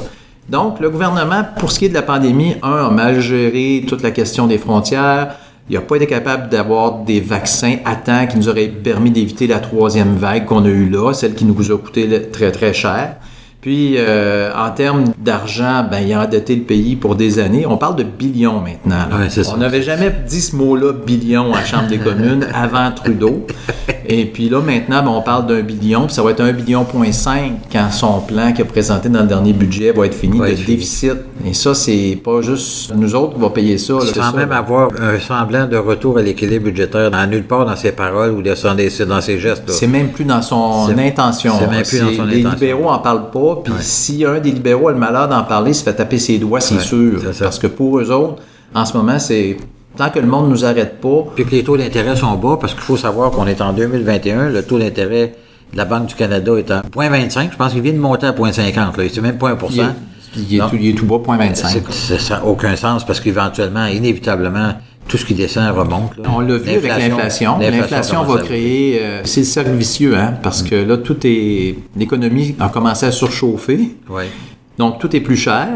Donc, 0.50 0.80
le 0.80 0.90
gouvernement, 0.90 1.44
pour 1.60 1.72
ce 1.72 1.78
qui 1.78 1.86
est 1.86 1.90
de 1.90 1.94
la 1.94 2.02
pandémie, 2.02 2.56
un, 2.64 2.88
a 2.88 2.90
mal 2.90 3.20
géré 3.20 3.86
toute 3.88 4.02
la 4.02 4.10
question 4.10 4.48
des 4.48 4.58
frontières. 4.58 5.36
Il 5.70 5.76
n'a 5.76 5.82
pas 5.82 5.98
été 5.98 6.08
capable 6.08 6.50
d'avoir 6.50 7.04
des 7.04 7.20
vaccins 7.20 7.76
à 7.86 7.96
temps 7.96 8.26
qui 8.26 8.38
nous 8.38 8.50
auraient 8.50 8.68
permis 8.68 9.12
d'éviter 9.12 9.46
la 9.46 9.60
troisième 9.60 10.16
vague 10.16 10.46
qu'on 10.46 10.66
a 10.66 10.70
eue 10.70 10.90
là, 10.90 11.14
celle 11.14 11.36
qui 11.36 11.46
nous 11.46 11.72
a 11.72 11.78
coûté 11.78 12.30
très, 12.32 12.52
très 12.52 12.74
cher. 12.74 13.18
Puis, 13.62 13.96
euh, 13.98 14.52
en 14.56 14.72
termes 14.72 15.06
d'argent, 15.18 15.86
ben, 15.90 16.00
il 16.00 16.14
a 16.14 16.24
endetté 16.24 16.56
le 16.56 16.62
pays 16.62 16.96
pour 16.96 17.16
des 17.16 17.40
années. 17.40 17.66
On 17.68 17.76
parle 17.76 17.98
de 17.98 18.04
billions 18.04 18.62
maintenant. 18.62 19.18
Ouais. 19.20 19.28
On 19.54 19.58
n'avait 19.58 19.82
jamais 19.82 20.16
dit 20.28 20.40
ce 20.40 20.56
mot-là, 20.56 20.94
billion, 20.94 21.54
à 21.54 21.60
la 21.60 21.66
Chambre 21.66 21.88
des 21.88 21.98
communes, 21.98 22.48
avant 22.54 22.90
Trudeau. 22.92 23.46
Et 24.08 24.26
puis 24.26 24.48
là, 24.50 24.62
maintenant, 24.62 25.04
ben, 25.04 25.10
on 25.10 25.22
parle 25.22 25.46
d'un 25.46 25.62
billion, 25.62 26.06
puis 26.06 26.14
ça 26.16 26.24
va 26.24 26.32
être 26.32 26.40
un 26.42 26.54
billion 26.54 26.86
point 26.86 27.12
cinq 27.12 27.54
quand 27.72 27.92
son 27.92 28.22
plan 28.22 28.54
qu'il 28.54 28.62
a 28.62 28.66
présenté 28.66 29.10
dans 29.10 29.22
le 29.22 29.28
dernier 29.28 29.52
budget 29.54 29.92
va 29.92 30.06
être 30.06 30.16
fini 30.16 30.40
de 30.40 30.46
déficit. 30.46 31.14
Et 31.46 31.54
ça, 31.54 31.74
c'est 31.76 32.18
pas 32.24 32.42
juste 32.42 32.94
nous 32.96 33.14
autres 33.14 33.36
qui 33.36 33.42
va 33.42 33.50
payer 33.50 33.78
ça. 33.78 33.94
là, 33.94 34.00
Sans 34.02 34.32
ça. 34.32 34.34
même 34.38 34.52
avoir 34.52 34.90
un 35.02 35.20
semblant 35.20 35.68
de 35.68 35.78
retour 35.78 36.18
à 36.18 36.22
l'équilibre 36.22 36.66
budgétaire 36.66 37.12
dans 37.12 37.26
nulle 37.28 37.44
part 37.44 37.66
dans 37.66 37.76
ses 37.76 37.92
paroles 37.92 38.32
ou 38.32 38.42
dans 38.42 38.56
ses, 38.56 39.06
dans 39.06 39.22
ses 39.22 39.38
gestes. 39.38 39.70
C'est 39.70 39.88
même 39.88 40.10
plus 40.10 40.26
dans 40.26 40.42
son 40.42 40.88
intention. 40.98 41.54
c'est 41.60 41.68
même 41.68 41.84
plus 41.84 42.00
dans 42.00 42.24
son 42.24 42.26
les 42.26 42.40
intention. 42.40 42.52
libéraux 42.68 42.90
en 42.90 43.00
parlent 43.00 43.30
pas. 43.30 43.49
Puis 43.58 43.74
Ouais. 43.74 43.80
si 43.82 44.26
un 44.26 44.40
des 44.40 44.52
libéraux 44.52 44.88
a 44.90 44.92
le 44.92 44.98
malheur 44.98 45.28
d'en 45.28 45.44
parler, 45.44 45.72
il 45.72 45.76
se 45.76 45.84
fait 45.84 45.94
taper 45.94 46.18
ses 46.20 46.38
doigts, 46.38 46.60
c'est 46.62 46.76
Ouais, 46.76 46.82
sûr. 46.82 47.22
Parce 47.40 47.60
que 47.60 47.68
pour 47.68 48.00
eux 48.00 48.12
autres, 48.12 48.42
en 48.74 48.86
ce 48.86 48.96
moment, 48.98 49.20
c'est 49.20 49.58
tant 49.98 50.10
que 50.10 50.20
le 50.20 50.28
monde 50.28 50.50
nous 50.50 50.66
arrête 50.66 51.00
pas. 51.02 51.26
Puis 51.36 51.46
que 51.46 51.52
les 51.52 51.64
taux 51.64 51.78
d'intérêt 51.78 52.16
sont 52.16 52.36
bas, 52.36 52.58
parce 52.60 52.74
qu'il 52.74 52.82
faut 52.84 52.98
savoir 52.98 53.32
qu'on 53.32 53.48
est 53.48 53.62
en 53.62 53.74
2021, 53.74 54.50
le 54.50 54.64
taux 54.64 54.80
d'intérêt 54.80 55.34
de 55.74 55.78
la 55.78 55.86
Banque 55.86 56.08
du 56.08 56.16
Canada 56.16 56.54
est 56.58 56.72
à 56.72 56.82
0,25. 56.96 57.50
Je 57.52 57.58
pense 57.58 57.74
qu'il 57.74 57.82
vient 57.82 57.94
de 57.94 57.98
monter 58.00 58.26
à 58.28 58.32
0,50. 58.34 58.98
là. 58.98 59.04
C'est 59.12 59.22
même 59.22 59.38
pas 59.38 59.50
1 59.52 59.58
Il 59.72 59.80
est, 59.82 59.86
il 60.56 60.56
est 60.58 60.60
tout, 60.70 60.76
il 60.80 60.90
est 60.90 60.94
tout 60.94 61.06
bas, 61.06 61.18
0.25. 61.20 61.68
C'est- 61.70 61.92
c'est- 61.92 62.20
Ça 62.20 62.36
n'a 62.38 62.46
aucun 62.46 62.76
sens 62.76 63.04
parce 63.06 63.20
qu'éventuellement, 63.20 63.86
inévitablement, 63.86 64.74
tout 65.10 65.18
ce 65.18 65.26
qui 65.26 65.34
descend 65.34 65.76
remonte. 65.76 66.16
là. 66.18 66.24
On 66.34 66.40
l'a 66.40 66.58
vu 66.58 66.70
avec 66.70 66.84
l'inflation. 66.86 67.58
L'inflation 67.60 68.24
va 68.24 68.42
créer. 68.42 69.00
euh, 69.02 69.22
c'est 69.26 69.42
le 69.42 69.46
cercle 69.46 69.72
vicieux, 69.72 70.16
hein, 70.16 70.36
parce 70.42 70.64
que 70.64 70.76
là, 70.76 70.96
tout 70.98 71.18
est. 71.26 71.76
L'économie 71.98 72.56
a 72.60 72.70
commencé 72.70 73.06
à 73.06 73.12
surchauffer. 73.12 73.96
Oui. 74.10 74.24
Donc, 74.78 75.00
tout 75.00 75.14
est 75.16 75.20
plus 75.20 75.36
cher. 75.36 75.68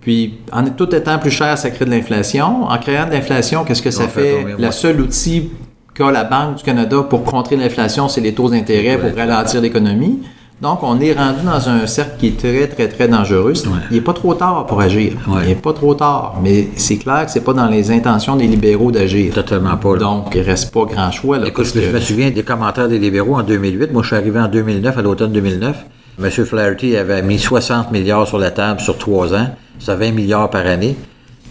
Puis, 0.00 0.34
en 0.52 0.64
tout 0.64 0.94
étant 0.94 1.18
plus 1.18 1.30
cher, 1.32 1.58
ça 1.58 1.70
crée 1.70 1.84
de 1.84 1.90
l'inflation. 1.90 2.64
En 2.64 2.78
créant 2.78 3.06
de 3.06 3.10
l'inflation, 3.10 3.64
qu'est-ce 3.64 3.82
que 3.82 3.90
ça 3.90 4.06
fait? 4.06 4.38
tomber, 4.42 4.52
Le 4.58 4.64
ouais. 4.66 4.72
seul 4.72 5.00
outil 5.00 5.50
qu'a 5.94 6.12
la 6.12 6.22
Banque 6.24 6.58
du 6.58 6.62
Canada 6.62 7.02
pour 7.10 7.24
contrer 7.24 7.56
l'inflation, 7.56 8.08
c'est 8.08 8.20
les 8.20 8.32
taux 8.32 8.48
d'intérêt 8.48 8.96
pour 8.98 9.12
ralentir 9.16 9.60
l'économie. 9.60 10.20
Donc, 10.60 10.82
on 10.82 10.98
est 11.00 11.12
rendu 11.12 11.44
dans 11.44 11.68
un 11.68 11.86
cercle 11.86 12.16
qui 12.18 12.26
est 12.28 12.36
très, 12.36 12.66
très, 12.66 12.88
très 12.88 13.06
dangereux. 13.06 13.52
Il 13.90 13.94
n'est 13.94 14.00
pas 14.00 14.12
trop 14.12 14.34
tard 14.34 14.66
pour 14.66 14.80
agir. 14.80 15.12
Ouais. 15.28 15.42
Il 15.44 15.48
n'est 15.50 15.54
pas 15.54 15.72
trop 15.72 15.94
tard. 15.94 16.34
Mais 16.42 16.68
c'est 16.74 16.96
clair 16.96 17.26
que 17.26 17.30
c'est 17.30 17.42
pas 17.44 17.52
dans 17.52 17.68
les 17.68 17.92
intentions 17.92 18.34
des 18.34 18.48
libéraux 18.48 18.90
d'agir. 18.90 19.32
Totalement 19.32 19.76
pas. 19.76 19.92
là. 19.92 19.98
Donc, 20.00 20.34
il 20.34 20.40
reste 20.40 20.72
pas 20.74 20.84
grand 20.84 21.12
choix. 21.12 21.38
Là, 21.38 21.46
Écoute, 21.46 21.66
je 21.72 21.90
me 21.92 22.00
souviens 22.00 22.30
des 22.30 22.42
commentaires 22.42 22.88
des 22.88 22.98
libéraux 22.98 23.36
en 23.36 23.42
2008. 23.44 23.92
Moi, 23.92 24.02
je 24.02 24.08
suis 24.08 24.16
arrivé 24.16 24.40
en 24.40 24.48
2009, 24.48 24.98
à 24.98 25.02
l'automne 25.02 25.30
2009. 25.30 25.76
M. 26.20 26.28
Flaherty 26.30 26.96
avait 26.96 27.22
mis 27.22 27.38
60 27.38 27.92
milliards 27.92 28.26
sur 28.26 28.38
la 28.38 28.50
table 28.50 28.80
sur 28.80 28.98
trois 28.98 29.32
ans. 29.34 29.50
Ça 29.78 29.94
20 29.94 30.10
milliards 30.10 30.50
par 30.50 30.66
année 30.66 30.96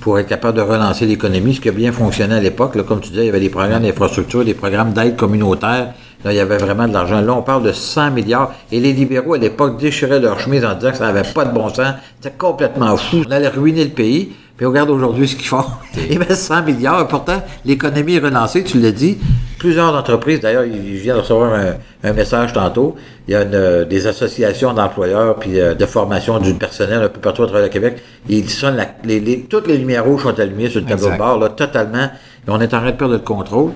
pour 0.02 0.20
être 0.20 0.28
capable 0.28 0.58
de 0.58 0.62
relancer 0.62 1.06
l'économie, 1.06 1.56
ce 1.56 1.62
qui 1.62 1.70
a 1.70 1.72
bien 1.72 1.94
fonctionné 1.94 2.36
à 2.36 2.40
l'époque. 2.42 2.78
Comme 2.86 3.00
tu 3.00 3.10
disais, 3.12 3.24
il 3.24 3.28
y 3.28 3.30
avait 3.30 3.40
des 3.40 3.50
programmes 3.50 3.84
d'infrastructure, 3.84 4.44
des 4.44 4.54
programmes 4.54 4.92
d'aide 4.92 5.16
communautaire. 5.16 5.94
Là, 6.26 6.34
il 6.34 6.36
y 6.36 6.40
avait 6.40 6.58
vraiment 6.58 6.88
de 6.88 6.94
l'argent. 6.94 7.22
Là, 7.22 7.34
on 7.34 7.42
parle 7.44 7.64
de 7.64 7.72
100 7.72 8.12
milliards. 8.12 8.52
Et 8.72 8.80
les 8.80 8.92
libéraux, 8.94 9.36
à 9.36 9.38
l'époque, 9.38 9.78
déchiraient 9.80 10.20
leur 10.20 10.40
chemise 10.40 10.66
en 10.66 10.74
disant 10.74 10.92
que 10.92 10.98
ça 10.98 11.06
n'avait 11.12 11.28
pas 11.32 11.46
de 11.46 11.54
bon 11.54 11.70
sens. 11.70 11.94
C'était 12.22 12.36
complètement 12.36 12.98
fou. 12.98 13.24
On 13.28 13.32
allait 13.32 13.48
ruiner 13.50 13.84
le 13.84 13.92
pays. 13.92 14.34
Puis 14.58 14.66
regarde 14.66 14.90
aujourd'hui 14.90 15.28
ce 15.28 15.36
qu'ils 15.36 15.46
font. 15.46 15.64
Ils 16.10 16.18
mettent 16.18 16.34
100 16.36 16.64
milliards. 16.64 17.08
Pourtant, 17.08 17.44
l'économie 17.64 18.16
est 18.16 18.20
relancée, 18.20 18.64
tu 18.64 18.80
l'as 18.80 18.92
dit. 18.92 19.20
Plusieurs 19.60 19.94
entreprises, 19.96 20.40
d'ailleurs, 20.40 20.64
je 20.66 20.98
viens 20.98 21.14
de 21.16 21.20
recevoir 21.20 21.54
un, 21.54 21.76
un 22.04 22.14
message 22.14 22.54
tantôt. 22.54 22.96
Il 23.28 23.34
y 23.34 23.36
a 23.36 23.44
une, 23.44 23.54
euh, 23.54 23.86
des 23.86 24.08
associations 24.08 24.74
d'employeurs 24.74 25.36
puis 25.36 25.60
euh, 25.60 25.76
de 25.76 25.86
formation 25.86 26.40
du 26.40 26.56
personnel 26.56 27.04
un 27.04 27.08
peu 27.10 27.20
partout 27.20 27.44
à 27.44 27.46
travers 27.48 27.64
le 27.64 27.70
Québec. 27.70 28.02
Ils 28.30 28.50
sonnent 28.50 28.78
la- 28.78 28.88
les, 29.04 29.20
les- 29.20 29.42
toutes 29.42 29.68
les 29.68 29.78
lumières 29.78 30.06
rouges 30.06 30.24
sont 30.24 30.40
allumées 30.40 30.70
sur 30.70 30.80
le 30.82 30.88
tableau 30.88 31.06
Exact. 31.06 31.14
de 31.14 31.18
bord, 31.24 31.38
là, 31.40 31.50
totalement. 31.50 32.06
Et 32.06 32.50
on 32.50 32.60
est 32.60 32.74
en 32.74 32.80
train 32.80 32.92
de 32.92 32.96
perdre 32.96 33.14
le 33.14 33.20
contrôle. 33.20 33.72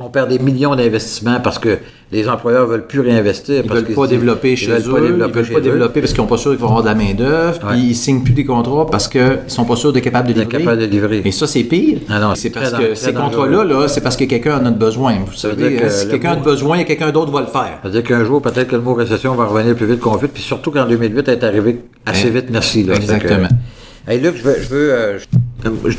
On 0.00 0.10
perd 0.10 0.28
des 0.28 0.38
millions 0.38 0.76
d'investissements 0.76 1.40
parce 1.40 1.58
que 1.58 1.78
les 2.12 2.28
employeurs 2.28 2.66
veulent 2.68 2.86
plus 2.86 3.00
réinvestir. 3.00 3.62
Ils 3.64 3.68
parce 3.68 3.80
veulent 3.80 3.94
pas 3.94 4.06
développer 4.06 4.54
chez 4.54 4.70
eux, 4.70 4.76
ils 4.76 4.82
développer 4.84 5.42
veulent 5.42 5.52
pas 5.54 5.60
développer 5.60 6.00
parce 6.00 6.12
qu'ils 6.12 6.22
n'ont 6.22 6.28
pas 6.28 6.36
sûr 6.36 6.52
qu'ils 6.52 6.60
vont 6.60 6.68
avoir 6.68 6.82
de 6.82 6.88
la 6.88 6.94
main-d'œuvre, 6.94 7.58
puis 7.58 7.80
ils 7.80 7.94
signent 7.96 8.22
plus 8.22 8.32
des 8.32 8.44
contrats 8.44 8.86
parce 8.86 9.08
qu'ils 9.08 9.40
sont 9.48 9.64
pas 9.64 9.74
sûrs 9.74 9.92
d'être 9.92 10.04
capables 10.04 10.28
de 10.28 10.34
livrer. 10.34 10.58
capables 10.58 10.80
de 10.80 10.86
livrer. 10.86 11.22
Et 11.24 11.32
ça, 11.32 11.48
c'est 11.48 11.64
pire. 11.64 11.98
Ah 12.08 12.20
non, 12.20 12.34
c'est 12.36 12.50
parce 12.50 12.72
que 12.72 12.94
ces 12.94 13.12
contrats-là, 13.12 13.64
là, 13.64 13.88
c'est 13.88 14.00
parce 14.00 14.16
que 14.16 14.24
quelqu'un 14.24 14.62
en 14.62 14.66
a 14.66 14.70
besoin. 14.70 15.14
Vous 15.18 15.26
veut 15.32 15.36
savez, 15.36 15.68
dire 15.68 15.80
que 15.80 15.86
hein, 15.86 15.90
si 15.90 16.08
quelqu'un 16.08 16.32
a 16.32 16.36
mot- 16.36 16.42
besoin, 16.44 16.78
a 16.78 16.84
quelqu'un 16.84 17.10
d'autre 17.10 17.26
qui 17.26 17.34
va 17.34 17.40
le 17.40 17.46
faire. 17.48 17.78
C'est-à-dire 17.82 18.04
qu'un 18.04 18.24
jour, 18.24 18.40
peut-être 18.40 18.68
que 18.68 18.76
le 18.76 18.82
mot 18.82 18.94
récession 18.94 19.34
va 19.34 19.46
revenir 19.46 19.74
plus 19.74 19.86
vite 19.86 19.98
qu'on 19.98 20.16
veut, 20.16 20.28
puis 20.28 20.42
surtout 20.42 20.70
qu'en 20.70 20.86
2008, 20.86 21.26
elle 21.26 21.34
est 21.34 21.44
arrivé 21.44 21.80
assez 22.06 22.30
vite, 22.30 22.46
merci. 22.50 22.84
Là. 22.84 22.94
Exactement. 22.94 23.48
Que, 24.06 24.12
hey, 24.12 24.20
Luc, 24.20 24.36
je 24.36 24.42
veux... 24.44 24.56
Je 24.62 24.68
veux 24.68 24.92
euh, 24.92 25.18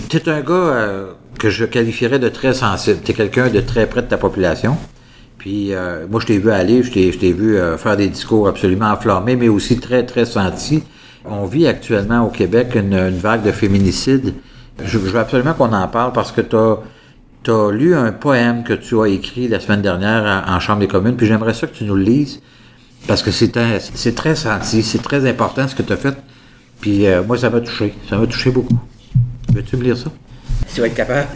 t'es 0.08 0.30
un 0.30 0.40
gars 0.40 0.54
euh, 0.54 1.06
que 1.40 1.50
je 1.50 1.66
qualifierais 1.66 2.20
de 2.20 2.30
très 2.30 2.54
sensible. 2.54 3.00
T'es 3.04 3.14
quelqu'un 3.14 3.50
de 3.50 3.62
très 3.62 3.88
près 3.88 4.04
de 4.04 4.08
ta 4.08 4.18
population. 4.18 4.78
Puis 5.40 5.74
euh, 5.74 6.06
moi, 6.10 6.20
je 6.20 6.28
t'ai 6.28 6.38
vu 6.38 6.52
aller, 6.52 6.84
je 6.84 6.92
t'ai, 6.92 7.32
vu 7.32 7.58
euh, 7.58 7.78
faire 7.78 7.98
des 7.98 8.10
discours 8.10 8.48
absolument 8.48 8.92
enflammés, 8.92 9.36
mais 9.36 9.48
aussi 9.48 9.80
très, 9.80 10.06
très 10.06 10.26
sentis. 10.26 10.84
On 11.26 11.46
vit 11.46 11.66
actuellement 11.66 12.26
au 12.26 12.30
Québec 12.30 12.76
une, 12.76 12.94
une 12.94 13.18
vague 13.18 13.44
de 13.44 13.52
féminicide. 13.52 14.34
Je, 14.84 14.92
je 14.92 14.98
veux 14.98 15.20
absolument 15.20 15.54
qu'on 15.54 15.74
en 15.74 15.88
parle 15.88 16.12
parce 16.12 16.32
que 16.32 16.42
tu 16.42 16.56
as 17.52 17.72
lu 17.72 17.96
un 17.96 18.12
poème 18.12 18.64
que 18.64 18.74
tu 18.74 19.00
as 19.00 19.08
écrit 19.08 19.48
la 19.48 19.60
semaine 19.60 19.82
dernière 19.82 20.44
en, 20.48 20.60
Chambre 20.60 20.82
des 20.82 20.88
communes, 20.88 21.16
puis 21.16 21.26
j'aimerais 21.26 21.54
ça 21.54 21.68
que 21.68 21.76
tu 21.76 21.86
nous 21.86 21.96
le 21.96 22.04
lises, 22.04 22.42
parce 23.08 23.24
que 23.24 23.32
c'est 23.32 23.52
très 24.16 24.36
senti, 24.36 24.84
c'est 24.84 25.02
très 25.02 25.28
important 25.28 25.68
ce 25.68 25.76
que 25.76 25.84
tu 25.84 25.94
as 25.94 25.98
fait. 25.98 26.16
Puis 26.82 27.08
euh, 27.08 27.24
moi, 27.24 27.38
ça 27.38 27.50
m'a 27.50 27.62
touché. 27.62 27.94
Ça 28.10 28.18
m'a 28.18 28.26
touché 28.28 28.52
beaucoup. 28.52 28.80
Veux-tu 29.54 29.78
me 29.78 29.84
lire 29.84 29.98
ça? 29.98 30.12
Tu 30.74 30.82
vas 30.82 30.88
être 30.88 30.96
capable. 30.96 31.28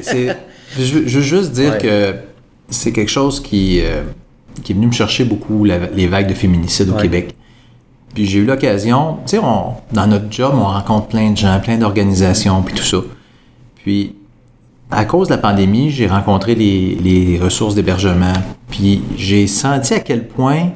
Je, 0.77 0.93
veux- 0.99 1.21
juste 1.21 1.51
dire 1.51 1.73
Ouais. 1.73 1.77
que 1.77 2.15
c'est 2.69 2.91
quelque 2.91 3.11
chose 3.11 3.39
qui, 3.41 3.79
euh, 3.81 4.03
qui 4.63 4.71
est 4.71 4.75
venu 4.75 4.87
me 4.87 4.91
chercher 4.91 5.23
beaucoup, 5.25 5.65
la- 5.65 5.87
les 5.93 6.07
vagues 6.07 6.27
de 6.29 6.33
féminicide 6.33 6.89
au 6.89 6.93
Ouais. 6.93 7.03
Québec. 7.03 7.35
Puis 8.15 8.25
j'ai 8.25 8.39
eu 8.39 8.45
l'occasion, 8.45 9.17
tu 9.25 9.37
sais, 9.37 9.41
dans 9.91 10.07
notre 10.07 10.31
job, 10.31 10.53
on 10.55 10.65
rencontre 10.65 11.07
plein 11.07 11.31
de 11.31 11.37
gens, 11.37 11.59
plein 11.59 11.77
d'organisations, 11.77 12.61
puis 12.61 12.73
tout 12.75 12.83
ça. 12.83 12.97
Puis, 13.83 14.15
à 14.91 15.05
cause 15.05 15.27
de 15.29 15.33
la 15.33 15.39
pandémie, 15.39 15.89
j'ai 15.89 16.07
rencontré 16.07 16.53
les, 16.55 16.95
les 16.95 17.39
ressources 17.39 17.73
d'hébergement, 17.73 18.33
puis 18.69 19.01
j'ai 19.17 19.47
senti 19.47 19.95
à 19.95 19.99
quel 19.99 20.27
point 20.27 20.69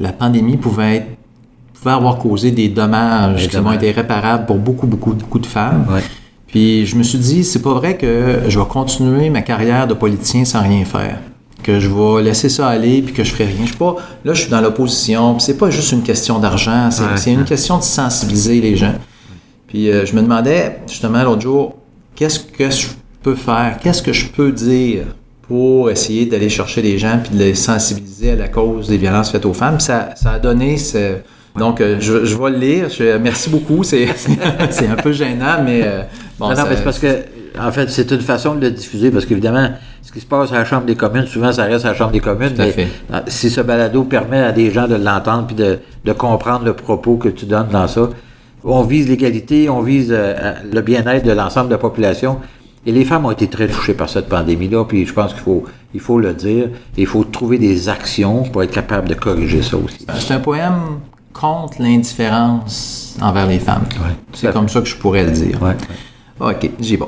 la 0.00 0.12
pandémie 0.12 0.56
pouvait 0.56 0.96
être 0.96 1.06
pouvait 1.74 1.94
avoir 1.94 2.18
causé 2.18 2.50
des 2.50 2.68
dommages 2.68 3.46
qui 3.48 3.56
ont 3.58 3.70
été 3.72 3.92
réparables 3.92 4.46
pour 4.46 4.56
beaucoup, 4.56 4.86
beaucoup, 4.88 5.12
beaucoup 5.12 5.38
de 5.38 5.46
femmes. 5.46 5.86
Ouais. 5.88 6.00
Puis 6.48 6.86
je 6.86 6.96
me 6.96 7.02
suis 7.02 7.18
dit, 7.18 7.44
c'est 7.44 7.62
pas 7.62 7.74
vrai 7.74 7.96
que 7.96 8.40
je 8.48 8.58
vais 8.58 8.66
continuer 8.66 9.30
ma 9.30 9.42
carrière 9.42 9.86
de 9.86 9.94
politicien 9.94 10.44
sans 10.44 10.62
rien 10.62 10.84
faire. 10.84 11.18
Que 11.62 11.78
je 11.80 11.88
vais 11.88 12.22
laisser 12.22 12.48
ça 12.48 12.68
aller 12.68 13.02
puis 13.02 13.12
que 13.12 13.22
je 13.24 13.30
ferai 13.32 13.44
rien. 13.46 13.62
Je 13.62 13.68
suis 13.68 13.76
pas, 13.76 13.96
là, 14.24 14.32
je 14.32 14.40
suis 14.42 14.50
dans 14.50 14.60
l'opposition. 14.60 15.34
puis 15.34 15.42
c'est 15.44 15.58
pas 15.58 15.70
juste 15.70 15.92
une 15.92 16.02
question 16.02 16.38
d'argent. 16.38 16.90
C'est 16.90 17.02
Ouais. 17.02 17.16
c'est 17.16 17.32
une 17.32 17.44
question 17.44 17.76
de 17.78 17.82
sensibiliser 17.82 18.60
les 18.60 18.76
gens. 18.76 18.94
Puis 19.66 19.90
euh, 19.90 20.06
je 20.06 20.14
me 20.14 20.22
demandais, 20.22 20.78
justement, 20.88 21.22
l'autre 21.22 21.42
jour, 21.42 21.74
qu'est-ce 22.14 22.40
que 22.40 22.70
je 22.70 22.86
peux 23.22 23.34
faire? 23.34 23.76
Qu'est-ce 23.82 24.02
que 24.02 24.12
je 24.14 24.26
peux 24.28 24.50
dire 24.52 25.02
pour 25.46 25.90
essayer 25.90 26.24
d'aller 26.26 26.48
chercher 26.48 26.80
les 26.80 26.96
gens 26.98 27.18
puis 27.22 27.34
de 27.36 27.42
les 27.44 27.54
sensibiliser 27.54 28.30
à 28.32 28.36
la 28.36 28.48
cause 28.48 28.88
des 28.88 28.96
violences 28.96 29.30
faites 29.30 29.44
aux 29.44 29.52
femmes? 29.52 29.80
Ça, 29.80 30.10
ça 30.16 30.32
a 30.32 30.38
donné 30.38 30.78
ce... 30.78 31.16
Donc, 31.58 31.80
euh, 31.80 31.96
je, 32.00 32.24
je 32.24 32.36
vais 32.36 32.50
le 32.50 32.58
lire. 32.58 32.88
Je- 32.88 33.18
merci 33.18 33.50
beaucoup. 33.50 33.82
C'est 33.82 34.06
c'est 34.70 34.86
un 34.86 34.94
peu 34.94 35.10
gênant, 35.12 35.62
mais 35.64 35.80
euh, 35.84 36.02
bon, 36.38 36.46
non, 36.48 36.50
non, 36.50 36.56
ça- 36.56 36.66
mais 36.70 36.76
c'est 36.76 36.84
parce 36.84 36.98
que, 36.98 37.06
en 37.60 37.70
fait, 37.72 37.90
c'est 37.90 38.10
une 38.10 38.20
façon 38.20 38.54
de 38.54 38.60
le 38.60 38.70
diffuser, 38.70 39.10
parce 39.10 39.26
qu'évidemment, 39.26 39.70
ce 40.02 40.12
qui 40.12 40.20
se 40.20 40.26
passe 40.26 40.52
à 40.52 40.56
la 40.58 40.64
Chambre 40.64 40.84
des 40.86 40.94
communes, 40.94 41.26
souvent, 41.26 41.52
ça 41.52 41.64
reste 41.64 41.84
à 41.84 41.88
la 41.88 41.94
Chambre 41.94 42.12
des 42.12 42.20
communes, 42.20 42.54
mais 42.56 42.70
fait. 42.70 42.88
euh, 43.12 43.20
si 43.26 43.50
ce 43.50 43.60
balado 43.60 44.04
permet 44.04 44.40
à 44.40 44.52
des 44.52 44.70
gens 44.70 44.86
de 44.88 44.94
l'entendre 44.94 45.46
puis 45.46 45.56
de, 45.56 45.78
de 46.04 46.12
comprendre 46.12 46.64
le 46.64 46.72
propos 46.74 47.16
que 47.16 47.28
tu 47.28 47.46
donnes 47.46 47.68
dans 47.70 47.88
ça, 47.88 48.08
on 48.64 48.82
vise 48.82 49.08
l'égalité, 49.08 49.68
on 49.70 49.82
vise 49.82 50.08
euh, 50.10 50.52
le 50.72 50.80
bien-être 50.80 51.24
de 51.24 51.32
l'ensemble 51.32 51.68
de 51.68 51.74
la 51.74 51.78
population. 51.78 52.38
Et 52.86 52.92
les 52.92 53.04
femmes 53.04 53.26
ont 53.26 53.30
été 53.30 53.48
très 53.48 53.66
touchées 53.68 53.92
par 53.94 54.08
cette 54.08 54.28
pandémie-là, 54.28 54.84
puis 54.84 55.04
je 55.04 55.12
pense 55.12 55.32
qu'il 55.32 55.42
faut, 55.42 55.64
il 55.94 56.00
faut 56.00 56.18
le 56.18 56.32
dire. 56.32 56.68
Il 56.96 57.06
faut 57.06 57.22
trouver 57.24 57.58
des 57.58 57.88
actions 57.88 58.44
pour 58.44 58.62
être 58.62 58.70
capable 58.70 59.08
de 59.08 59.14
corriger 59.14 59.62
ça 59.62 59.76
aussi. 59.76 60.06
C'est 60.20 60.32
un 60.34 60.38
poème 60.40 61.00
contre 61.32 61.82
l'indifférence 61.82 63.16
envers 63.20 63.46
les 63.46 63.58
femmes. 63.58 63.84
Ouais, 64.00 64.14
C'est 64.32 64.52
comme 64.52 64.68
ça 64.68 64.80
que 64.80 64.86
je 64.88 64.96
pourrais 64.96 65.24
le 65.24 65.32
dire. 65.32 65.60
Ouais. 65.62 65.74
OK, 66.40 66.70
j'y 66.80 66.96
vais. 66.96 67.04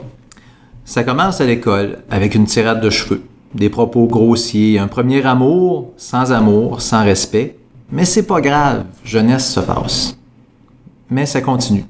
Ça 0.85 1.05
commence 1.05 1.41
à 1.41 1.47
l'école 1.47 1.99
avec 2.11 2.35
une 2.35 2.47
tirade 2.47 2.81
de 2.81 2.91
cheveux, 2.91 3.23
des 3.55 3.69
propos 3.69 4.07
grossiers, 4.07 4.79
un 4.79 4.89
premier 4.89 5.25
amour, 5.25 5.93
sans 5.97 6.33
amour, 6.33 6.81
sans 6.81 7.05
respect. 7.05 7.57
Mais 7.93 8.05
c'est 8.05 8.27
pas 8.27 8.41
grave, 8.41 8.85
jeunesse 9.05 9.53
se 9.53 9.61
passe. 9.61 10.17
Mais 11.11 11.27
ça 11.27 11.41
continue. 11.41 11.85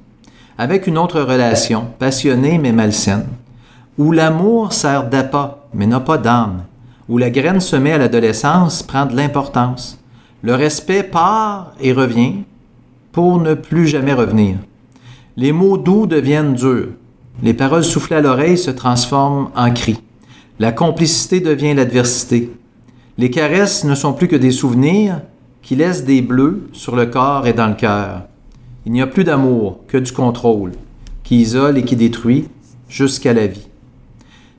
Avec 0.59 0.87
une 0.87 0.99
autre 0.99 1.21
relation, 1.21 1.87
passionnée 1.99 2.59
mais 2.59 2.73
malsaine, 2.73 3.27
où 3.97 4.13
l'amour 4.13 4.73
sert 4.73 5.09
d'appât 5.09 5.59
mais 5.73 5.87
n'a 5.87 6.01
pas 6.01 6.19
d'âme, 6.19 6.65
où 7.09 7.17
la 7.17 7.31
graine 7.31 7.61
semée 7.61 7.93
à 7.93 7.99
l'adolescence 7.99 8.83
prend 8.83 9.07
de 9.07 9.17
l'importance. 9.17 9.99
Le 10.43 10.55
respect 10.55 11.03
part 11.03 11.73
et 11.81 11.93
revient, 11.93 12.45
pour 13.13 13.41
ne 13.41 13.55
plus 13.55 13.87
jamais 13.87 14.13
revenir. 14.13 14.57
Les 15.37 15.53
mots 15.53 15.77
doux 15.77 16.07
deviennent 16.07 16.55
durs. 16.55 16.89
Les 17.43 17.55
paroles 17.55 17.85
soufflées 17.85 18.17
à 18.17 18.21
l'oreille 18.21 18.59
se 18.59 18.71
transforment 18.71 19.51
en 19.57 19.73
cris. 19.73 20.01
La 20.59 20.73
complicité 20.73 21.41
devient 21.41 21.75
l'adversité. 21.75 22.53
Les 23.17 23.31
caresses 23.31 23.85
ne 23.85 23.95
sont 23.95 24.13
plus 24.13 24.29
que 24.29 24.37
des 24.37 24.51
souvenirs 24.51 25.23
qui 25.63 25.77
laissent 25.77 26.05
des 26.05 26.23
bleus 26.23 26.69
sur 26.73 26.97
le 26.97 27.07
corps 27.07 27.47
et 27.47 27.53
dans 27.53 27.69
le 27.69 27.75
cœur. 27.75 28.25
Il 28.87 28.93
n'y 28.93 29.03
a 29.03 29.07
plus 29.07 29.25
d'amour, 29.25 29.81
que 29.89 29.99
du 29.99 30.13
contrôle, 30.13 30.73
qui 31.23 31.41
isole 31.41 31.79
et 31.79 31.85
qui 31.85 31.97
détruit 31.97 32.49
jusqu'à 32.89 33.33
la 33.33 33.47
vie. 33.47 33.69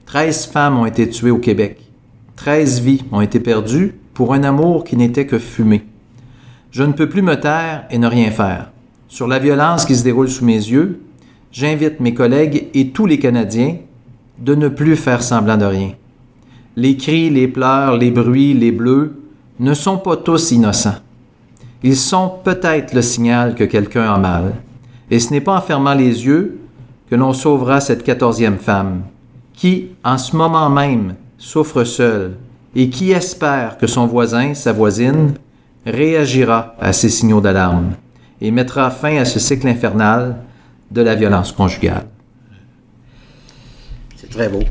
Treize 0.06 0.46
femmes 0.46 0.78
ont 0.78 0.86
été 0.86 1.10
tuées 1.10 1.32
au 1.32 1.38
Québec. 1.38 1.80
Treize 2.36 2.80
vies 2.82 3.04
ont 3.12 3.22
été 3.22 3.40
perdues 3.40 3.96
pour 4.14 4.34
un 4.34 4.44
amour 4.44 4.84
qui 4.84 4.98
n'était 4.98 5.26
que 5.26 5.40
fumée. 5.40 5.86
Je 6.72 6.84
ne 6.84 6.94
peux 6.94 7.10
plus 7.10 7.22
me 7.22 7.40
taire 7.40 7.86
et 7.92 7.98
ne 7.98 8.08
rien 8.08 8.32
faire. 8.32 8.72
Sur 9.08 9.28
la 9.28 9.40
violence 9.40 9.86
qui 9.86 9.96
se 9.96 10.04
déroule 10.04 10.30
sous 10.30 10.46
mes 10.46 10.54
yeux, 10.54 11.02
j'invite 11.52 12.00
mes 12.00 12.14
collègues 12.14 12.68
et 12.74 12.90
tous 12.90 13.06
les 13.06 13.20
Canadiens 13.20 13.76
de 14.40 14.56
ne 14.56 14.70
plus 14.70 14.96
faire 14.96 15.22
semblant 15.22 15.58
de 15.58 15.66
rien. 15.66 15.92
Les 16.76 16.98
cris, 16.98 17.30
les 17.30 17.48
pleurs, 17.48 17.98
les 17.98 18.12
bruits, 18.12 18.54
les 18.54 18.72
bleus 18.72 19.20
ne 19.60 19.74
sont 19.74 19.98
pas 19.98 20.18
tous 20.18 20.52
innocents. 20.52 20.96
Ils 21.84 21.98
sont 21.98 22.32
peut-être 22.44 22.94
le 22.94 23.02
signal 23.02 23.56
que 23.56 23.64
quelqu'un 23.64 24.14
a 24.14 24.18
mal. 24.18 24.54
Et 25.10 25.20
ce 25.20 25.32
n'est 25.32 25.42
pas 25.42 25.58
en 25.58 25.62
fermant 25.62 25.94
les 25.94 26.26
yeux 26.26 26.60
que 27.10 27.16
l'on 27.16 27.34
sauvera 27.34 27.82
cette 27.82 28.04
quatorzième 28.04 28.58
femme, 28.58 29.02
qui, 29.54 29.90
en 30.04 30.18
ce 30.18 30.36
moment 30.36 30.70
même, 30.70 31.16
souffre 31.38 31.84
seule 31.84 32.38
et 32.76 32.90
qui 32.90 33.12
espère 33.12 33.78
que 33.78 33.88
son 33.88 34.08
voisin, 34.08 34.54
sa 34.54 34.72
voisine, 34.72 35.34
réagira 35.86 36.76
à 36.80 36.94
ces 36.94 37.10
signaux 37.10 37.42
d'alarme 37.42 37.92
et 38.40 38.52
mettra 38.52 38.90
fin 38.92 39.18
à 39.18 39.26
ce 39.26 39.40
cycle 39.40 39.68
infernal 39.68 40.38
de 40.92 41.02
la 41.02 41.16
violence 41.16 41.52
conjugale. 41.52 42.06
C'est 44.18 44.30
très 44.30 44.50
beau. 44.50 44.64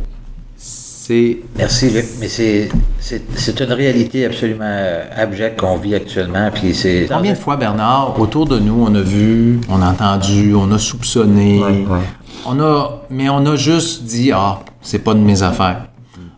C'est 0.57 1.39
Merci, 1.57 1.91
Luc. 1.91 2.05
Mais 2.21 2.29
c'est, 2.29 2.69
c'est, 3.01 3.23
c'est 3.37 3.59
une 3.61 3.73
réalité 3.73 4.27
absolument 4.27 4.61
euh, 4.65 5.05
abjecte 5.17 5.59
qu'on 5.59 5.77
vit 5.77 5.95
actuellement. 5.95 6.51
Puis 6.55 6.75
c'est. 6.75 7.09
combien 7.11 7.33
de 7.33 7.39
fois, 7.39 7.57
Bernard, 7.57 8.19
autour 8.21 8.47
de 8.47 8.59
nous, 8.59 8.85
on 8.87 8.95
a 8.95 9.01
vu, 9.01 9.61
on 9.69 9.83
a 9.83 9.91
entendu, 9.91 10.55
on 10.55 10.71
a 10.71 10.79
soupçonné, 10.79 11.59
Ouais, 11.61 11.85
ouais. 11.87 12.05
on 12.47 12.61
a, 12.61 13.03
mais 13.11 13.29
on 13.29 13.45
a 13.47 13.57
juste 13.57 14.05
dit 14.05 14.31
ah, 14.33 14.61
c'est 14.83 15.01
pas 15.01 15.15
de 15.15 15.19
mes 15.21 15.43
affaires. 15.43 15.87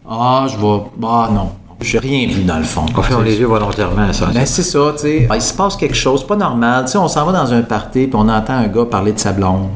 Ah, 0.08 0.46
je 0.48 0.56
vais, 0.56 0.82
ah 1.04 1.30
non, 1.32 1.52
j'ai 1.82 1.98
rien 1.98 2.26
vu 2.28 2.42
dans 2.42 2.58
le 2.58 2.64
fond. 2.64 2.84
On 2.96 3.02
ferme 3.02 3.24
les 3.24 3.36
yeux 3.38 3.46
volontairement 3.46 4.08
à 4.08 4.12
ça. 4.12 4.26
Ben, 4.32 4.44
c'est 4.46 4.62
ça, 4.62 4.92
tu 4.96 5.02
sais. 5.02 5.28
Il 5.34 5.40
se 5.42 5.54
passe 5.54 5.76
quelque 5.76 5.94
chose, 5.94 6.26
pas 6.26 6.36
normal. 6.36 6.84
Tu 6.86 6.92
sais, 6.92 6.98
on 6.98 7.08
s'en 7.08 7.24
va 7.26 7.32
dans 7.32 7.52
un 7.52 7.62
party, 7.62 8.06
puis 8.06 8.14
on 8.14 8.28
entend 8.28 8.54
un 8.54 8.68
gars 8.68 8.84
parler 8.84 9.12
de 9.12 9.18
sa 9.18 9.32
blonde. 9.32 9.68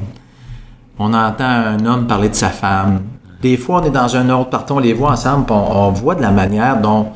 On 0.99 1.13
entend 1.13 1.45
un 1.45 1.85
homme 1.85 2.07
parler 2.07 2.29
de 2.29 2.35
sa 2.35 2.49
femme. 2.49 3.01
Des 3.43 3.57
fois, 3.57 3.81
on 3.83 3.85
est 3.87 3.91
dans 3.91 4.17
un 4.17 4.31
autre 4.31 4.51
party, 4.51 4.73
on 4.73 4.79
les 4.79 4.93
voit 4.95 5.11
ensemble, 5.13 5.45
puis 5.47 5.55
on, 5.55 5.89
on 5.89 5.91
voit 5.91 6.15
de 6.15 6.23
la 6.23 6.31
manière 6.31 6.81
dont... 6.81 7.09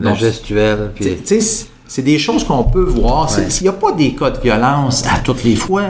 La 0.00 0.10
dont- 0.10 0.16
gestuelle. 0.16 0.90
tu 0.96 1.04
sais- 1.04 1.10
Puis... 1.10 1.22
tu 1.24 1.40
sais, 1.40 1.66
c'est- 1.86 2.02
des 2.02 2.18
choses 2.18 2.42
qu'on 2.44 2.64
peut 2.64 2.82
voir. 2.82 3.30
Ouais. 3.36 3.46
Il 3.60 3.62
n'y 3.62 3.68
a 3.68 3.72
pas 3.72 3.92
des 3.92 4.14
cas 4.14 4.30
de 4.30 4.40
violence 4.40 5.04
à 5.06 5.18
toutes 5.20 5.44
les 5.44 5.54
fois. 5.56 5.82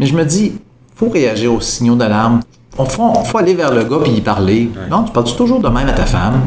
Mais 0.00 0.06
je 0.06 0.14
me 0.16 0.24
dis, 0.24 0.54
faut 0.94 1.08
réagir 1.08 1.52
aux 1.52 1.60
signaux 1.60 1.94
d'alarme. 1.94 2.40
On 2.78 2.84
faut, 2.84 3.02
on 3.04 3.22
faut 3.24 3.38
aller 3.38 3.54
vers 3.54 3.72
le 3.72 3.84
gars 3.84 3.98
puis 4.02 4.12
y 4.12 4.20
parler. 4.20 4.70
Non, 4.90 5.04
tu 5.04 5.12
parles 5.12 5.26
toujours 5.36 5.60
de 5.60 5.68
même 5.68 5.88
à 5.88 5.92
ta 5.92 6.04
femme? 6.04 6.40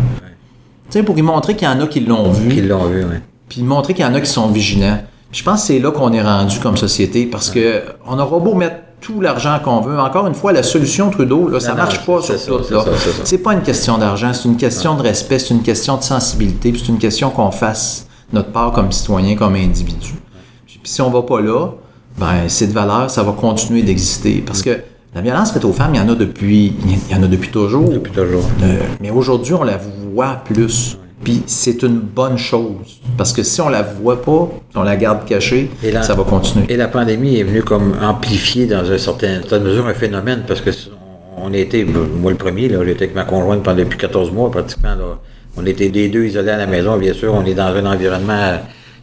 Tu 0.89 0.97
sais, 0.97 1.03
pour 1.03 1.15
lui 1.15 1.21
montrer 1.21 1.55
qu'il 1.55 1.67
y 1.67 1.71
en 1.71 1.79
a 1.79 1.87
qui 1.87 1.99
l'ont 1.99 2.31
vu 2.31 2.49
Qui 2.49 2.61
l'ont 2.61 2.85
vu, 2.85 3.03
oui. 3.03 3.17
puis 3.47 3.61
montrer 3.61 3.93
qu'il 3.93 4.03
y 4.03 4.07
en 4.07 4.13
a 4.13 4.21
qui 4.21 4.29
sont 4.29 4.47
vigilants. 4.47 4.99
Je 5.31 5.43
pense 5.43 5.61
que 5.61 5.67
c'est 5.67 5.79
là 5.79 5.91
qu'on 5.91 6.11
est 6.13 6.21
rendu 6.21 6.59
comme 6.59 6.77
société 6.77 7.27
parce 7.27 7.51
que 7.51 7.83
on 8.07 8.17
aura 8.17 8.39
beau 8.39 8.55
mettre 8.55 8.77
tout 8.99 9.21
l'argent 9.21 9.59
qu'on 9.63 9.81
veut. 9.81 9.99
Encore 9.99 10.27
une 10.27 10.33
fois, 10.33 10.51
la 10.51 10.63
solution 10.63 11.09
Trudeau, 11.09 11.47
là, 11.47 11.59
ça 11.59 11.73
marche 11.73 12.05
pas 12.05 12.21
c'est 12.21 12.37
sur 12.37 12.65
tout. 12.67 12.75
c'est 13.23 13.37
pas 13.37 13.53
une 13.53 13.61
question 13.61 13.97
d'argent, 13.97 14.33
c'est 14.33 14.49
une 14.49 14.57
question 14.57 14.95
de 14.95 15.03
respect, 15.03 15.39
c'est 15.39 15.53
une 15.53 15.61
question 15.61 15.97
de 15.97 16.03
sensibilité, 16.03 16.71
puis 16.71 16.81
c'est 16.83 16.91
une 16.91 16.97
question 16.97 17.29
qu'on 17.29 17.51
fasse 17.51 18.07
notre 18.33 18.51
part 18.51 18.71
comme 18.71 18.91
citoyen, 18.91 19.35
comme 19.35 19.55
individu. 19.55 20.15
Puis 20.65 20.79
si 20.83 21.01
on 21.01 21.09
va 21.09 21.21
pas 21.21 21.39
là, 21.41 21.67
ben 22.17 22.47
cette 22.47 22.71
valeur, 22.71 23.09
ça 23.09 23.23
va 23.23 23.31
continuer 23.31 23.83
d'exister 23.83 24.43
parce 24.45 24.61
que 24.61 24.79
la 25.15 25.21
violence 25.21 25.51
faite 25.51 25.65
aux 25.65 25.73
femmes, 25.73 25.95
il 25.95 25.97
y 25.97 26.01
en 26.01 26.09
a 26.09 26.15
depuis, 26.15 26.73
il 26.85 27.11
y 27.11 27.15
en 27.15 27.23
a 27.23 27.27
depuis 27.27 27.49
toujours. 27.49 27.89
Depuis 27.89 28.11
toujours. 28.11 28.43
Euh, 28.63 28.77
mais 29.01 29.09
aujourd'hui, 29.09 29.53
on 29.53 29.63
la 29.63 29.79
voit 30.13 30.41
plus. 30.45 30.97
Puis 31.23 31.43
c'est 31.47 31.83
une 31.83 31.99
bonne 31.99 32.37
chose. 32.37 33.01
Parce 33.17 33.33
que 33.33 33.43
si 33.43 33.59
on 33.59 33.67
la 33.69 33.81
voit 33.81 34.21
pas, 34.21 34.49
si 34.71 34.77
on 34.77 34.83
la 34.83 34.95
garde 34.95 35.25
cachée, 35.25 35.69
Et 35.83 35.91
là- 35.91 36.01
ça 36.03 36.13
va 36.15 36.23
continuer. 36.23 36.65
Et 36.69 36.77
la 36.77 36.87
pandémie 36.87 37.37
est 37.37 37.43
venue 37.43 37.63
comme 37.63 37.93
amplifier 38.01 38.67
dans 38.67 38.89
un 38.89 38.97
certain, 38.97 39.39
certaine 39.41 39.63
mesure 39.63 39.87
un 39.87 39.93
phénomène 39.93 40.43
parce 40.47 40.61
que 40.61 40.69
on 41.41 41.51
était, 41.53 41.83
moi 41.85 42.31
le 42.31 42.37
premier, 42.37 42.69
là, 42.69 42.79
j'étais 42.85 43.05
avec 43.05 43.15
ma 43.15 43.23
conjointe 43.25 43.63
pendant 43.63 43.79
depuis 43.79 43.97
14 43.97 44.31
mois 44.31 44.49
pratiquement. 44.51 44.95
Là, 44.95 45.19
on 45.57 45.65
était 45.65 45.89
les 45.89 46.07
deux 46.07 46.23
isolés 46.25 46.51
à 46.51 46.57
la 46.57 46.67
maison, 46.67 46.97
bien 46.97 47.13
sûr, 47.13 47.33
on 47.33 47.43
est 47.45 47.53
dans 47.53 47.67
un 47.75 47.85
environnement 47.85 48.59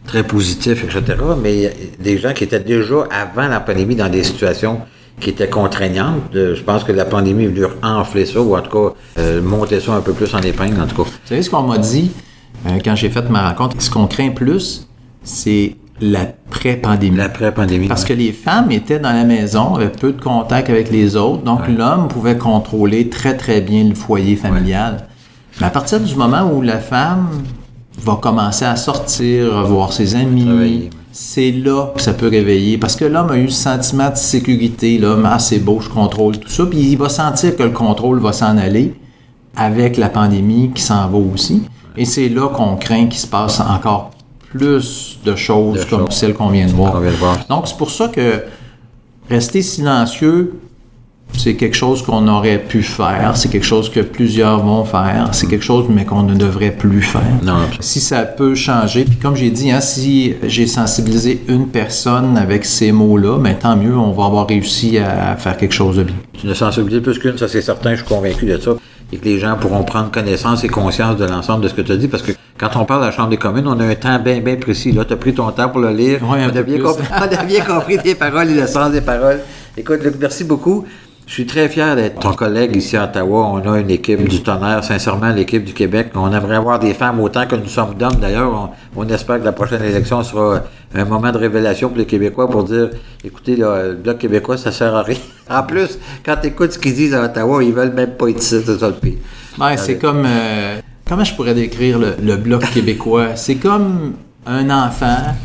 très 0.07 0.23
positif, 0.23 0.83
etc. 0.85 1.17
Mais 1.41 1.53
il 1.55 1.61
y 1.61 1.65
a 1.67 1.69
des 1.99 2.17
gens 2.17 2.33
qui 2.33 2.45
étaient 2.45 2.59
déjà 2.59 2.95
avant 3.11 3.47
la 3.47 3.59
pandémie 3.59 3.95
dans 3.95 4.09
des 4.09 4.23
situations 4.23 4.79
qui 5.19 5.29
étaient 5.31 5.49
contraignantes. 5.49 6.35
Euh, 6.35 6.55
Je 6.55 6.63
pense 6.63 6.83
que 6.83 6.91
la 6.91 7.05
pandémie 7.05 7.45
est 7.45 7.47
venue 7.47 7.65
enfler 7.83 8.25
ça, 8.25 8.41
ou 8.41 8.55
en 8.55 8.61
tout 8.61 8.69
cas 8.71 8.95
euh, 9.19 9.41
monter 9.41 9.79
ça 9.79 9.93
un 9.93 10.01
peu 10.01 10.13
plus 10.13 10.33
en 10.35 10.39
épingle, 10.39 10.79
en 10.79 10.87
tout 10.87 11.03
cas. 11.03 11.09
Vous 11.09 11.27
savez 11.27 11.41
ce 11.41 11.49
qu'on 11.49 11.63
m'a 11.63 11.77
dit 11.77 12.11
euh, 12.67 12.79
quand 12.83 12.95
j'ai 12.95 13.09
fait 13.09 13.27
ma 13.29 13.49
rencontre? 13.49 13.75
Ce 13.79 13.89
qu'on 13.89 14.07
craint 14.07 14.29
plus, 14.29 14.87
c'est 15.23 15.75
l'après-pandémie. 15.99 17.17
L'après-pandémie. 17.17 17.87
Parce 17.87 18.05
que 18.05 18.13
les 18.13 18.31
femmes 18.31 18.71
étaient 18.71 18.99
dans 18.99 19.11
la 19.13 19.23
maison, 19.23 19.75
avaient 19.75 19.89
peu 19.89 20.13
de 20.13 20.21
contact 20.21 20.69
avec 20.69 20.91
les 20.91 21.15
autres, 21.15 21.43
donc 21.43 21.67
l'homme 21.67 22.07
pouvait 22.07 22.37
contrôler 22.37 23.09
très 23.09 23.35
très 23.35 23.61
bien 23.61 23.83
le 23.85 23.95
foyer 23.95 24.35
familial. 24.35 25.07
Mais 25.59 25.65
à 25.65 25.71
partir 25.71 25.99
du 25.99 26.13
moment 26.15 26.51
où 26.53 26.61
la 26.61 26.77
femme 26.77 27.29
va 27.99 28.19
commencer 28.21 28.65
à 28.65 28.75
sortir, 28.75 29.65
voir 29.65 29.91
ses 29.91 30.15
amis. 30.15 30.89
C'est 31.19 31.51
là 31.51 31.87
que 31.95 32.01
ça 32.01 32.13
peut 32.13 32.27
réveiller. 32.27 32.77
Parce 32.77 32.95
que 32.95 33.03
l'homme 33.03 33.31
a 33.31 33.37
eu 33.37 33.49
ce 33.49 33.63
sentiment 33.63 34.11
de 34.11 34.15
sécurité, 34.15 34.99
l'homme, 34.99 35.27
ah 35.27 35.39
c'est 35.39 35.57
beau, 35.57 35.79
je 35.81 35.89
contrôle 35.89 36.37
tout 36.37 36.47
ça, 36.47 36.63
puis 36.67 36.77
il 36.91 36.95
va 36.95 37.09
sentir 37.09 37.55
que 37.55 37.63
le 37.63 37.71
contrôle 37.71 38.19
va 38.19 38.31
s'en 38.33 38.55
aller 38.55 38.93
avec 39.55 39.97
la 39.97 40.09
pandémie 40.09 40.69
qui 40.75 40.83
s'en 40.83 41.09
va 41.09 41.17
aussi. 41.17 41.63
Et 41.97 42.05
c'est 42.05 42.29
là 42.29 42.49
qu'on 42.49 42.75
craint 42.75 43.07
qu'il 43.07 43.19
se 43.19 43.25
passe 43.25 43.59
encore 43.59 44.11
plus 44.51 45.17
de 45.25 45.35
choses 45.35 45.79
De 45.79 45.89
comme 45.89 46.11
celles 46.11 46.35
qu'on 46.35 46.49
vient 46.49 46.67
de 46.67 46.71
voir. 46.71 46.91
qu'on 46.91 46.99
vient 46.99 47.11
de 47.11 47.15
voir. 47.15 47.39
Donc, 47.49 47.67
c'est 47.67 47.77
pour 47.77 47.89
ça 47.89 48.09
que 48.09 48.43
rester 49.27 49.63
silencieux, 49.63 50.59
c'est 51.35 51.55
quelque 51.55 51.75
chose 51.75 52.01
qu'on 52.01 52.27
aurait 52.27 52.59
pu 52.59 52.81
faire, 52.83 53.33
c'est 53.35 53.49
quelque 53.49 53.65
chose 53.65 53.89
que 53.89 53.99
plusieurs 53.99 54.63
vont 54.63 54.83
faire, 54.85 55.29
c'est 55.33 55.47
quelque 55.47 55.63
chose, 55.63 55.85
mais 55.89 56.05
qu'on 56.05 56.23
ne 56.23 56.35
devrait 56.35 56.71
plus 56.71 57.01
faire. 57.01 57.21
Non, 57.43 57.57
Si 57.79 57.99
ça 57.99 58.23
peut 58.23 58.55
changer, 58.55 59.05
puis 59.05 59.17
comme 59.17 59.35
j'ai 59.35 59.49
dit, 59.49 59.71
hein, 59.71 59.81
si 59.81 60.35
j'ai 60.43 60.67
sensibilisé 60.67 61.43
une 61.47 61.67
personne 61.67 62.37
avec 62.37 62.65
ces 62.65 62.91
mots-là, 62.91 63.37
ben, 63.39 63.55
tant 63.55 63.75
mieux, 63.75 63.95
on 63.95 64.11
va 64.11 64.25
avoir 64.25 64.47
réussi 64.47 64.97
à 64.97 65.35
faire 65.35 65.57
quelque 65.57 65.75
chose 65.75 65.97
de 65.97 66.03
bien. 66.03 66.15
Tu 66.33 66.47
ne 66.47 66.53
sensibiliser 66.53 67.01
plus 67.01 67.19
qu'une, 67.19 67.37
ça 67.37 67.47
c'est 67.47 67.61
certain, 67.61 67.91
je 67.91 67.97
suis 67.97 68.05
convaincu 68.05 68.45
de 68.45 68.57
ça. 68.57 68.71
Et 69.13 69.17
que 69.17 69.25
les 69.25 69.39
gens 69.39 69.55
pourront 69.55 69.83
prendre 69.83 70.11
connaissance 70.11 70.65
et 70.65 70.67
conscience 70.67 71.15
de 71.15 71.25
l'ensemble 71.25 71.63
de 71.63 71.69
ce 71.69 71.73
que 71.73 71.81
tu 71.81 71.93
as 71.93 71.97
dit, 71.97 72.09
parce 72.09 72.23
que 72.23 72.33
quand 72.57 72.75
on 72.75 72.85
parle 72.85 73.01
de 73.01 73.05
la 73.05 73.11
Chambre 73.11 73.29
des 73.29 73.37
communes, 73.37 73.67
on 73.67 73.79
a 73.79 73.85
un 73.85 73.95
temps 73.95 74.19
bien, 74.19 74.39
bien 74.39 74.55
précis. 74.55 74.91
Là, 74.91 75.05
tu 75.05 75.13
as 75.13 75.17
pris 75.17 75.33
ton 75.33 75.49
temps 75.51 75.69
pour 75.69 75.79
le 75.79 75.91
lire. 75.91 76.23
Un 76.23 76.49
on, 76.49 76.55
a 76.55 76.61
bien 76.63 76.79
compris, 76.79 77.05
on 77.11 77.37
a 77.37 77.43
bien 77.43 77.63
compris 77.63 77.97
tes 77.99 78.15
paroles 78.15 78.49
et 78.49 78.55
le 78.55 78.67
sens 78.67 78.91
des 78.91 79.01
paroles. 79.01 79.39
Écoute, 79.77 80.03
Luc, 80.03 80.15
merci 80.19 80.43
beaucoup. 80.43 80.85
Je 81.27 81.33
suis 81.33 81.45
très 81.45 81.67
fier 81.67 81.95
d'être 81.97 82.19
ton 82.21 82.31
collègue 82.31 82.73
ici 82.77 82.95
à 82.95 83.03
Ottawa. 83.03 83.49
On 83.53 83.71
a 83.73 83.79
une 83.81 83.89
équipe 83.91 84.27
du 84.29 84.41
tonnerre, 84.41 84.81
sincèrement, 84.81 85.29
l'équipe 85.29 85.63
du 85.63 85.73
Québec. 85.73 86.11
On 86.15 86.31
aimerait 86.31 86.55
avoir 86.55 86.79
des 86.79 86.93
femmes 86.93 87.19
autant 87.19 87.45
que 87.45 87.55
nous 87.57 87.67
sommes 87.67 87.95
d'hommes. 87.95 88.15
D'ailleurs, 88.21 88.71
on, 88.95 89.01
on 89.01 89.07
espère 89.09 89.37
que 89.39 89.43
la 89.43 89.51
prochaine 89.51 89.83
élection 89.83 90.23
sera 90.23 90.61
un 90.95 91.03
moment 91.03 91.29
de 91.33 91.37
révélation 91.37 91.89
pour 91.89 91.97
les 91.97 92.05
Québécois 92.05 92.49
pour 92.49 92.63
dire, 92.63 92.91
écoutez, 93.25 93.57
là, 93.57 93.87
le 93.89 93.95
Bloc 93.95 94.19
québécois, 94.19 94.55
ça 94.57 94.71
sert 94.71 94.95
à 94.95 95.03
rien. 95.03 95.17
En 95.49 95.63
plus, 95.63 95.97
quand 96.25 96.35
tu 96.41 96.47
écoutes 96.47 96.73
ce 96.73 96.79
qu'ils 96.79 96.93
disent 96.93 97.13
à 97.13 97.23
Ottawa, 97.23 97.63
ils 97.63 97.73
veulent 97.73 97.93
même 97.93 98.11
pas 98.11 98.29
être 98.29 98.39
ici, 98.41 98.61
c'est 98.65 98.77
ça 98.79 98.87
le 98.87 98.93
pire. 98.95 99.17
Ouais, 99.59 99.77
c'est 99.77 99.97
comme. 99.97 100.23
euh, 100.25 100.79
comment 101.07 101.23
je 101.25 101.33
pourrais 101.35 101.53
décrire 101.53 101.99
le, 101.99 102.15
le 102.21 102.35
bloc 102.35 102.69
québécois? 102.71 103.35
C'est 103.35 103.55
comme 103.55 104.13
un 104.45 104.69
enfant 104.69 105.35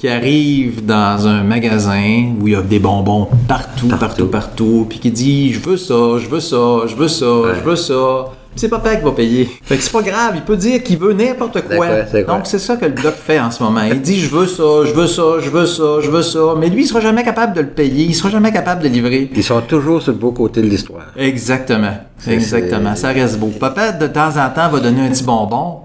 qui 0.00 0.08
arrive 0.08 0.86
dans 0.86 1.26
un 1.26 1.42
magasin 1.42 2.32
où 2.40 2.48
il 2.48 2.54
y 2.54 2.56
a 2.56 2.62
des 2.62 2.78
bonbons 2.78 3.28
partout, 3.46 3.86
partout, 3.88 3.98
Partout. 3.98 4.26
partout, 4.28 4.86
puis 4.88 4.98
qui 4.98 5.10
dit 5.10 5.52
Je 5.52 5.60
veux 5.60 5.76
ça, 5.76 6.16
je 6.16 6.26
veux 6.26 6.40
ça, 6.40 6.86
je 6.86 6.96
veux 6.96 7.06
ça, 7.08 7.26
je 7.54 7.60
veux 7.60 7.76
ça. 7.76 8.24
Puis 8.52 8.60
c'est 8.60 8.68
papa 8.70 8.96
qui 8.96 9.04
va 9.04 9.12
payer. 9.12 9.48
Fait 9.62 9.76
que 9.76 9.82
c'est 9.82 9.92
pas 9.92 10.00
grave, 10.00 10.32
il 10.36 10.40
peut 10.40 10.56
dire 10.56 10.82
qu'il 10.82 10.96
veut 10.96 11.12
n'importe 11.12 11.60
quoi. 11.68 11.86
Donc 12.26 12.40
c'est 12.44 12.58
ça 12.58 12.76
que 12.76 12.86
le 12.86 12.92
bloc 12.92 13.12
fait 13.14 13.38
en 13.38 13.50
ce 13.50 13.62
moment. 13.62 13.82
Il 13.82 14.00
dit 14.00 14.18
Je 14.20 14.30
veux 14.30 14.46
ça, 14.46 14.62
je 14.86 14.92
veux 14.94 15.06
ça, 15.06 15.22
je 15.38 15.50
veux 15.50 15.66
ça, 15.66 16.00
je 16.00 16.10
veux 16.10 16.22
ça. 16.22 16.54
Mais 16.58 16.70
lui, 16.70 16.84
il 16.84 16.86
sera 16.86 17.00
jamais 17.00 17.22
capable 17.22 17.54
de 17.54 17.60
le 17.60 17.68
payer, 17.68 18.04
il 18.06 18.14
sera 18.14 18.30
jamais 18.30 18.52
capable 18.52 18.82
de 18.82 18.88
livrer. 18.88 19.30
Ils 19.36 19.44
sont 19.44 19.60
toujours 19.60 20.00
sur 20.00 20.12
le 20.12 20.18
beau 20.18 20.32
côté 20.32 20.62
de 20.62 20.66
l'histoire. 20.66 21.08
Exactement. 21.14 21.92
Exactement. 22.26 22.96
Ça 22.96 23.08
reste 23.10 23.38
beau. 23.38 23.48
Papa, 23.60 23.92
de 23.92 24.06
temps 24.06 24.30
en 24.30 24.48
temps, 24.48 24.70
va 24.70 24.80
donner 24.80 25.02
un 25.02 25.10
petit 25.10 25.24
bonbon, 25.24 25.80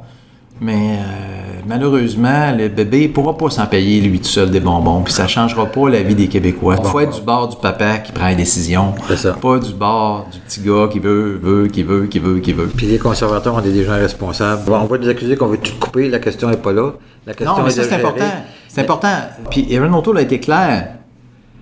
mais, 0.61 0.73
euh, 0.73 1.34
malheureusement, 1.67 2.55
le 2.57 2.67
bébé 2.67 3.07
ne 3.07 3.13
pourra 3.13 3.37
pas 3.37 3.49
s'en 3.49 3.65
payer 3.65 4.01
lui 4.01 4.19
tout 4.19 4.27
seul 4.27 4.51
des 4.51 4.59
bonbons, 4.59 5.01
puis 5.01 5.13
ça 5.13 5.23
ne 5.23 5.27
changera 5.27 5.65
pas 5.65 5.89
la 5.89 6.01
vie 6.03 6.15
des 6.15 6.27
Québécois. 6.27 6.75
Il 6.79 6.85
faut 6.87 6.99
être 6.99 7.15
du 7.17 7.21
bord 7.21 7.49
du 7.49 7.57
papa 7.57 7.99
qui 7.99 8.11
prend 8.11 8.27
les 8.27 8.35
décisions, 8.35 8.93
pas 9.41 9.59
du 9.59 9.73
bord 9.73 10.27
du 10.31 10.39
petit 10.39 10.61
gars 10.61 10.87
qui 10.91 10.99
veut, 10.99 11.39
veut, 11.41 11.67
qui 11.67 11.83
veut, 11.83 12.05
qui 12.07 12.19
veut, 12.19 12.39
qui 12.39 12.53
veut. 12.53 12.67
Puis 12.67 12.87
les 12.87 12.97
conservateurs, 12.97 13.55
on 13.55 13.63
est 13.63 13.71
des 13.71 13.83
gens 13.83 13.93
responsables. 13.95 14.61
on 14.71 14.85
va 14.85 14.97
nous 14.97 15.09
accuser 15.09 15.35
qu'on 15.35 15.47
veut 15.47 15.57
tout 15.57 15.73
couper, 15.79 16.09
la 16.09 16.19
question 16.19 16.49
n'est 16.49 16.57
pas 16.57 16.73
là. 16.73 16.91
La 17.25 17.33
question 17.33 17.57
non, 17.57 17.63
mais 17.63 17.71
ça, 17.71 17.83
c'est 17.83 17.95
important. 17.95 18.25
C'est 18.67 18.81
important. 18.81 19.15
Puis 19.49 19.67
Erin 19.71 19.93
O'Toole 19.93 20.19
a 20.19 20.21
été 20.21 20.39
clair. 20.39 20.89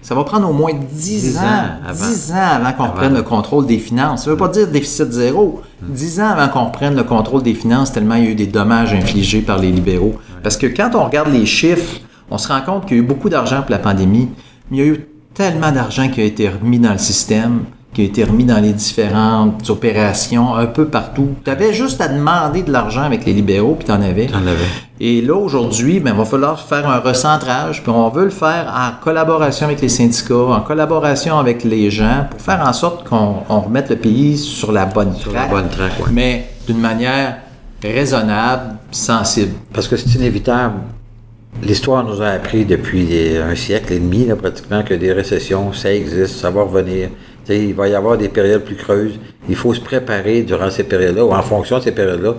Ça 0.03 0.15
va 0.15 0.23
prendre 0.25 0.49
au 0.49 0.53
moins 0.53 0.73
10, 0.73 1.37
ans, 1.37 1.41
avant, 1.87 2.07
10 2.07 2.31
ans 2.33 2.35
avant 2.35 2.73
qu'on 2.73 2.89
prenne 2.89 3.13
le 3.13 3.23
contrôle 3.23 3.65
des 3.65 3.79
finances. 3.79 4.25
Ça 4.25 4.29
ne 4.29 4.35
veut 4.35 4.37
pas 4.37 4.49
dire 4.49 4.67
déficit 4.67 5.11
zéro. 5.11 5.61
10 5.81 6.19
ans 6.19 6.29
avant 6.29 6.49
qu'on 6.49 6.69
prenne 6.71 6.95
le 6.95 7.03
contrôle 7.03 7.41
des 7.41 7.53
finances, 7.53 7.93
tellement 7.93 8.15
il 8.15 8.23
y 8.25 8.27
a 8.27 8.31
eu 8.31 8.35
des 8.35 8.47
dommages 8.47 8.93
infligés 8.93 9.41
par 9.41 9.59
les 9.59 9.71
libéraux. 9.71 10.15
Parce 10.43 10.57
que 10.57 10.67
quand 10.67 10.91
on 10.93 11.05
regarde 11.05 11.31
les 11.31 11.45
chiffres, 11.45 12.01
on 12.29 12.37
se 12.37 12.49
rend 12.49 12.61
compte 12.61 12.85
qu'il 12.85 12.97
y 12.97 12.99
a 12.99 13.03
eu 13.03 13.05
beaucoup 13.05 13.29
d'argent 13.29 13.61
pour 13.61 13.71
la 13.71 13.79
pandémie, 13.79 14.29
mais 14.69 14.77
il 14.77 14.79
y 14.79 14.83
a 14.83 14.91
eu 14.91 15.07
tellement 15.33 15.71
d'argent 15.71 16.09
qui 16.09 16.19
a 16.19 16.25
été 16.25 16.49
remis 16.49 16.79
dans 16.79 16.91
le 16.91 16.97
système 16.97 17.61
qui 17.93 18.01
a 18.01 18.05
été 18.05 18.23
remis 18.23 18.45
dans 18.45 18.59
les 18.59 18.73
différentes 18.73 19.69
opérations 19.69 20.55
un 20.55 20.65
peu 20.65 20.85
partout. 20.85 21.29
Tu 21.43 21.49
avais 21.49 21.73
juste 21.73 22.01
à 22.01 22.07
demander 22.07 22.63
de 22.63 22.71
l'argent 22.71 23.03
avec 23.03 23.25
les 23.25 23.33
libéraux, 23.33 23.75
puis 23.75 23.85
tu 23.85 23.91
en 23.91 24.01
avais. 24.01 24.27
en 24.33 24.47
avais. 24.47 24.65
Et 24.99 25.21
là, 25.21 25.35
aujourd'hui, 25.35 25.99
ben, 25.99 26.11
il 26.13 26.17
va 26.17 26.25
falloir 26.25 26.59
faire 26.59 26.89
un 26.89 26.99
recentrage, 26.99 27.83
puis 27.83 27.91
on 27.91 28.09
veut 28.09 28.25
le 28.25 28.29
faire 28.29 28.73
en 28.75 29.03
collaboration 29.03 29.67
avec 29.67 29.81
les 29.81 29.89
syndicats, 29.89 30.33
en 30.35 30.61
collaboration 30.61 31.37
avec 31.37 31.63
les 31.63 31.91
gens, 31.91 32.27
pour 32.29 32.41
faire 32.41 32.63
en 32.65 32.73
sorte 32.73 33.07
qu'on 33.07 33.59
remette 33.59 33.89
le 33.89 33.97
pays 33.97 34.37
sur 34.37 34.71
la 34.71 34.85
bonne 34.85 35.13
sur 35.15 35.33
la 35.33 35.47
bonne 35.47 35.69
traque, 35.69 35.93
Mais 36.11 36.49
d'une 36.67 36.79
manière 36.79 37.37
raisonnable, 37.83 38.75
sensible. 38.91 39.53
Parce 39.73 39.87
que 39.87 39.97
c'est 39.97 40.15
inévitable. 40.15 40.75
L'histoire 41.61 42.03
nous 42.03 42.21
a 42.21 42.29
appris 42.29 42.65
depuis 42.65 43.37
un 43.37 43.55
siècle 43.55 43.93
et 43.93 43.99
demi, 43.99 44.27
pratiquement, 44.41 44.83
que 44.83 44.93
des 44.93 45.13
récessions, 45.13 45.71
ça 45.73 45.93
existe, 45.93 46.37
ça 46.37 46.49
va 46.49 46.63
revenir 46.63 47.09
il 47.49 47.73
va 47.73 47.87
y 47.87 47.95
avoir 47.95 48.17
des 48.17 48.29
périodes 48.29 48.63
plus 48.63 48.75
creuses. 48.75 49.19
Il 49.49 49.55
faut 49.55 49.73
se 49.73 49.81
préparer 49.81 50.41
durant 50.43 50.69
ces 50.69 50.83
périodes-là, 50.83 51.25
ou 51.25 51.33
en 51.33 51.41
fonction 51.41 51.79
de 51.79 51.83
ces 51.83 51.91
périodes-là. 51.91 52.35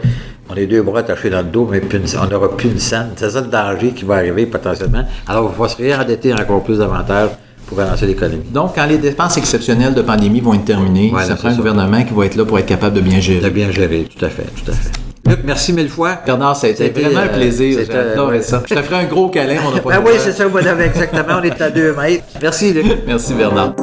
On 0.48 0.52
a 0.52 0.56
les 0.56 0.66
deux 0.66 0.82
bras 0.82 1.00
attachés 1.00 1.30
dans 1.30 1.38
le 1.38 1.44
dos, 1.44 1.68
mais 1.70 1.80
on 2.20 2.26
n'aura 2.26 2.56
plus 2.56 2.68
une 2.68 2.78
scène. 2.78 3.10
C'est 3.16 3.30
ça 3.30 3.40
le 3.40 3.48
danger 3.48 3.92
qui 3.92 4.04
va 4.04 4.16
arriver 4.16 4.46
potentiellement. 4.46 5.04
Alors, 5.26 5.52
il 5.54 5.60
va 5.60 5.68
se 5.68 5.76
réendetter 5.76 6.32
encore 6.34 6.62
plus 6.62 6.78
davantage 6.78 7.30
pour 7.66 7.78
relancer 7.78 8.06
l'économie. 8.06 8.44
Donc, 8.50 8.74
quand 8.74 8.86
les 8.86 8.98
dépenses 8.98 9.36
exceptionnelles 9.38 9.94
de 9.94 10.02
pandémie 10.02 10.40
vont 10.40 10.54
être 10.54 10.64
terminées, 10.64 11.12
ça 11.26 11.34
prend 11.34 11.48
un 11.48 11.56
gouvernement 11.56 12.02
qui 12.02 12.12
va 12.12 12.26
être 12.26 12.36
là 12.36 12.44
pour 12.44 12.58
être 12.58 12.66
capable 12.66 12.96
de 12.96 13.00
bien 13.00 13.20
gérer. 13.20 13.40
De 13.40 13.48
bien 13.48 13.70
gérer, 13.70 14.06
tout 14.16 14.24
à 14.24 14.28
fait, 14.28 14.44
tout 14.44 14.70
à 14.70 14.74
fait. 14.74 14.90
Luc, 15.26 15.40
merci 15.44 15.72
mille 15.72 15.88
fois. 15.88 16.18
Bernard, 16.26 16.56
ça 16.56 16.66
a 16.66 16.70
été 16.70 16.90
vraiment 16.90 17.20
un 17.20 17.28
plaisir. 17.28 17.80
J'adore 17.90 18.32
ça. 18.42 18.62
Je 18.68 18.74
te 18.74 18.82
ferai 18.82 19.04
un 19.04 19.06
gros 19.06 19.30
câlin, 19.30 19.56
on 19.66 19.74
n'a 19.74 19.80
pas 19.80 19.90
Ah 19.94 20.02
oui, 20.04 20.12
c'est 20.18 20.32
ça, 20.32 20.44
exactement. 20.84 21.38
On 21.40 21.42
est 21.42 21.60
à 21.60 21.70
deux 21.70 21.94
mètres. 21.94 22.24
Merci, 22.42 22.72
Luc. 22.74 22.84
merci, 23.06 23.32
Bernard. 23.32 23.74